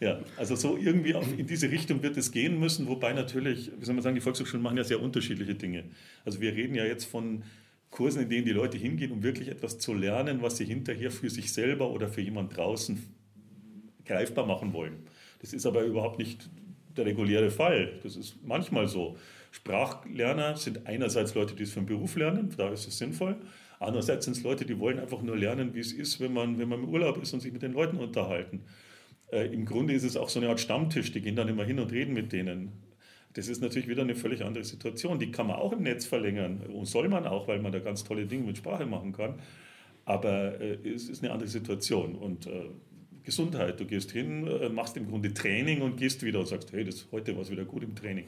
Ja, 0.00 0.20
also 0.36 0.54
so 0.54 0.76
irgendwie 0.76 1.10
in 1.36 1.46
diese 1.46 1.70
Richtung 1.70 2.02
wird 2.02 2.16
es 2.16 2.30
gehen 2.30 2.60
müssen, 2.60 2.86
wobei 2.86 3.12
natürlich, 3.12 3.72
wie 3.76 3.84
soll 3.84 3.94
man 3.94 4.02
sagen, 4.02 4.14
die 4.14 4.20
Volkshochschulen 4.20 4.62
machen 4.62 4.76
ja 4.76 4.84
sehr 4.84 5.02
unterschiedliche 5.02 5.56
Dinge. 5.56 5.84
Also 6.24 6.40
wir 6.40 6.54
reden 6.54 6.76
ja 6.76 6.84
jetzt 6.84 7.04
von 7.04 7.42
Kursen, 7.90 8.22
in 8.22 8.30
denen 8.30 8.44
die 8.44 8.52
Leute 8.52 8.76
hingehen, 8.78 9.12
um 9.12 9.22
wirklich 9.22 9.48
etwas 9.48 9.78
zu 9.78 9.94
lernen, 9.94 10.42
was 10.42 10.56
sie 10.56 10.64
hinterher 10.64 11.10
für 11.10 11.30
sich 11.30 11.52
selber 11.52 11.90
oder 11.90 12.08
für 12.08 12.20
jemand 12.20 12.56
draußen 12.56 13.02
greifbar 14.04 14.46
machen 14.46 14.72
wollen. 14.72 15.06
Das 15.40 15.52
ist 15.52 15.66
aber 15.66 15.82
überhaupt 15.82 16.18
nicht 16.18 16.48
der 16.96 17.06
reguläre 17.06 17.50
Fall. 17.50 17.92
Das 18.02 18.16
ist 18.16 18.36
manchmal 18.44 18.88
so. 18.88 19.16
Sprachlerner 19.50 20.56
sind 20.56 20.86
einerseits 20.86 21.34
Leute, 21.34 21.54
die 21.54 21.62
es 21.62 21.72
für 21.72 21.80
den 21.80 21.86
Beruf 21.86 22.16
lernen, 22.16 22.52
da 22.56 22.70
ist 22.70 22.86
es 22.86 22.98
sinnvoll. 22.98 23.36
Andererseits 23.80 24.24
sind 24.24 24.36
es 24.36 24.42
Leute, 24.42 24.66
die 24.66 24.78
wollen 24.78 24.98
einfach 24.98 25.22
nur 25.22 25.36
lernen, 25.36 25.74
wie 25.74 25.80
es 25.80 25.92
ist, 25.92 26.20
wenn 26.20 26.32
man, 26.32 26.58
wenn 26.58 26.68
man 26.68 26.82
im 26.82 26.88
Urlaub 26.88 27.22
ist 27.22 27.32
und 27.32 27.40
sich 27.40 27.52
mit 27.52 27.62
den 27.62 27.72
Leuten 27.72 27.98
unterhalten. 27.98 28.62
Äh, 29.30 29.46
Im 29.54 29.64
Grunde 29.64 29.94
ist 29.94 30.02
es 30.02 30.16
auch 30.16 30.28
so 30.28 30.40
eine 30.40 30.48
Art 30.48 30.60
Stammtisch, 30.60 31.12
die 31.12 31.20
gehen 31.20 31.36
dann 31.36 31.48
immer 31.48 31.64
hin 31.64 31.78
und 31.78 31.92
reden 31.92 32.12
mit 32.12 32.32
denen. 32.32 32.72
Das 33.38 33.46
ist 33.46 33.62
natürlich 33.62 33.86
wieder 33.86 34.02
eine 34.02 34.16
völlig 34.16 34.44
andere 34.44 34.64
Situation. 34.64 35.20
Die 35.20 35.30
kann 35.30 35.46
man 35.46 35.56
auch 35.56 35.72
im 35.72 35.84
Netz 35.84 36.06
verlängern 36.06 36.60
und 36.74 36.86
soll 36.86 37.08
man 37.08 37.24
auch, 37.24 37.46
weil 37.46 37.60
man 37.60 37.70
da 37.70 37.78
ganz 37.78 38.02
tolle 38.02 38.26
Dinge 38.26 38.42
mit 38.42 38.58
Sprache 38.58 38.84
machen 38.84 39.12
kann. 39.12 39.34
Aber 40.04 40.60
äh, 40.60 40.76
es 40.88 41.08
ist 41.08 41.22
eine 41.22 41.32
andere 41.32 41.48
Situation. 41.48 42.16
Und 42.16 42.48
äh, 42.48 42.64
Gesundheit, 43.22 43.78
du 43.78 43.84
gehst 43.84 44.10
hin, 44.10 44.44
äh, 44.48 44.68
machst 44.68 44.96
im 44.96 45.06
Grunde 45.06 45.32
Training 45.32 45.82
und 45.82 45.96
gehst 45.96 46.24
wieder 46.24 46.40
und 46.40 46.48
sagst, 46.48 46.72
hey, 46.72 46.82
das, 46.82 47.06
heute 47.12 47.36
war 47.36 47.42
es 47.42 47.50
wieder 47.52 47.64
gut 47.64 47.84
im 47.84 47.94
Training 47.94 48.24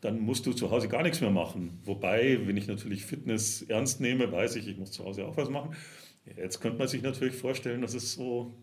dann 0.00 0.20
musst 0.20 0.44
du 0.44 0.52
zu 0.52 0.70
Hause 0.70 0.88
gar 0.88 1.02
nichts 1.02 1.22
mehr 1.22 1.30
machen. 1.30 1.80
Wobei, 1.84 2.38
wenn 2.46 2.58
ich 2.58 2.66
natürlich 2.66 3.06
Fitness 3.06 3.62
ernst 3.62 4.02
nehme, 4.02 4.30
weiß 4.30 4.56
ich, 4.56 4.68
ich 4.68 4.76
muss 4.76 4.90
zu 4.90 5.02
Hause 5.02 5.24
auch 5.24 5.38
was 5.38 5.48
machen. 5.48 5.74
Jetzt 6.36 6.60
könnte 6.60 6.76
man 6.76 6.88
sich 6.88 7.00
natürlich 7.00 7.34
vorstellen, 7.34 7.80
dass 7.80 7.94
es 7.94 8.12
so 8.12 8.54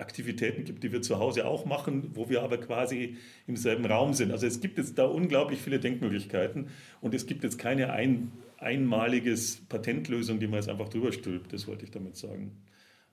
Aktivitäten 0.00 0.64
gibt, 0.64 0.82
die 0.82 0.92
wir 0.92 1.02
zu 1.02 1.18
Hause 1.18 1.46
auch 1.46 1.64
machen, 1.64 2.10
wo 2.14 2.28
wir 2.28 2.42
aber 2.42 2.58
quasi 2.58 3.16
im 3.46 3.56
selben 3.56 3.84
Raum 3.84 4.14
sind. 4.14 4.32
Also 4.32 4.46
es 4.46 4.60
gibt 4.60 4.78
jetzt 4.78 4.98
da 4.98 5.04
unglaublich 5.04 5.60
viele 5.60 5.78
Denkmöglichkeiten 5.78 6.68
und 7.00 7.14
es 7.14 7.26
gibt 7.26 7.44
jetzt 7.44 7.58
keine 7.58 7.92
ein, 7.92 8.32
einmaliges 8.58 9.62
Patentlösung, 9.68 10.38
die 10.40 10.46
man 10.46 10.56
jetzt 10.56 10.68
einfach 10.68 10.88
drüber 10.88 11.12
stülpt. 11.12 11.52
Das 11.52 11.66
wollte 11.66 11.84
ich 11.84 11.90
damit 11.90 12.16
sagen. 12.16 12.52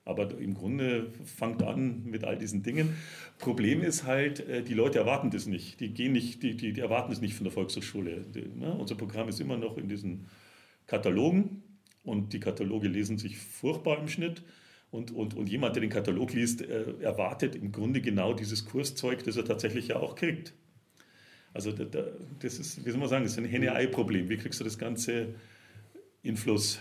Aber 0.04 0.38
im 0.38 0.54
Grunde 0.54 1.12
fangt 1.24 1.62
an 1.62 2.04
mit 2.06 2.24
all 2.24 2.38
diesen 2.38 2.62
Dingen. 2.62 2.96
Problem 3.38 3.82
ist 3.82 4.04
halt, 4.04 4.40
äh, 4.48 4.62
die 4.62 4.72
Leute 4.72 4.98
erwarten 4.98 5.30
das 5.30 5.46
nicht. 5.46 5.80
Die, 5.80 5.90
gehen 5.90 6.12
nicht, 6.12 6.42
die, 6.42 6.56
die, 6.56 6.72
die 6.72 6.80
erwarten 6.80 7.12
es 7.12 7.20
nicht 7.20 7.34
von 7.34 7.44
der 7.44 7.52
Volkshochschule. 7.52 8.24
Ne? 8.56 8.72
Unser 8.72 8.94
Programm 8.94 9.28
ist 9.28 9.38
immer 9.38 9.58
noch 9.58 9.76
in 9.76 9.86
diesen 9.86 10.26
Katalogen 10.86 11.62
und 12.04 12.32
die 12.32 12.40
Kataloge 12.40 12.88
lesen 12.88 13.18
sich 13.18 13.36
furchtbar 13.36 13.98
im 13.98 14.08
Schnitt. 14.08 14.42
Und, 14.90 15.10
und, 15.10 15.34
und 15.34 15.48
jemand, 15.48 15.76
der 15.76 15.82
den 15.82 15.90
Katalog 15.90 16.32
liest, 16.32 16.62
äh, 16.62 16.94
erwartet 17.00 17.54
im 17.54 17.72
Grunde 17.72 18.00
genau 18.00 18.32
dieses 18.32 18.64
Kurszeug, 18.64 19.22
das 19.24 19.36
er 19.36 19.44
tatsächlich 19.44 19.88
ja 19.88 19.96
auch 19.96 20.14
kriegt. 20.14 20.54
Also 21.52 21.72
das 21.72 22.58
ist, 22.58 22.84
wie 22.84 22.90
soll 22.90 23.00
man 23.00 23.08
sagen, 23.08 23.24
das 23.24 23.32
ist 23.32 23.38
ein 23.38 23.44
Henne-Ei-Problem. 23.44 24.28
Wie 24.28 24.36
kriegst 24.36 24.60
du 24.60 24.64
das 24.64 24.78
Ganze 24.78 25.34
in 26.22 26.36
Fluss? 26.36 26.80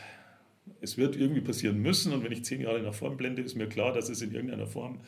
es 0.81 0.97
wird 0.97 1.15
irgendwie 1.15 1.41
passieren 1.41 1.79
müssen 1.79 2.13
und 2.13 2.23
wenn 2.23 2.31
ich 2.31 2.43
zehn 2.43 2.61
Jahre 2.61 2.81
nach 2.81 2.93
vorn 2.93 3.17
blende, 3.17 3.41
ist 3.41 3.55
mir 3.55 3.67
klar, 3.67 3.93
dass 3.93 4.09
es 4.09 4.21
in 4.21 4.33
irgendeiner 4.33 4.67
Form 4.67 4.99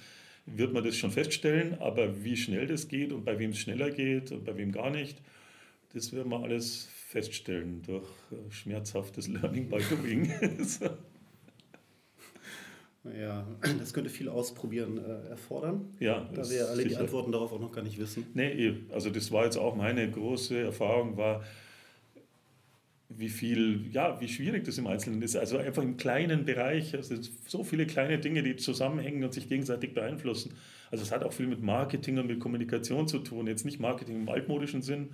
wird 0.45 0.73
man 0.73 0.83
das 0.83 0.95
schon 0.95 1.12
feststellen, 1.12 1.75
aber 1.79 2.23
wie 2.23 2.35
schnell 2.35 2.65
das 2.65 2.88
geht 2.88 3.12
und 3.12 3.23
bei 3.23 3.38
wem 3.38 3.51
es 3.51 3.59
schneller 3.59 3.91
geht 3.91 4.31
und 4.31 4.45
bei 4.45 4.57
wem 4.57 4.71
gar 4.71 4.89
nicht, 4.89 5.21
das 5.93 6.13
werden 6.13 6.31
wir 6.31 6.41
alles 6.41 6.89
feststellen 7.07 7.81
durch 7.83 8.07
äh, 8.31 8.51
schmerzhaftes 8.51 9.27
Learning 9.27 9.69
by 9.69 9.77
Doing. 9.89 10.31
Ja, 13.03 13.47
das 13.79 13.93
könnte 13.93 14.09
viel 14.09 14.29
Ausprobieren 14.29 14.97
äh, 14.97 15.29
erfordern. 15.29 15.88
Ja, 15.99 16.27
da 16.33 16.49
wir 16.49 16.67
alle 16.67 16.83
sicher. 16.83 16.89
die 16.89 16.95
Antworten 16.97 17.31
darauf 17.31 17.51
auch 17.51 17.59
noch 17.59 17.71
gar 17.71 17.83
nicht 17.83 17.97
wissen. 17.99 18.25
Nee, 18.33 18.75
also 18.91 19.09
das 19.09 19.31
war 19.31 19.45
jetzt 19.45 19.57
auch 19.57 19.75
meine 19.75 20.09
große 20.09 20.59
Erfahrung, 20.59 21.17
war, 21.17 21.43
wie 23.09 23.29
viel, 23.29 23.89
ja, 23.91 24.19
wie 24.21 24.27
schwierig 24.27 24.65
das 24.65 24.77
im 24.77 24.88
Einzelnen 24.88 25.21
ist. 25.21 25.35
Also 25.35 25.57
einfach 25.57 25.81
im 25.81 25.97
kleinen 25.97 26.45
Bereich, 26.45 26.93
also 26.95 27.15
so 27.47 27.63
viele 27.63 27.88
kleine 27.88 28.19
Dinge, 28.19 28.43
die 28.43 28.55
zusammenhängen 28.55 29.23
und 29.23 29.33
sich 29.33 29.49
gegenseitig 29.49 29.93
beeinflussen. 29.93 30.53
Also 30.91 31.03
es 31.03 31.12
hat 31.12 31.23
auch 31.23 31.33
viel 31.33 31.47
mit 31.47 31.62
Marketing 31.62 32.19
und 32.19 32.27
mit 32.27 32.39
Kommunikation 32.39 33.07
zu 33.07 33.19
tun. 33.19 33.47
Jetzt 33.47 33.65
nicht 33.65 33.79
Marketing 33.79 34.21
im 34.21 34.29
altmodischen 34.29 34.81
Sinn, 34.81 35.09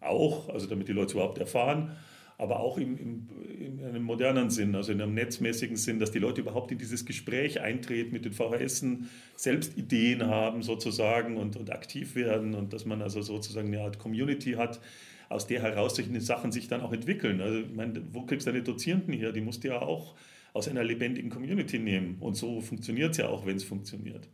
auch, 0.00 0.48
also 0.50 0.66
damit 0.66 0.88
die 0.88 0.92
Leute 0.92 1.14
überhaupt 1.14 1.38
erfahren, 1.38 1.96
aber 2.38 2.60
auch 2.60 2.78
im, 2.78 2.96
im, 2.96 3.28
in 3.58 3.84
einem 3.84 4.04
modernen 4.04 4.48
Sinn, 4.48 4.76
also 4.76 4.92
in 4.92 5.02
einem 5.02 5.14
netzmäßigen 5.14 5.76
Sinn, 5.76 5.98
dass 5.98 6.12
die 6.12 6.20
Leute 6.20 6.40
überhaupt 6.40 6.70
in 6.70 6.78
dieses 6.78 7.04
Gespräch 7.04 7.60
eintreten 7.60 8.12
mit 8.12 8.24
den 8.24 8.32
VHS, 8.32 8.86
selbst 9.34 9.76
Ideen 9.76 10.24
haben 10.24 10.62
sozusagen 10.62 11.36
und, 11.36 11.56
und 11.56 11.70
aktiv 11.72 12.14
werden 12.14 12.54
und 12.54 12.72
dass 12.72 12.86
man 12.86 13.02
also 13.02 13.22
sozusagen 13.22 13.68
eine 13.68 13.82
Art 13.82 13.98
Community 13.98 14.52
hat, 14.52 14.80
aus 15.28 15.48
der 15.48 15.62
heraus 15.62 15.96
solche 15.96 16.20
Sachen 16.20 16.52
sich 16.52 16.68
dann 16.68 16.80
auch 16.80 16.92
entwickeln. 16.92 17.40
Also 17.40 17.58
ich 17.58 17.74
meine, 17.74 18.00
wo 18.12 18.22
kriegst 18.22 18.46
du 18.46 18.52
deine 18.52 18.62
Dozierenden 18.62 19.12
her? 19.14 19.32
Die 19.32 19.40
musst 19.40 19.64
du 19.64 19.68
ja 19.68 19.82
auch 19.82 20.14
aus 20.54 20.68
einer 20.68 20.84
lebendigen 20.84 21.30
Community 21.30 21.78
nehmen. 21.78 22.16
Und 22.20 22.36
so 22.36 22.60
funktioniert 22.60 23.10
es 23.10 23.18
ja 23.18 23.28
auch, 23.28 23.46
wenn 23.46 23.56
es 23.56 23.64
funktioniert. 23.64 24.28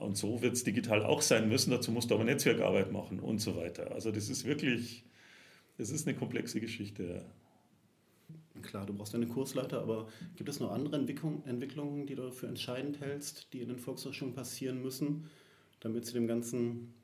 Und 0.00 0.16
so 0.16 0.42
wird 0.42 0.54
es 0.54 0.64
digital 0.64 1.04
auch 1.04 1.22
sein 1.22 1.48
müssen. 1.48 1.70
Dazu 1.70 1.92
musst 1.92 2.10
du 2.10 2.16
aber 2.16 2.24
Netzwerkarbeit 2.24 2.92
machen 2.92 3.20
und 3.20 3.40
so 3.40 3.56
weiter. 3.56 3.92
Also 3.92 4.10
das 4.10 4.28
ist 4.28 4.44
wirklich, 4.44 5.04
das 5.78 5.90
ist 5.90 6.06
eine 6.06 6.16
komplexe 6.16 6.60
Geschichte. 6.60 7.24
Klar, 8.62 8.86
du 8.86 8.94
brauchst 8.94 9.14
eine 9.14 9.26
Kursleiter, 9.26 9.80
aber 9.82 10.08
gibt 10.36 10.48
es 10.48 10.60
noch 10.60 10.72
andere 10.72 10.96
Entwicklungen, 10.96 12.06
die 12.06 12.14
du 12.14 12.30
für 12.30 12.46
entscheidend 12.46 13.00
hältst, 13.00 13.52
die 13.52 13.60
in 13.60 13.68
den 13.68 13.78
Volkshochschulen 13.78 14.34
passieren 14.34 14.82
müssen, 14.82 15.30
damit 15.80 16.06
sie 16.06 16.14
dem 16.14 16.26
Ganzen 16.26 16.94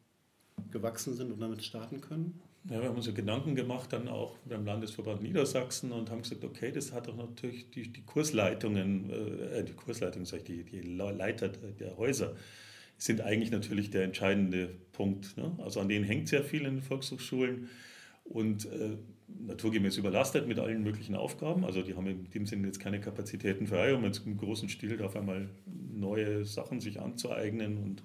gewachsen 0.71 1.15
sind 1.15 1.31
und 1.31 1.41
damit 1.41 1.63
starten 1.63 2.01
können? 2.01 2.41
Ja, 2.71 2.81
wir 2.81 2.89
haben 2.89 2.97
uns 2.97 3.13
Gedanken 3.13 3.57
gemacht, 3.57 3.93
dann 3.93 4.09
auch 4.09 4.37
beim 4.45 4.65
Landesverband 4.65 5.23
Niedersachsen 5.23 5.91
und 5.91 6.11
haben 6.11 6.23
gesagt, 6.23 6.45
okay, 6.45 6.71
das 6.71 6.93
hat 6.93 7.09
doch 7.09 7.17
natürlich 7.17 7.71
die, 7.71 7.93
die 7.93 8.03
Kursleitungen, 8.03 9.11
äh, 9.11 9.65
die 9.65 9.73
Kursleitungen, 9.73 10.27
sag 10.27 10.39
ich, 10.39 10.45
die, 10.45 10.65
die 10.65 10.81
Leiter 10.81 11.49
der 11.49 11.97
Häuser 11.97 12.37
sind 12.99 13.21
eigentlich 13.21 13.51
natürlich 13.51 13.91
der 13.91 14.05
entscheidende 14.05 14.69
Punkt. 14.93 15.37
Ne? 15.37 15.57
Also 15.59 15.81
an 15.81 15.89
denen 15.89 16.05
hängt 16.05 16.29
sehr 16.29 16.45
viel 16.45 16.61
in 16.61 16.77
den 16.77 16.83
Volkshochschulen 16.83 17.69
und 18.25 18.67
äh, 18.67 18.97
naturgemäß 19.47 19.97
überlastet 19.97 20.47
mit 20.47 20.59
allen 20.59 20.83
möglichen 20.83 21.15
Aufgaben. 21.15 21.65
Also 21.65 21.83
die 21.83 21.95
haben 21.95 22.07
in 22.07 22.31
dem 22.31 22.47
Sinne 22.47 22.67
jetzt 22.67 22.81
keine 22.81 23.01
Kapazitäten 23.01 23.67
frei, 23.67 23.95
um 23.95 24.05
jetzt 24.05 24.27
im 24.27 24.37
großen 24.37 24.69
Stil 24.69 25.01
auf 25.03 25.17
einmal 25.17 25.49
neue 25.67 26.45
Sachen 26.45 26.81
sich 26.81 27.01
anzueignen 27.01 27.79
und 27.79 28.03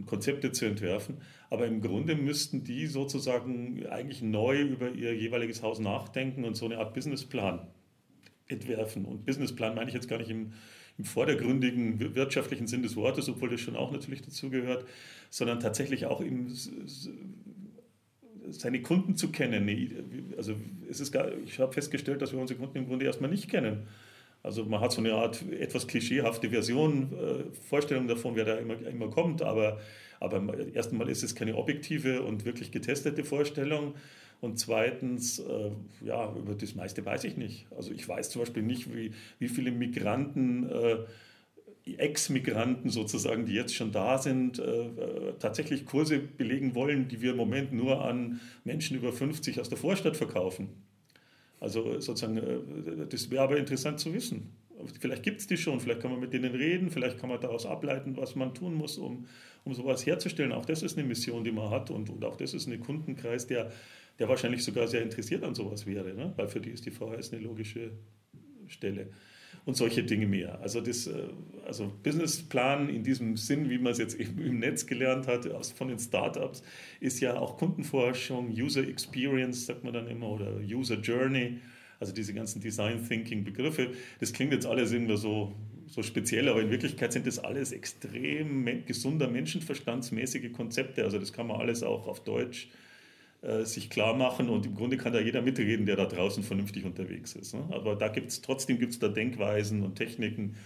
und 0.00 0.06
Konzepte 0.06 0.50
zu 0.52 0.64
entwerfen. 0.64 1.18
Aber 1.50 1.66
im 1.66 1.80
Grunde 1.80 2.16
müssten 2.16 2.64
die 2.64 2.86
sozusagen 2.86 3.86
eigentlich 3.86 4.22
neu 4.22 4.60
über 4.60 4.90
ihr 4.90 5.14
jeweiliges 5.14 5.62
Haus 5.62 5.78
nachdenken 5.78 6.44
und 6.44 6.56
so 6.56 6.64
eine 6.64 6.78
Art 6.78 6.94
Businessplan 6.94 7.66
entwerfen. 8.46 9.04
Und 9.04 9.26
Businessplan 9.26 9.74
meine 9.74 9.88
ich 9.88 9.94
jetzt 9.94 10.08
gar 10.08 10.18
nicht 10.18 10.30
im, 10.30 10.52
im 10.98 11.04
vordergründigen 11.04 12.14
wirtschaftlichen 12.14 12.66
Sinn 12.66 12.82
des 12.82 12.96
Wortes, 12.96 13.28
obwohl 13.28 13.50
das 13.50 13.60
schon 13.60 13.76
auch 13.76 13.92
natürlich 13.92 14.22
dazugehört, 14.22 14.86
sondern 15.28 15.60
tatsächlich 15.60 16.06
auch 16.06 16.20
im, 16.20 16.48
seine 18.50 18.82
Kunden 18.82 19.16
zu 19.16 19.30
kennen. 19.30 20.34
Also 20.36 20.54
es 20.88 21.00
ist 21.00 21.12
gar, 21.12 21.30
ich 21.44 21.58
habe 21.58 21.72
festgestellt, 21.72 22.22
dass 22.22 22.32
wir 22.32 22.38
unsere 22.38 22.58
Kunden 22.58 22.78
im 22.78 22.86
Grunde 22.86 23.06
erstmal 23.06 23.30
nicht 23.30 23.48
kennen. 23.48 23.86
Also 24.42 24.64
man 24.64 24.80
hat 24.80 24.92
so 24.92 25.00
eine 25.00 25.12
Art 25.14 25.44
etwas 25.52 25.86
klischeehafte 25.86 26.48
Version, 26.50 27.12
äh, 27.12 27.44
Vorstellung 27.68 28.06
davon, 28.08 28.36
wer 28.36 28.44
da 28.44 28.56
immer, 28.56 28.74
immer 28.86 29.10
kommt, 29.10 29.42
aber, 29.42 29.80
aber 30.18 30.42
erst 30.74 30.92
einmal 30.92 31.10
ist 31.10 31.22
es 31.22 31.34
keine 31.34 31.56
objektive 31.56 32.22
und 32.22 32.44
wirklich 32.44 32.72
getestete 32.72 33.22
Vorstellung. 33.24 33.94
Und 34.40 34.58
zweitens, 34.58 35.38
äh, 35.38 35.70
ja, 36.02 36.34
über 36.34 36.54
das 36.54 36.74
meiste 36.74 37.04
weiß 37.04 37.24
ich 37.24 37.36
nicht. 37.36 37.66
Also 37.76 37.92
ich 37.92 38.08
weiß 38.08 38.30
zum 38.30 38.40
Beispiel 38.40 38.62
nicht, 38.62 38.94
wie, 38.94 39.12
wie 39.38 39.48
viele 39.48 39.70
Migranten, 39.70 40.70
äh, 40.70 40.96
Ex-Migranten 41.98 42.90
sozusagen, 42.90 43.46
die 43.46 43.54
jetzt 43.54 43.74
schon 43.74 43.92
da 43.92 44.18
sind, 44.18 44.58
äh, 44.58 44.62
äh, 44.62 45.34
tatsächlich 45.38 45.86
Kurse 45.86 46.18
belegen 46.18 46.74
wollen, 46.74 47.08
die 47.08 47.20
wir 47.20 47.32
im 47.32 47.36
Moment 47.36 47.72
nur 47.72 48.04
an 48.04 48.40
Menschen 48.64 48.96
über 48.96 49.12
50 49.12 49.60
aus 49.60 49.68
der 49.68 49.78
Vorstadt 49.78 50.16
verkaufen. 50.16 50.68
Also 51.58 52.00
sozusagen, 52.00 52.38
äh, 52.38 53.06
das 53.08 53.30
wäre 53.30 53.42
aber 53.42 53.56
interessant 53.56 54.00
zu 54.00 54.12
wissen. 54.12 54.52
Vielleicht 54.98 55.22
gibt 55.22 55.40
es 55.40 55.46
die 55.46 55.58
schon, 55.58 55.78
vielleicht 55.78 56.00
kann 56.00 56.10
man 56.10 56.20
mit 56.20 56.32
denen 56.32 56.54
reden, 56.54 56.90
vielleicht 56.90 57.18
kann 57.18 57.28
man 57.28 57.40
daraus 57.40 57.66
ableiten, 57.66 58.16
was 58.16 58.34
man 58.34 58.54
tun 58.54 58.74
muss, 58.74 58.96
um, 58.96 59.26
um 59.64 59.74
sowas 59.74 60.06
herzustellen. 60.06 60.52
Auch 60.52 60.64
das 60.64 60.82
ist 60.82 60.96
eine 60.96 61.06
Mission, 61.06 61.44
die 61.44 61.52
man 61.52 61.70
hat 61.70 61.90
und, 61.90 62.08
und 62.08 62.24
auch 62.24 62.36
das 62.36 62.54
ist 62.54 62.66
ein 62.66 62.80
Kundenkreis, 62.80 63.46
der, 63.46 63.70
der 64.18 64.28
wahrscheinlich 64.28 64.64
sogar 64.64 64.88
sehr 64.88 65.02
interessiert 65.02 65.44
an 65.44 65.54
sowas 65.54 65.84
wäre, 65.84 66.14
ne? 66.14 66.32
weil 66.36 66.48
für 66.48 66.60
die 66.60 66.70
ist 66.70 66.86
die 66.86 66.90
VHS 66.90 67.32
eine 67.32 67.42
logische 67.42 67.92
Stelle 68.68 69.10
und 69.64 69.76
solche 69.76 70.02
Dinge 70.02 70.26
mehr. 70.26 70.60
Also, 70.60 70.80
das, 70.80 71.06
äh, 71.06 71.28
also 71.66 71.92
Businessplan 72.02 72.88
in 72.88 73.02
diesem 73.02 73.36
Sinn, 73.36 73.70
wie 73.70 73.78
man 73.78 73.92
es 73.92 73.98
jetzt 73.98 74.18
eben 74.18 74.40
im 74.40 74.58
Netz 74.58 74.86
gelernt 74.86 75.26
hat, 75.26 75.46
von 75.76 75.88
den 75.88 75.98
Startups, 75.98 76.62
ist 77.00 77.20
ja 77.20 77.36
auch 77.38 77.56
Kundenforschung, 77.58 78.50
User 78.50 78.86
Experience, 78.86 79.66
sagt 79.66 79.84
man 79.84 79.92
dann 79.92 80.08
immer, 80.08 80.28
oder 80.30 80.56
User 80.60 80.96
Journey, 80.96 81.58
also 81.98 82.12
diese 82.12 82.32
ganzen 82.32 82.60
Design 82.60 83.06
Thinking 83.06 83.44
Begriffe. 83.44 83.90
Das 84.18 84.32
klingt 84.32 84.52
jetzt 84.52 84.66
alles 84.66 84.92
irgendwie 84.92 85.16
so, 85.16 85.54
so 85.86 86.02
speziell, 86.02 86.48
aber 86.48 86.62
in 86.62 86.70
Wirklichkeit 86.70 87.12
sind 87.12 87.26
das 87.26 87.38
alles 87.38 87.72
extrem 87.72 88.84
gesunder, 88.86 89.28
menschenverstandsmäßige 89.28 90.52
Konzepte. 90.52 91.04
Also 91.04 91.18
das 91.18 91.32
kann 91.32 91.46
man 91.46 91.60
alles 91.60 91.82
auch 91.82 92.06
auf 92.06 92.24
Deutsch 92.24 92.68
äh, 92.68 92.89
sich 93.64 93.90
klar 93.90 94.14
machen 94.14 94.48
und 94.48 94.66
im 94.66 94.74
Grunde 94.74 94.96
kann 94.96 95.12
da 95.12 95.20
jeder 95.20 95.42
mitreden, 95.42 95.86
der 95.86 95.96
da 95.96 96.06
draußen 96.06 96.42
vernünftig 96.42 96.84
unterwegs 96.84 97.34
ist. 97.34 97.54
Ne? 97.54 97.64
Aber 97.70 97.96
da 97.96 98.08
gibt 98.08 98.30
es 98.30 98.42
trotzdem 98.42 98.78
gibt's 98.78 98.98
da 98.98 99.08
Denkweisen 99.08 99.82
und 99.82 99.94
Techniken. 99.96 100.56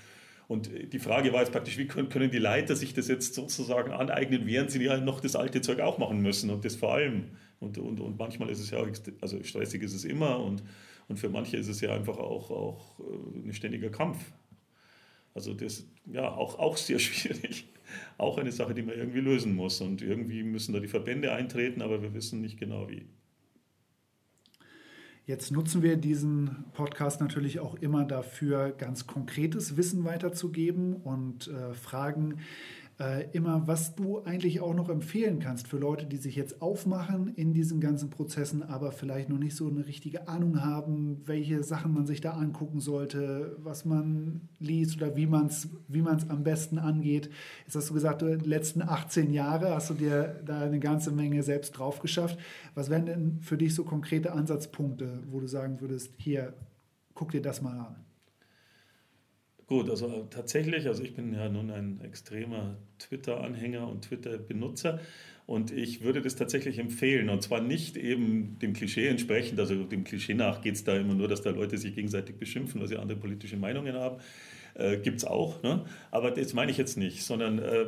Und 0.47 0.71
die 0.93 0.99
Frage 0.99 1.33
war 1.33 1.41
jetzt 1.41 1.53
praktisch, 1.53 1.79
wie 1.79 1.87
können, 1.87 2.09
können 2.11 2.31
die 2.31 2.39
Leiter 2.39 2.77
sich 2.77 2.93
das 2.93 3.09
jetzt 3.09 3.35
sozusagen 3.35 3.93
aneignen, 3.93 4.47
während 4.47 4.71
sie 4.71 4.83
ja 4.83 4.99
noch 4.99 5.21
das 5.21 5.37
alte 5.37 5.61
Zeug 5.61 5.81
auch 5.81 5.99
machen 5.99 6.21
müssen 6.21 6.51
und 6.51 6.65
das 6.65 6.77
vor 6.77 6.93
allem. 6.93 7.31
Und, 7.61 7.79
und, 7.79 8.01
und 8.01 8.19
manchmal 8.19 8.51
ist 8.51 8.61
es 8.61 8.71
ja 8.71 8.85
also 9.21 9.43
stressig 9.43 9.83
ist 9.83 9.95
es 9.95 10.05
immer 10.05 10.41
und, 10.41 10.63
Und 11.09 11.19
für 11.19 11.29
manche 11.29 11.57
ist 11.57 11.69
es 11.69 11.81
ja 11.81 11.95
einfach 11.95 12.19
auch, 12.19 12.51
auch 12.51 12.99
äh, 13.01 13.49
ein 13.49 13.53
ständiger 13.53 13.91
Kampf. 13.91 14.19
Also 15.35 15.53
das 15.53 15.87
ja 16.07 16.31
auch, 16.31 16.59
auch 16.59 16.77
sehr 16.77 16.99
schwierig. 17.01 17.69
Auch 18.17 18.39
eine 18.39 18.53
Sache, 18.53 18.75
die 18.75 18.83
man 18.83 18.97
irgendwie 18.97 19.21
lösen 19.21 19.55
muss. 19.55 19.81
Und 19.81 20.01
irgendwie 20.01 20.43
müssen 20.43 20.73
da 20.73 20.81
die 20.81 20.89
Verbände 20.89 21.33
eintreten, 21.33 21.83
aber 21.83 22.03
wir 22.03 22.15
wissen 22.15 22.41
nicht 22.41 22.59
genau 22.59 22.89
wie. 22.89 23.07
Jetzt 25.27 25.51
nutzen 25.53 25.83
wir 25.83 25.97
diesen 25.97 26.65
Podcast 26.75 27.23
natürlich 27.23 27.59
auch 27.59 27.77
immer 27.77 28.05
dafür, 28.05 28.73
ganz 28.73 29.07
konkretes 29.07 29.79
Wissen 29.79 30.05
weiterzugeben 30.05 30.97
und 30.97 31.49
äh, 31.49 31.73
Fragen 31.73 32.41
äh, 33.01 33.29
immer, 33.33 33.67
was 33.67 33.97
du 33.97 34.23
eigentlich 34.23 34.61
auch 34.61 34.75
noch 34.75 34.89
empfehlen 34.89 35.41
kannst 35.41 35.67
für 35.67 35.79
Leute, 35.79 36.07
die 36.07 36.17
sich 36.17 36.37
jetzt 36.37 36.63
aufmachen 36.63 37.29
in 37.35 37.53
diesen 37.53 37.81
ganzen 37.81 38.11
Prozessen, 38.11 38.63
aber 38.63 38.93
vielleicht 38.93 39.29
noch 39.29 39.39
nicht 39.39 39.57
so 39.57 39.69
eine 39.69 39.87
richtige 39.87 40.29
Ahnung 40.29 40.63
haben, 40.63 41.21
welche 41.25 41.65
Sachen 41.65 41.93
man 41.93 42.07
sich 42.07 42.21
da 42.21 42.33
angucken 42.33 42.81
sollte, 42.81 43.57
was 43.59 43.85
man 43.85 44.49
liest 44.59 44.97
oder 44.97 45.17
wie 45.17 45.27
man 45.27 45.47
es 45.47 45.69
wie 45.89 46.03
man's 46.03 46.31
am 46.31 46.45
besten 46.45 46.79
angeht. 46.79 47.31
Jetzt 47.67 47.75
hast 47.75 47.91
du 47.91 47.95
gesagt, 47.95 48.23
du, 48.23 48.39
die 48.39 48.49
letzten 48.49 48.83
18 48.83 49.33
Jahre 49.33 49.75
hast 49.75 49.91
du 49.91 49.95
dir 49.95 50.41
da 50.45 50.61
eine 50.61 50.79
ganze 50.79 51.11
Menge 51.11 51.43
selbst 51.43 51.73
drauf 51.73 52.01
geschafft. 52.01 52.39
Was 52.75 52.91
wären 52.91 53.07
denn 53.07 53.41
für 53.41 53.57
dich 53.57 53.75
so 53.75 53.85
konkrete 53.85 54.33
Ansatzpunkte, 54.33 55.25
wo 55.31 55.41
du 55.41 55.49
sagen 55.49 55.81
würdest, 55.81 56.13
hier, 56.17 56.55
guck 57.15 57.33
dir 57.33 57.43
das 57.43 57.61
mal 57.61 57.79
an? 57.79 58.14
Gut, 59.67 59.89
also 59.89 60.27
tatsächlich, 60.29 60.87
also 60.87 61.03
ich 61.03 61.15
bin 61.15 61.33
ja 61.33 61.49
nun 61.49 61.71
ein 61.71 62.01
extremer 62.03 62.77
Twitter-Anhänger 62.99 63.89
und 63.89 64.03
Twitter-Benutzer 64.03 65.01
und 65.47 65.71
ich 65.71 66.03
würde 66.03 66.21
das 66.21 66.37
tatsächlich 66.37 66.79
empfehlen 66.79 67.31
und 67.31 67.43
zwar 67.43 67.63
nicht 67.63 67.97
eben 67.97 68.59
dem 68.59 68.75
Klischee 68.75 69.07
entsprechend, 69.09 69.59
also 69.59 69.85
dem 69.85 70.05
Klischee 70.05 70.35
nach 70.35 70.61
geht 70.61 70.75
es 70.75 70.85
da 70.85 70.97
immer 70.97 71.15
nur, 71.15 71.29
dass 71.29 71.41
da 71.41 71.51
Leute 71.51 71.79
sich 71.79 71.95
gegenseitig 71.95 72.37
beschimpfen, 72.37 72.81
weil 72.81 72.89
sie 72.89 72.99
andere 72.99 73.19
politische 73.19 73.57
Meinungen 73.57 73.95
haben. 73.95 74.21
Äh, 74.75 74.99
Gibt 74.99 75.19
es 75.19 75.25
auch, 75.25 75.63
ne? 75.63 75.87
aber 76.11 76.31
das 76.31 76.53
meine 76.53 76.71
ich 76.71 76.77
jetzt 76.77 76.99
nicht, 76.99 77.23
sondern 77.23 77.59
äh, 77.59 77.87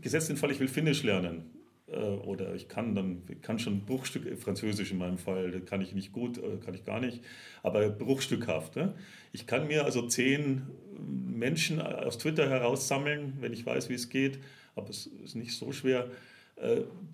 gesetzt 0.00 0.30
den 0.30 0.38
Fall, 0.38 0.50
ich 0.50 0.60
will 0.60 0.68
Finnisch 0.68 1.02
lernen 1.02 1.57
oder 1.96 2.54
ich 2.54 2.68
kann 2.68 2.94
dann 2.94 3.22
kann 3.40 3.58
schon 3.58 3.86
Bruchstück 3.86 4.26
äh, 4.26 4.36
Französisch 4.36 4.92
in 4.92 4.98
meinem 4.98 5.18
Fall, 5.18 5.60
kann 5.60 5.80
ich 5.80 5.94
nicht 5.94 6.12
gut, 6.12 6.38
äh, 6.38 6.58
kann 6.64 6.74
ich 6.74 6.84
gar 6.84 7.00
nicht, 7.00 7.22
aber 7.62 7.88
bruchstückhaft. 7.88 8.76
Ne? 8.76 8.94
Ich 9.32 9.46
kann 9.46 9.66
mir 9.66 9.84
also 9.84 10.06
zehn 10.06 10.62
Menschen 10.98 11.80
aus 11.80 12.18
Twitter 12.18 12.48
heraussammeln, 12.48 13.34
wenn 13.40 13.52
ich 13.52 13.64
weiß, 13.64 13.88
wie 13.88 13.94
es 13.94 14.08
geht, 14.08 14.38
aber 14.74 14.90
es 14.90 15.06
ist 15.06 15.34
nicht 15.34 15.52
so 15.52 15.72
schwer, 15.72 16.10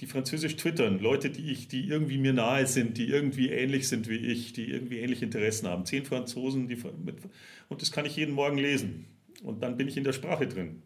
die 0.01 0.07
französisch 0.07 0.57
twittern, 0.57 1.01
Leute, 1.01 1.29
die, 1.29 1.51
ich, 1.51 1.69
die 1.69 1.87
irgendwie 1.87 2.17
mir 2.17 2.33
nahe 2.33 2.67
sind, 2.67 2.97
die 2.97 3.09
irgendwie 3.09 3.51
ähnlich 3.51 3.89
sind 3.89 4.09
wie 4.09 4.17
ich, 4.17 4.55
die 4.55 4.71
irgendwie 4.71 5.01
ähnliche 5.01 5.27
Interessen 5.27 5.69
haben. 5.69 5.85
Zehn 5.85 6.07
Franzosen, 6.07 6.67
die 6.67 6.77
mit, 6.77 7.17
und 7.69 7.83
das 7.83 7.93
kann 7.93 8.07
ich 8.07 8.17
jeden 8.17 8.33
Morgen 8.33 8.57
lesen. 8.57 9.05
Und 9.43 9.63
dann 9.63 9.77
bin 9.77 9.87
ich 9.87 9.99
in 9.99 10.05
der 10.05 10.15
Sprache 10.15 10.47
drin. 10.47 10.81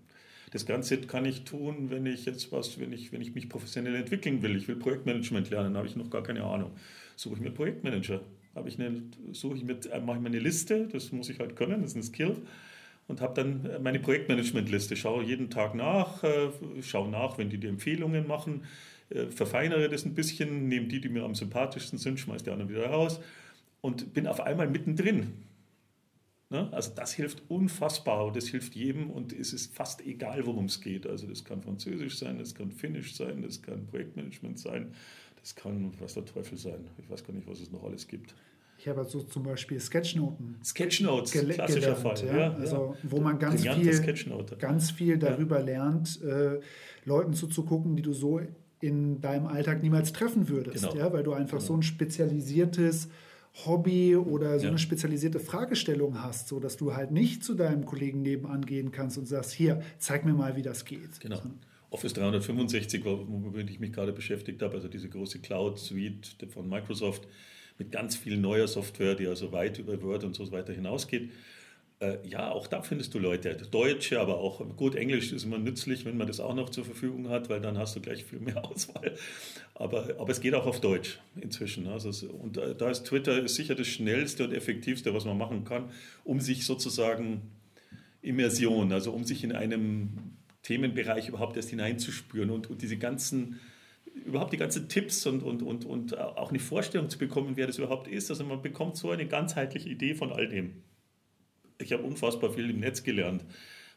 Das 0.51 0.67
Ganze 0.67 0.99
kann 1.01 1.25
ich 1.25 1.45
tun, 1.45 1.91
wenn 1.91 2.07
ich 2.07 2.25
jetzt 2.25 2.53
was, 2.53 2.79
wenn 2.81 2.93
ich, 2.93 3.13
wenn 3.13 3.21
ich 3.21 3.35
mich 3.35 3.49
professionell 3.49 3.95
entwickeln 3.95 4.43
will. 4.43 4.57
Ich 4.57 4.69
will 4.69 4.77
Projektmanagement 4.77 5.51
lernen, 5.51 5.77
habe 5.77 5.87
ich 5.87 5.97
noch 5.97 6.11
gar 6.11 6.23
keine 6.23 6.45
Ahnung. 6.45 6.71
Suche 7.17 7.35
ich 7.35 7.41
mir 7.41 7.51
Projektmanager. 7.51 8.21
Habe 8.55 8.69
ich 8.69 8.79
eine, 8.79 9.03
suche 9.33 9.57
ich 9.57 9.65
mit, 9.65 9.89
mache 10.05 10.17
ich 10.17 10.23
mir 10.23 10.29
eine 10.29 10.39
Liste, 10.39 10.89
das 10.91 11.13
muss 11.13 11.29
ich 11.29 11.39
halt 11.39 11.55
können, 11.55 11.83
das 11.83 11.91
ist 11.93 11.97
ein 11.97 12.03
Skill. 12.03 12.37
Und 13.07 13.21
habe 13.21 13.35
dann 13.35 13.83
meine 13.83 14.01
Projektmanagement-Liste. 14.01 14.97
Schaue 14.97 15.25
jeden 15.25 15.49
Tag 15.49 15.75
nach, 15.75 16.23
äh, 16.25 16.51
schaue 16.83 17.09
nach, 17.09 17.39
wenn 17.39 17.49
die 17.49 17.59
die 17.59 17.69
Empfehlungen 17.69 18.27
machen, 18.27 18.65
äh, 19.11 19.27
verfeinere 19.27 19.89
das 19.89 20.05
ein 20.05 20.15
bisschen, 20.15 20.69
nehme 20.69 20.89
die, 20.89 21.01
die 21.01 21.09
mir 21.09 21.25
am 21.25 21.35
sympathischsten 21.35 21.99
sind, 21.99 22.21
schmeiße 22.21 22.45
die 22.45 22.51
anderen 22.51 22.71
wieder 22.71 22.87
raus 22.87 23.21
und 23.81 24.13
bin 24.13 24.27
auf 24.27 24.41
einmal 24.41 24.69
mittendrin 24.69 25.33
Ne? 26.51 26.73
Also 26.73 26.93
das 26.95 27.13
hilft 27.13 27.43
unfassbar 27.49 28.25
und 28.27 28.37
das 28.37 28.49
hilft 28.49 28.75
jedem 28.75 29.11
und 29.11 29.33
es 29.33 29.53
ist 29.53 29.75
fast 29.75 30.05
egal, 30.07 30.47
worum 30.47 30.65
es 30.65 30.81
geht. 30.81 31.07
Also 31.07 31.27
das 31.27 31.45
kann 31.45 31.63
Französisch 31.63 32.19
sein, 32.19 32.39
das 32.39 32.55
kann 32.55 32.71
Finnisch 32.71 33.15
sein, 33.15 33.43
das 33.43 33.61
kann 33.61 33.87
Projektmanagement 33.87 34.59
sein, 34.59 34.93
das 35.41 35.55
kann 35.55 35.93
was 36.01 36.15
der 36.15 36.25
Teufel 36.25 36.57
sein. 36.57 36.89
Ich 36.99 37.11
weiß 37.11 37.25
gar 37.25 37.35
nicht, 37.35 37.47
was 37.47 37.61
es 37.61 37.71
noch 37.71 37.85
alles 37.85 38.09
gibt. 38.09 38.35
Ich 38.79 38.87
habe 38.89 39.01
also 39.01 39.21
zum 39.23 39.43
Beispiel 39.43 39.79
Sketchnoten. 39.79 40.57
Sketchnotes, 40.65 41.33
gele 41.33 41.53
klassischer 41.53 41.95
gelernt, 41.95 42.19
Fall. 42.21 42.27
Ja? 42.27 42.55
Also 42.55 42.97
wo 43.03 43.21
man 43.21 43.39
ganz 43.39 43.63
viel, 43.63 44.17
ganz 44.59 44.91
viel 44.93 45.19
darüber 45.19 45.59
ja. 45.59 45.65
lernt, 45.65 46.23
äh, 46.23 46.61
Leuten 47.05 47.35
zuzugucken, 47.35 47.97
die 47.97 48.03
du 48.03 48.13
so 48.13 48.41
in 48.81 49.21
deinem 49.21 49.49
Alltag 49.49 49.83
niemals 49.83 50.13
treffen 50.13 50.49
würdest. 50.49 50.85
Genau. 50.85 50.97
Ja? 50.97 51.13
Weil 51.13 51.25
du 51.25 51.33
einfach 51.33 51.59
genau. 51.59 51.67
so 51.67 51.75
ein 51.75 51.83
spezialisiertes 51.83 53.09
Hobby 53.67 54.17
oder 54.17 54.59
so 54.59 54.65
ja. 54.65 54.71
eine 54.71 54.79
spezialisierte 54.79 55.41
Fragestellung 55.41 56.23
hast, 56.23 56.49
so 56.49 56.61
dass 56.61 56.77
du 56.77 56.95
halt 56.95 57.11
nicht 57.11 57.45
zu 57.45 57.55
deinem 57.55 57.87
Kollegen 57.87 58.23
nebenan 58.23 58.65
gehen 58.65 58.93
kannst 58.93 59.19
und 59.19 59.27
sagst, 59.27 59.53
hier, 59.53 59.83
zeig 59.99 60.25
mir 60.25 60.35
mal, 60.35 60.57
wie 60.57 60.63
das 60.63 60.85
geht. 60.85 61.21
Genau. 61.21 61.41
Office 61.91 62.13
365, 62.13 63.05
womit 63.05 63.71
ich 63.71 63.81
mich 63.81 63.93
gerade 63.93 64.13
beschäftigt 64.13 64.63
habe, 64.63 64.75
also 64.75 64.89
diese 64.89 65.09
große 65.09 65.39
Cloud-Suite 65.39 66.37
von 66.53 66.69
Microsoft 66.69 67.27
mit 67.79 67.91
ganz 67.91 68.17
viel 68.17 68.37
neuer 68.37 68.69
Software, 68.69 69.15
die 69.15 69.27
also 69.27 69.53
weit 69.53 69.79
über 69.79 70.01
Word 70.03 70.25
und 70.25 70.35
so 70.35 70.51
weiter 70.53 70.73
hinausgeht. 70.73 71.31
Äh, 72.01 72.19
ja, 72.29 72.53
auch 72.53 72.69
da 72.69 72.83
findest 72.83 73.13
du 73.15 73.19
Leute, 73.19 73.57
Deutsche, 73.57 74.21
aber 74.21 74.39
auch 74.39 74.65
gut, 74.77 74.95
Englisch 74.95 75.33
ist 75.33 75.45
immer 75.45 75.59
nützlich, 75.59 76.05
wenn 76.05 76.17
man 76.17 76.29
das 76.29 76.39
auch 76.39 76.55
noch 76.55 76.71
zur 76.71 76.85
Verfügung 76.85 77.29
hat, 77.29 77.49
weil 77.49 77.61
dann 77.61 77.77
hast 77.77 77.97
du 77.97 78.01
gleich 78.01 78.25
viel 78.25 78.39
mehr 78.39 78.65
Auswahl. 78.71 79.17
Aber, 79.75 80.15
aber 80.19 80.31
es 80.31 80.41
geht 80.41 80.55
auch 80.55 80.67
auf 80.67 80.81
Deutsch 80.81 81.19
inzwischen. 81.41 81.89
Also, 81.89 82.11
und 82.29 82.57
da 82.57 82.91
ist 82.91 83.05
Twitter 83.05 83.43
ist 83.43 83.57
sicher 83.57 83.75
das 83.75 83.89
schnellste 83.89 84.45
und 84.45 84.53
effektivste, 84.53 85.13
was 85.13 85.25
man 85.25 85.37
machen 85.37 85.65
kann, 85.65 85.91
um 86.25 86.41
sich 86.41 86.67
sozusagen 86.67 87.43
Immersion, 88.23 88.93
also 88.93 89.13
um 89.13 89.25
sich 89.25 89.43
in 89.43 89.53
einem 89.53 90.37
Themenbereich 90.63 91.29
überhaupt 91.29 91.57
erst 91.57 91.71
hineinzuspüren 91.71 92.51
und, 92.51 92.71
und 92.71 92.83
diese 92.83 92.97
ganzen 92.97 93.59
überhaupt 94.25 94.53
die 94.53 94.57
ganzen 94.57 94.89
Tipps 94.89 95.27
und, 95.27 95.43
und, 95.43 95.63
und, 95.63 95.85
und 95.85 96.19
auch 96.19 96.51
eine 96.51 96.59
Vorstellung 96.59 97.09
zu 97.09 97.19
bekommen, 97.19 97.53
wer 97.57 97.67
das 97.67 97.79
überhaupt 97.79 98.09
ist. 98.09 98.31
Also 98.31 98.45
man 98.45 98.63
bekommt 98.63 98.97
so 98.97 99.11
eine 99.11 99.27
ganzheitliche 99.27 99.89
Idee 99.89 100.15
von 100.15 100.33
all 100.33 100.49
dem 100.49 100.83
ich 101.79 101.93
habe 101.93 102.03
unfassbar 102.03 102.53
viel 102.53 102.71
im 102.71 102.81
Netz 102.81 103.03
gelernt. 103.03 103.45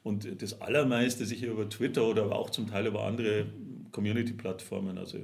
Und 0.03 0.41
das 0.41 0.61
Allermeiste 0.61 1.25
sicher 1.25 1.47
über 1.47 1.69
Twitter 1.69 2.07
oder 2.07 2.23
aber 2.23 2.37
auch 2.37 2.49
zum 2.49 2.67
Teil 2.67 2.87
über 2.87 3.03
andere 3.03 3.45
Community-Plattformen, 3.91 4.97
also 4.97 5.19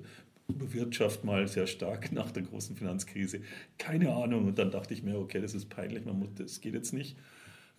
über 0.47 0.72
Wirtschaft 0.74 1.24
mal 1.24 1.47
sehr 1.47 1.68
stark 1.68 2.12
nach 2.14 2.32
der 2.32 2.43
großen 2.43 2.76
Finanzkrise. 2.76 3.41
Keine 3.78 4.14
Ahnung. 4.14 4.45
Und 4.45 4.60
dann 4.60 4.72
dachte 4.72 4.93
ich 4.93 5.03
mir, 5.03 5.18
okay, 5.18 5.41
das 5.41 5.53
ist 5.53 5.70
peinlich, 5.70 6.05
man 6.05 6.20
muss, 6.20 6.30
das 6.36 6.62
geht 6.62 6.74
jetzt 6.74 6.93
nicht. 6.93 7.18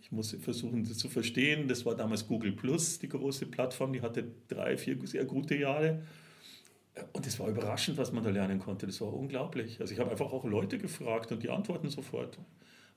Ich 0.01 0.13
muss 0.13 0.33
versuchen, 0.41 0.85
das 0.85 0.99
zu 0.99 1.09
verstehen. 1.09 1.69
Das 1.69 1.85
war 1.85 1.97
damals 1.97 2.27
Google 2.27 2.53
Plus, 2.53 2.99
die 2.99 3.09
große 3.09 3.47
Plattform, 3.47 3.93
die 3.93 4.01
hatte 4.01 4.25
drei, 4.47 4.77
vier 4.77 4.97
sehr 5.07 5.25
gute 5.25 5.57
Jahre. 5.57 6.03
Und 7.13 7.27
es 7.27 7.39
war 7.39 7.49
überraschend, 7.49 7.97
was 7.97 8.13
man 8.13 8.25
da 8.25 8.31
lernen 8.31 8.59
konnte. 8.59 8.87
Das 8.87 9.01
war 9.01 9.13
unglaublich. 9.13 9.81
Also 9.81 9.93
ich 9.93 10.01
habe 10.01 10.11
einfach 10.11 10.33
auch 10.33 10.45
Leute 10.45 10.79
gefragt 10.79 11.33
und 11.33 11.43
die 11.43 11.51
antworten 11.51 11.89
sofort. 11.89 12.39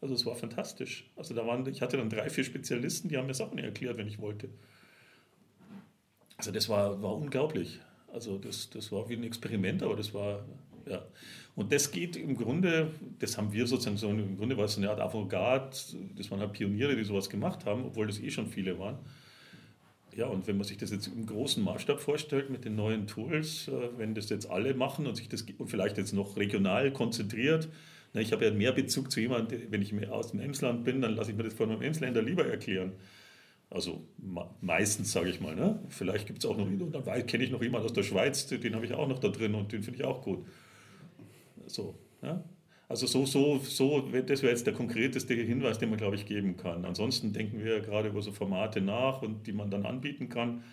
Also 0.01 0.15
es 0.15 0.25
war 0.25 0.35
fantastisch. 0.35 1.09
Also 1.15 1.35
da 1.35 1.45
waren, 1.45 1.65
ich 1.67 1.81
hatte 1.81 1.97
dann 1.97 2.09
drei, 2.09 2.29
vier 2.29 2.43
Spezialisten, 2.43 3.07
die 3.07 3.17
haben 3.17 3.27
mir 3.27 3.35
Sachen 3.35 3.59
erklärt, 3.59 3.97
wenn 3.97 4.07
ich 4.07 4.19
wollte. 4.19 4.49
Also 6.37 6.51
das 6.51 6.67
war, 6.69 7.01
war 7.03 7.15
unglaublich. 7.15 7.79
Also 8.11 8.39
das, 8.39 8.71
das 8.71 8.91
war 8.91 9.07
wie 9.09 9.13
ein 9.13 9.23
Experiment, 9.23 9.83
aber 9.83 9.95
das 9.95 10.13
war, 10.13 10.43
ja. 10.87 11.05
Und 11.55 11.71
das 11.71 11.91
geht 11.91 12.15
im 12.15 12.35
Grunde, 12.35 12.91
das 13.19 13.37
haben 13.37 13.53
wir 13.53 13.67
sozusagen 13.67 13.97
so, 13.97 14.09
im 14.09 14.37
Grunde 14.37 14.57
war 14.57 14.65
es 14.65 14.77
eine 14.77 14.89
Art 14.89 14.99
Avantgarde, 14.99 15.77
das 16.17 16.31
waren 16.31 16.39
halt 16.39 16.53
Pioniere, 16.53 16.95
die 16.95 17.03
sowas 17.03 17.29
gemacht 17.29 17.65
haben, 17.65 17.85
obwohl 17.85 18.07
das 18.07 18.19
eh 18.19 18.31
schon 18.31 18.47
viele 18.47 18.79
waren. 18.79 18.97
Ja, 20.15 20.27
und 20.27 20.47
wenn 20.47 20.57
man 20.57 20.65
sich 20.65 20.77
das 20.77 20.91
jetzt 20.91 21.07
im 21.07 21.25
großen 21.25 21.63
Maßstab 21.63 22.01
vorstellt 22.01 22.49
mit 22.49 22.65
den 22.65 22.75
neuen 22.75 23.07
Tools, 23.07 23.67
äh, 23.67 23.89
wenn 23.97 24.15
das 24.15 24.29
jetzt 24.29 24.49
alle 24.49 24.73
machen 24.73 25.07
und 25.07 25.15
sich 25.15 25.29
das 25.29 25.45
vielleicht 25.67 25.97
jetzt 25.97 26.13
noch 26.13 26.37
regional 26.37 26.91
konzentriert, 26.91 27.69
ich 28.13 28.31
habe 28.31 28.45
ja 28.45 28.51
mehr 28.51 28.73
Bezug 28.73 29.11
zu 29.11 29.21
jemandem, 29.21 29.61
wenn 29.69 29.81
ich 29.81 29.93
aus 30.09 30.31
dem 30.31 30.41
Emsland 30.41 30.83
bin, 30.83 31.01
dann 31.01 31.15
lasse 31.15 31.31
ich 31.31 31.37
mir 31.37 31.43
das 31.43 31.53
von 31.53 31.69
meinem 31.69 31.81
Emsländer 31.81 32.21
lieber 32.21 32.45
erklären. 32.45 32.93
Also 33.69 34.05
meistens, 34.59 35.13
sage 35.13 35.29
ich 35.29 35.39
mal. 35.39 35.55
Ne? 35.55 35.79
Vielleicht 35.87 36.27
gibt 36.27 36.39
es 36.39 36.45
auch 36.45 36.57
noch, 36.57 36.67
dann 36.91 37.25
kenne 37.25 37.43
ich 37.43 37.51
noch 37.51 37.61
jemanden 37.61 37.85
aus 37.85 37.93
der 37.93 38.03
Schweiz, 38.03 38.45
den 38.47 38.75
habe 38.75 38.85
ich 38.85 38.93
auch 38.93 39.07
noch 39.07 39.19
da 39.19 39.29
drin 39.29 39.55
und 39.55 39.71
den 39.71 39.81
finde 39.81 39.99
ich 39.99 40.05
auch 40.05 40.21
gut. 40.21 40.45
So, 41.67 41.95
ja? 42.21 42.43
Also 42.89 43.07
so, 43.07 43.25
so, 43.25 43.59
so, 43.59 44.01
das 44.01 44.41
wäre 44.41 44.51
jetzt 44.51 44.67
der 44.67 44.73
konkreteste 44.73 45.33
Hinweis, 45.33 45.79
den 45.79 45.89
man, 45.89 45.97
glaube 45.97 46.17
ich, 46.17 46.25
geben 46.25 46.57
kann. 46.57 46.83
Ansonsten 46.83 47.31
denken 47.31 47.63
wir 47.63 47.77
ja 47.77 47.79
gerade 47.79 48.09
über 48.09 48.21
so 48.21 48.33
Formate 48.33 48.81
nach 48.81 49.21
und 49.21 49.47
die 49.47 49.53
man 49.53 49.71
dann 49.71 49.85
anbieten 49.85 50.27
kann, 50.27 50.65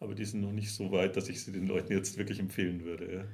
aber 0.00 0.14
die 0.14 0.24
sind 0.24 0.40
noch 0.40 0.52
nicht 0.52 0.70
so 0.70 0.90
weit, 0.90 1.18
dass 1.18 1.28
ich 1.28 1.42
sie 1.42 1.52
den 1.52 1.66
Leuten 1.66 1.92
jetzt 1.92 2.16
wirklich 2.16 2.40
empfehlen 2.40 2.84
würde. 2.84 3.12
Ja? 3.12 3.24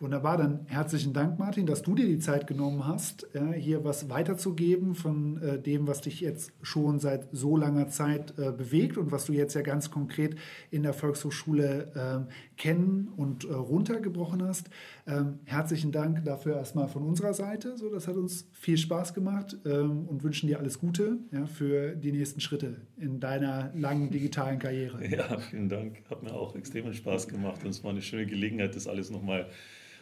Wunderbar, 0.00 0.36
dann 0.36 0.60
herzlichen 0.68 1.12
Dank, 1.12 1.40
Martin, 1.40 1.66
dass 1.66 1.82
du 1.82 1.96
dir 1.96 2.06
die 2.06 2.20
Zeit 2.20 2.46
genommen 2.46 2.86
hast, 2.86 3.26
hier 3.56 3.82
was 3.82 4.08
weiterzugeben 4.08 4.94
von 4.94 5.42
äh, 5.42 5.58
dem, 5.60 5.88
was 5.88 6.02
dich 6.02 6.20
jetzt 6.20 6.52
schon 6.62 7.00
seit 7.00 7.26
so 7.32 7.56
langer 7.56 7.88
Zeit 7.88 8.32
äh, 8.38 8.52
bewegt 8.52 8.96
und 8.96 9.10
was 9.10 9.24
du 9.24 9.32
jetzt 9.32 9.54
ja 9.54 9.62
ganz 9.62 9.90
konkret 9.90 10.36
in 10.70 10.84
der 10.84 10.92
Volkshochschule 10.92 11.90
ähm, 11.96 12.28
kennen 12.56 13.08
und 13.16 13.44
äh, 13.44 13.52
runtergebrochen 13.52 14.44
hast. 14.44 14.70
Ähm, 15.08 15.40
herzlichen 15.46 15.90
Dank 15.90 16.24
dafür 16.24 16.54
erstmal 16.54 16.86
von 16.86 17.02
unserer 17.02 17.34
Seite. 17.34 17.76
So, 17.76 17.90
das 17.90 18.06
hat 18.06 18.14
uns 18.14 18.48
viel 18.52 18.78
Spaß 18.78 19.14
gemacht 19.14 19.58
ähm, 19.66 20.06
und 20.06 20.22
wünschen 20.22 20.46
dir 20.46 20.60
alles 20.60 20.78
Gute 20.78 21.18
für 21.54 21.96
die 21.96 22.12
nächsten 22.12 22.38
Schritte 22.38 22.82
in 22.98 23.18
deiner 23.18 23.72
langen 23.74 24.10
digitalen 24.10 24.60
Karriere. 24.60 24.98
Ja, 25.08 25.38
vielen 25.38 25.68
Dank. 25.68 26.02
Hat 26.08 26.22
mir 26.22 26.32
auch 26.32 26.54
extremen 26.54 26.94
Spaß 26.94 27.26
gemacht 27.26 27.64
und 27.64 27.70
es 27.70 27.82
war 27.82 27.90
eine 27.90 28.02
schöne 28.02 28.26
Gelegenheit, 28.26 28.76
das 28.76 28.86
alles 28.86 29.10
nochmal 29.10 29.48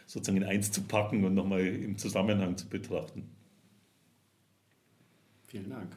sozusagen 0.07 0.37
in 0.37 0.43
eins 0.45 0.71
zu 0.71 0.81
packen 0.81 1.23
und 1.23 1.35
nochmal 1.35 1.65
im 1.67 1.97
Zusammenhang 1.97 2.57
zu 2.57 2.67
betrachten. 2.67 3.29
Vielen 5.47 5.69
Dank. 5.69 5.95